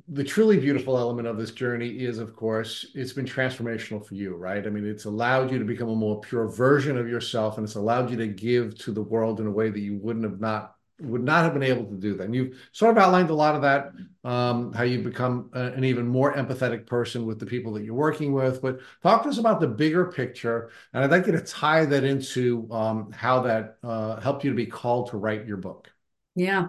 [0.09, 4.35] the truly beautiful element of this journey is, of course, it's been transformational for you,
[4.35, 4.65] right?
[4.65, 7.75] I mean, it's allowed you to become a more pure version of yourself, and it's
[7.75, 10.75] allowed you to give to the world in a way that you wouldn't have not
[11.01, 12.25] would not have been able to do that.
[12.25, 13.91] And you've sort of outlined a lot of that,
[14.23, 17.93] um, how you've become a, an even more empathetic person with the people that you're
[17.93, 18.61] working with.
[18.61, 22.03] But talk to us about the bigger picture, and I'd like you to tie that
[22.03, 25.91] into um, how that uh, helped you to be called to write your book.
[26.35, 26.67] Yeah.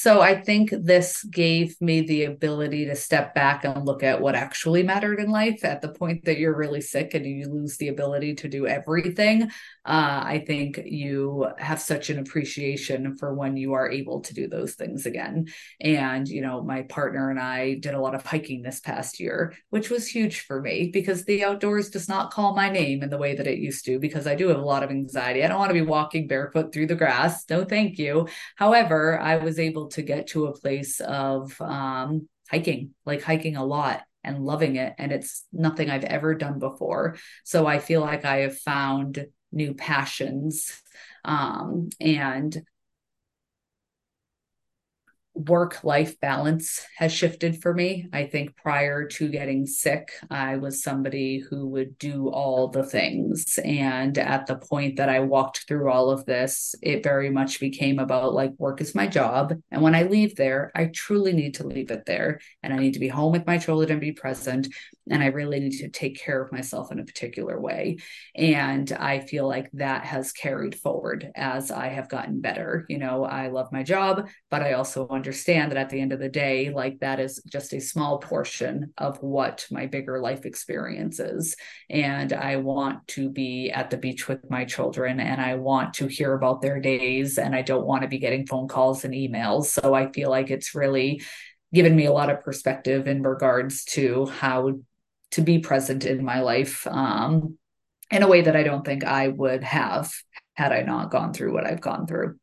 [0.00, 4.36] So I think this gave me the ability to step back and look at what
[4.36, 7.88] actually mattered in life at the point that you're really sick and you lose the
[7.88, 9.50] ability to do everything.
[9.88, 14.46] Uh, I think you have such an appreciation for when you are able to do
[14.46, 15.46] those things again.
[15.80, 19.54] And, you know, my partner and I did a lot of hiking this past year,
[19.70, 23.16] which was huge for me because the outdoors does not call my name in the
[23.16, 25.42] way that it used to because I do have a lot of anxiety.
[25.42, 27.48] I don't want to be walking barefoot through the grass.
[27.48, 28.28] No, thank you.
[28.56, 33.64] However, I was able to get to a place of um, hiking, like hiking a
[33.64, 34.92] lot and loving it.
[34.98, 37.16] And it's nothing I've ever done before.
[37.44, 40.82] So I feel like I have found new passions.
[41.24, 42.62] Um, and
[45.46, 48.06] work life balance has shifted for me.
[48.12, 53.58] I think prior to getting sick, I was somebody who would do all the things.
[53.64, 57.98] And at the point that I walked through all of this, it very much became
[57.98, 59.54] about like work is my job.
[59.70, 62.40] And when I leave there, I truly need to leave it there.
[62.62, 64.68] And I need to be home with my children and be present
[65.10, 67.98] and I really need to take care of myself in a particular way.
[68.34, 72.84] And I feel like that has carried forward as I have gotten better.
[72.88, 76.20] You know, I love my job, but I also understand that at the end of
[76.20, 81.20] the day, like that is just a small portion of what my bigger life experience
[81.20, 81.56] is.
[81.90, 86.06] And I want to be at the beach with my children and I want to
[86.06, 89.66] hear about their days and I don't want to be getting phone calls and emails.
[89.66, 91.22] So I feel like it's really
[91.72, 94.80] given me a lot of perspective in regards to how
[95.32, 97.58] to be present in my life um,
[98.10, 100.12] in a way that I don't think I would have
[100.54, 102.38] had I not gone through what I've gone through.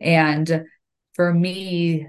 [0.00, 0.66] And
[1.18, 2.06] for me,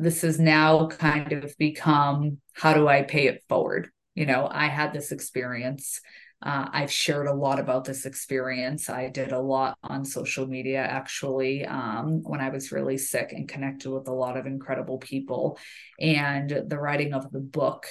[0.00, 3.88] this has now kind of become how do I pay it forward?
[4.16, 6.00] You know, I had this experience.
[6.42, 8.90] Uh, I've shared a lot about this experience.
[8.90, 13.48] I did a lot on social media actually um, when I was really sick and
[13.48, 15.56] connected with a lot of incredible people.
[16.00, 17.86] And the writing of the book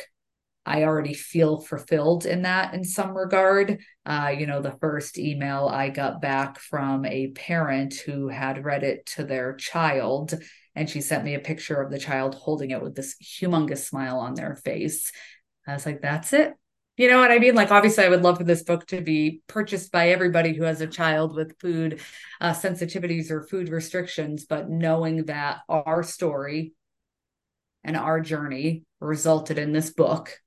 [0.65, 3.79] I already feel fulfilled in that in some regard.
[4.05, 8.83] Uh, you know, the first email I got back from a parent who had read
[8.83, 10.33] it to their child,
[10.73, 14.17] and she sent me a picture of the child holding it with this humongous smile
[14.17, 15.11] on their face.
[15.67, 16.53] I was like, that's it.
[16.97, 17.55] You know what I mean?
[17.55, 20.79] Like, obviously, I would love for this book to be purchased by everybody who has
[20.79, 21.99] a child with food
[22.39, 26.73] uh, sensitivities or food restrictions, but knowing that our story
[27.83, 30.39] and our journey resulted in this book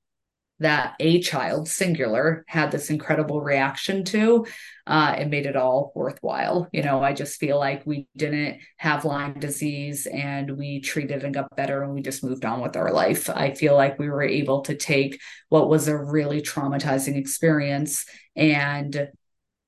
[0.59, 4.45] that a child singular had this incredible reaction to
[4.87, 6.67] uh, it made it all worthwhile.
[6.71, 11.33] You know i just feel like we didn't have lyme disease and we treated and
[11.33, 13.29] got better and we just moved on with our life.
[13.29, 15.19] I feel like we were able to take
[15.49, 18.05] what was a really traumatizing experience
[18.35, 19.09] and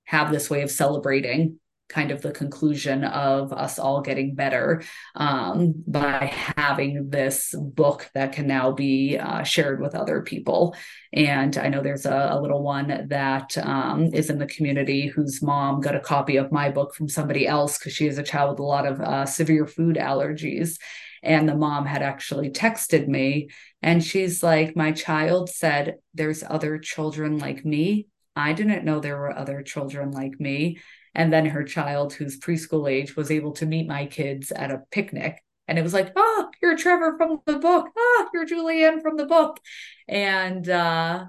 [0.05, 1.59] have this way of celebrating
[1.91, 4.81] kind of the conclusion of us all getting better
[5.15, 10.75] um, by having this book that can now be uh, shared with other people.
[11.13, 15.41] And I know there's a, a little one that um, is in the community whose
[15.41, 18.51] mom got a copy of my book from somebody else because she is a child
[18.51, 20.77] with a lot of uh, severe food allergies
[21.23, 23.49] And the mom had actually texted me
[23.81, 28.07] and she's like, My child said, There's other children like me.
[28.35, 30.79] I didn't know there were other children like me.
[31.13, 34.83] And then her child, who's preschool age, was able to meet my kids at a
[34.91, 35.41] picnic.
[35.67, 37.89] And it was like, oh, you're Trevor from the book.
[37.97, 39.59] Oh, you're Julianne from the book.
[40.07, 41.25] And uh,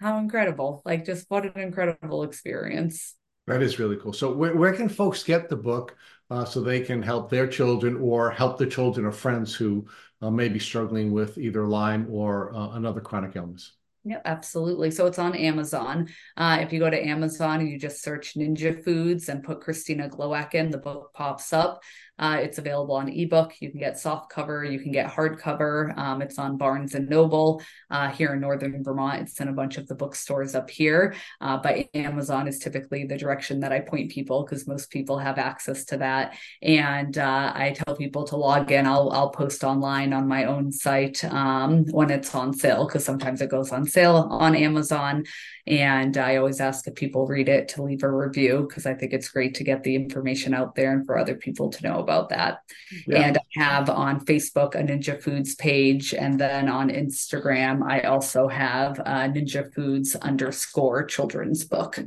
[0.00, 0.82] how incredible.
[0.84, 3.14] Like, just what an incredible experience.
[3.46, 4.12] That is really cool.
[4.12, 5.96] So, where, where can folks get the book
[6.30, 9.86] uh, so they can help their children or help the children of friends who
[10.20, 13.72] uh, may be struggling with either Lyme or uh, another chronic illness?
[14.08, 14.92] Yeah, absolutely.
[14.92, 16.06] So it's on Amazon.
[16.36, 20.08] Uh, if you go to Amazon and you just search Ninja Foods and put Christina
[20.08, 21.82] Glowacki in, the book pops up.
[22.18, 23.54] Uh, it's available on ebook.
[23.60, 24.64] You can get soft cover.
[24.64, 25.96] You can get hardcover.
[25.96, 29.22] Um, it's on Barnes and Noble uh, here in Northern Vermont.
[29.22, 31.14] It's in a bunch of the bookstores up here.
[31.40, 35.38] Uh, but Amazon is typically the direction that I point people because most people have
[35.38, 36.36] access to that.
[36.62, 38.86] And uh, I tell people to log in.
[38.86, 43.40] I'll I'll post online on my own site um, when it's on sale because sometimes
[43.40, 45.24] it goes on sale on Amazon.
[45.66, 49.12] And I always ask if people read it to leave a review because I think
[49.12, 52.28] it's great to get the information out there and for other people to know about
[52.28, 52.60] that.
[53.06, 53.22] Yeah.
[53.22, 56.14] And I have on Facebook a Ninja Foods page.
[56.14, 61.98] And then on Instagram, I also have a Ninja Foods underscore children's book.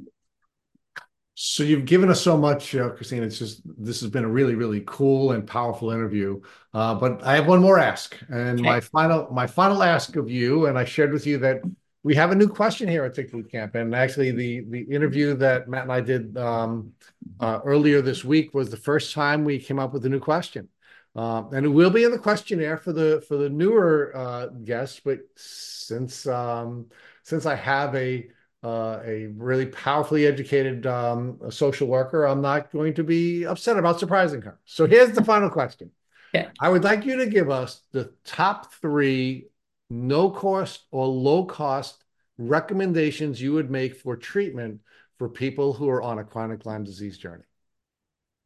[1.42, 3.24] So you've given us so much, uh, Christine.
[3.24, 6.42] It's just this has been a really, really cool and powerful interview.
[6.74, 8.70] Uh, but I have one more ask, and okay.
[8.70, 11.62] my final, my final ask of you, and I shared with you that
[12.04, 15.36] we have a new question here at Tick Boot Camp, and actually, the the interview
[15.36, 16.94] that Matt and I did um,
[17.40, 20.70] uh, earlier this week was the first time we came up with a new question,
[21.16, 25.02] uh, and it will be in the questionnaire for the for the newer uh, guests.
[25.04, 26.88] But since um,
[27.24, 28.28] since I have a
[28.64, 34.00] uh, a really powerfully educated um, social worker, I'm not going to be upset about
[34.00, 34.58] surprising her.
[34.66, 35.92] So here's the final question.
[36.34, 36.50] Yeah.
[36.60, 39.48] I would like you to give us the top three
[39.90, 42.04] no cost or low cost
[42.38, 44.82] recommendations you would make for treatment
[45.18, 47.44] for people who are on a chronic Lyme disease journey?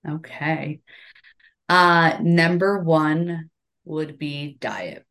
[0.07, 0.82] Okay.
[1.70, 3.49] Uh, number one
[3.86, 5.06] would be diet.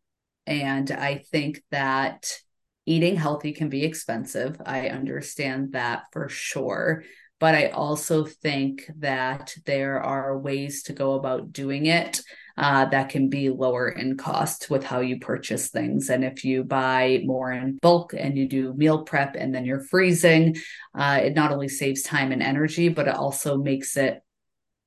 [0.46, 2.36] And I think that
[2.84, 4.60] eating healthy can be expensive.
[4.66, 7.04] I understand that for sure.
[7.38, 12.20] But I also think that there are ways to go about doing it
[12.56, 16.10] uh, that can be lower in cost with how you purchase things.
[16.10, 19.80] And if you buy more in bulk and you do meal prep and then you're
[19.80, 20.56] freezing,
[20.94, 24.22] uh, it not only saves time and energy, but it also makes it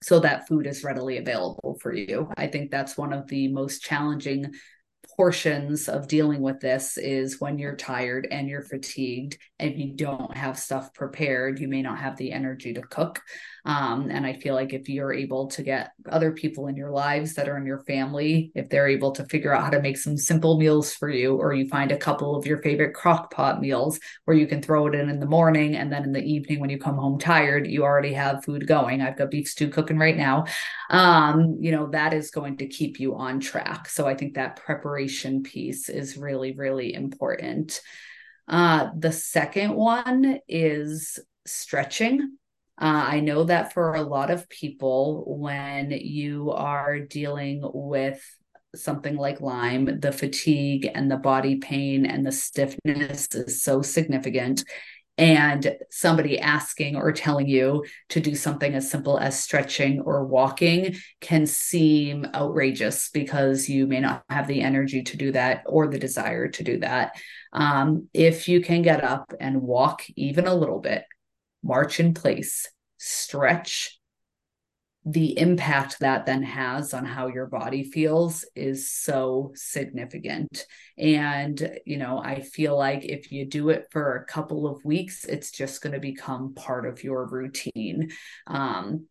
[0.01, 2.29] so that food is readily available for you.
[2.37, 4.53] I think that's one of the most challenging
[5.15, 10.35] portions of dealing with this is when you're tired and you're fatigued and you don't
[10.35, 13.21] have stuff prepared, you may not have the energy to cook.
[13.65, 17.33] Um, and I feel like if you're able to get other people in your lives
[17.33, 20.17] that are in your family, if they're able to figure out how to make some
[20.17, 23.99] simple meals for you, or you find a couple of your favorite crock pot meals
[24.25, 26.69] where you can throw it in in the morning and then in the evening when
[26.69, 29.01] you come home tired, you already have food going.
[29.01, 30.45] I've got beef stew cooking right now.
[30.91, 33.89] Um, you know, that is going to keep you on track.
[33.89, 37.81] So I think that preparation piece is really, really important.
[38.47, 41.17] Uh, the second one is
[41.47, 42.37] stretching.
[42.79, 48.21] Uh, I know that for a lot of people, when you are dealing with
[48.75, 54.63] something like Lyme, the fatigue and the body pain and the stiffness is so significant.
[55.17, 60.97] And somebody asking or telling you to do something as simple as stretching or walking
[61.21, 65.99] can seem outrageous because you may not have the energy to do that or the
[65.99, 67.15] desire to do that.
[67.53, 71.05] Um, if you can get up and walk even a little bit,
[71.65, 73.99] march in place, stretch,
[75.07, 80.65] the impact that then has on how your body feels is so significant.
[80.97, 85.23] And, you know, I feel like if you do it for a couple of weeks,
[85.25, 88.11] it's just going to become part of your routine.
[88.47, 89.05] Um,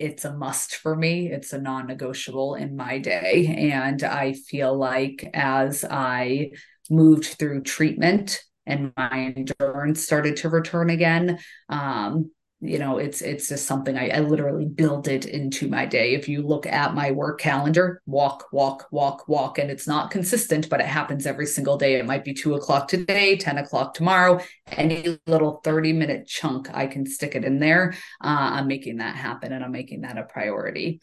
[0.00, 1.30] it's a must for me.
[1.30, 3.70] It's a non negotiable in my day.
[3.72, 6.50] And I feel like as I
[6.90, 11.38] moved through treatment and my endurance started to return again.
[11.68, 12.30] Um,
[12.64, 16.14] you know it's it's just something I, I literally build it into my day.
[16.14, 20.68] If you look at my work calendar walk walk walk walk and it's not consistent
[20.68, 21.96] but it happens every single day.
[21.98, 24.40] It might be two o'clock today 10 o'clock tomorrow
[24.70, 27.94] any little 30 minute chunk i can stick it in there.
[28.22, 31.00] Uh, i'm making that happen and i'm making that a priority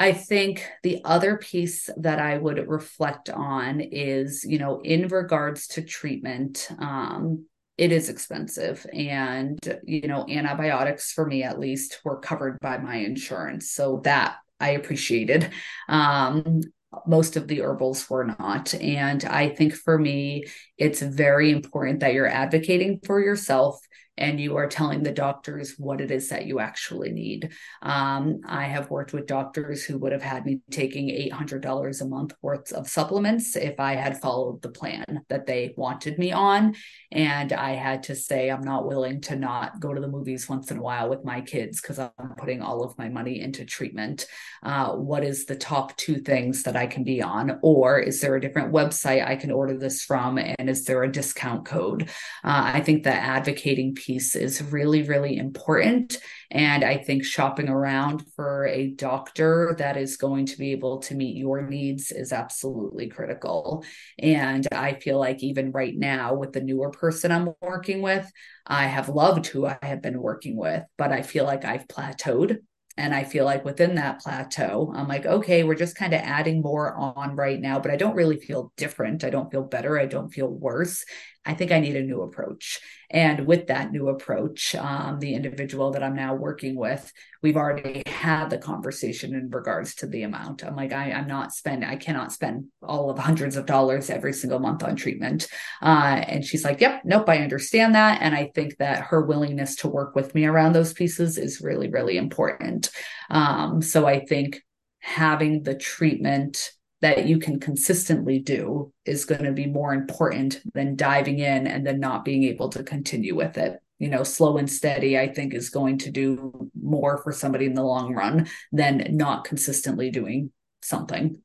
[0.00, 5.66] I think the other piece that I would reflect on is, you know, in regards
[5.68, 7.44] to treatment, um,
[7.76, 8.86] it is expensive.
[8.94, 13.72] And, you know, antibiotics for me at least were covered by my insurance.
[13.72, 15.50] So that I appreciated.
[15.86, 16.62] Um,
[17.06, 18.72] most of the herbals were not.
[18.72, 20.46] And I think for me,
[20.78, 23.78] it's very important that you're advocating for yourself
[24.16, 27.50] and you are telling the doctors what it is that you actually need.
[27.82, 32.34] Um, I have worked with doctors who would have had me taking $800 a month
[32.42, 36.74] worth of supplements if I had followed the plan that they wanted me on.
[37.10, 40.70] And I had to say, I'm not willing to not go to the movies once
[40.70, 44.26] in a while with my kids because I'm putting all of my money into treatment.
[44.62, 47.58] Uh, what is the top two things that I can be on?
[47.62, 50.38] Or is there a different website I can order this from?
[50.38, 52.02] And is there a discount code?
[52.44, 56.18] Uh, I think that advocating piece is really, really important.
[56.50, 61.14] And I think shopping around for a doctor that is going to be able to
[61.14, 63.84] meet your needs is absolutely critical.
[64.18, 68.30] And I feel like even right now, with the newer person I'm working with,
[68.66, 72.58] I have loved who I have been working with, but I feel like I've plateaued.
[72.96, 76.60] And I feel like within that plateau, I'm like, okay, we're just kind of adding
[76.60, 79.24] more on right now, but I don't really feel different.
[79.24, 79.98] I don't feel better.
[79.98, 81.04] I don't feel worse.
[81.46, 82.80] I think I need a new approach.
[83.10, 87.10] And with that new approach, um, the individual that I'm now working with,
[87.42, 90.62] we've already had the conversation in regards to the amount.
[90.62, 94.34] I'm like, I, am not spending, I cannot spend all of hundreds of dollars every
[94.34, 95.48] single month on treatment.
[95.80, 98.20] Uh, and she's like, yep, nope, I understand that.
[98.20, 101.88] And I think that her willingness to work with me around those pieces is really,
[101.88, 102.90] really important.
[103.30, 104.62] Um, so I think
[105.00, 106.70] having the treatment
[107.00, 111.86] that you can consistently do is going to be more important than diving in and
[111.86, 113.80] then not being able to continue with it.
[113.98, 117.74] You know, slow and steady, I think, is going to do more for somebody in
[117.74, 120.52] the long run than not consistently doing
[120.82, 121.40] something.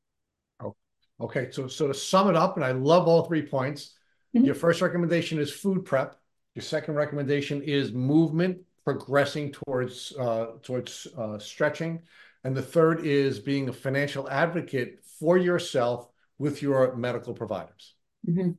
[0.61, 0.76] Oh,
[1.19, 1.49] okay.
[1.52, 3.94] So, so to sum it up, and I love all three points.
[4.36, 4.45] Mm-hmm.
[4.45, 6.15] Your first recommendation is food prep.
[6.53, 12.02] Your second recommendation is movement, progressing towards uh, towards uh, stretching,
[12.45, 17.96] and the third is being a financial advocate for yourself with your medical providers.
[18.28, 18.52] Mm-hmm.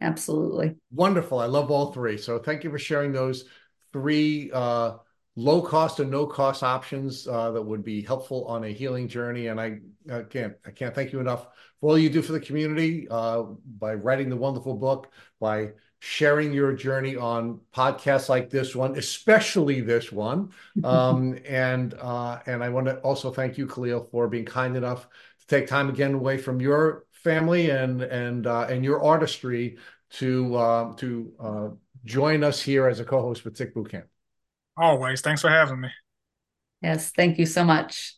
[0.00, 0.76] Absolutely.
[0.92, 1.38] Wonderful.
[1.38, 2.18] I love all three.
[2.18, 3.44] So thank you for sharing those
[3.92, 4.94] three uh,
[5.34, 9.48] low cost and no cost options uh, that would be helpful on a healing journey.
[9.48, 9.78] And I,
[10.12, 11.46] I can't I can't thank you enough
[11.80, 13.42] for all you do for the community uh,
[13.78, 15.70] by writing the wonderful book, by
[16.00, 20.50] sharing your journey on podcasts like this one, especially this one.
[20.84, 25.08] Um, and uh, and I want to also thank you, Kahlil, for being kind enough
[25.48, 29.78] take time again away from your family and and uh, and your artistry
[30.10, 31.68] to uh, to uh,
[32.04, 34.04] join us here as a co-host with Tick Bootcamp.
[34.76, 35.20] Always.
[35.20, 35.88] Thanks for having me.
[36.80, 38.14] Yes, thank you so much.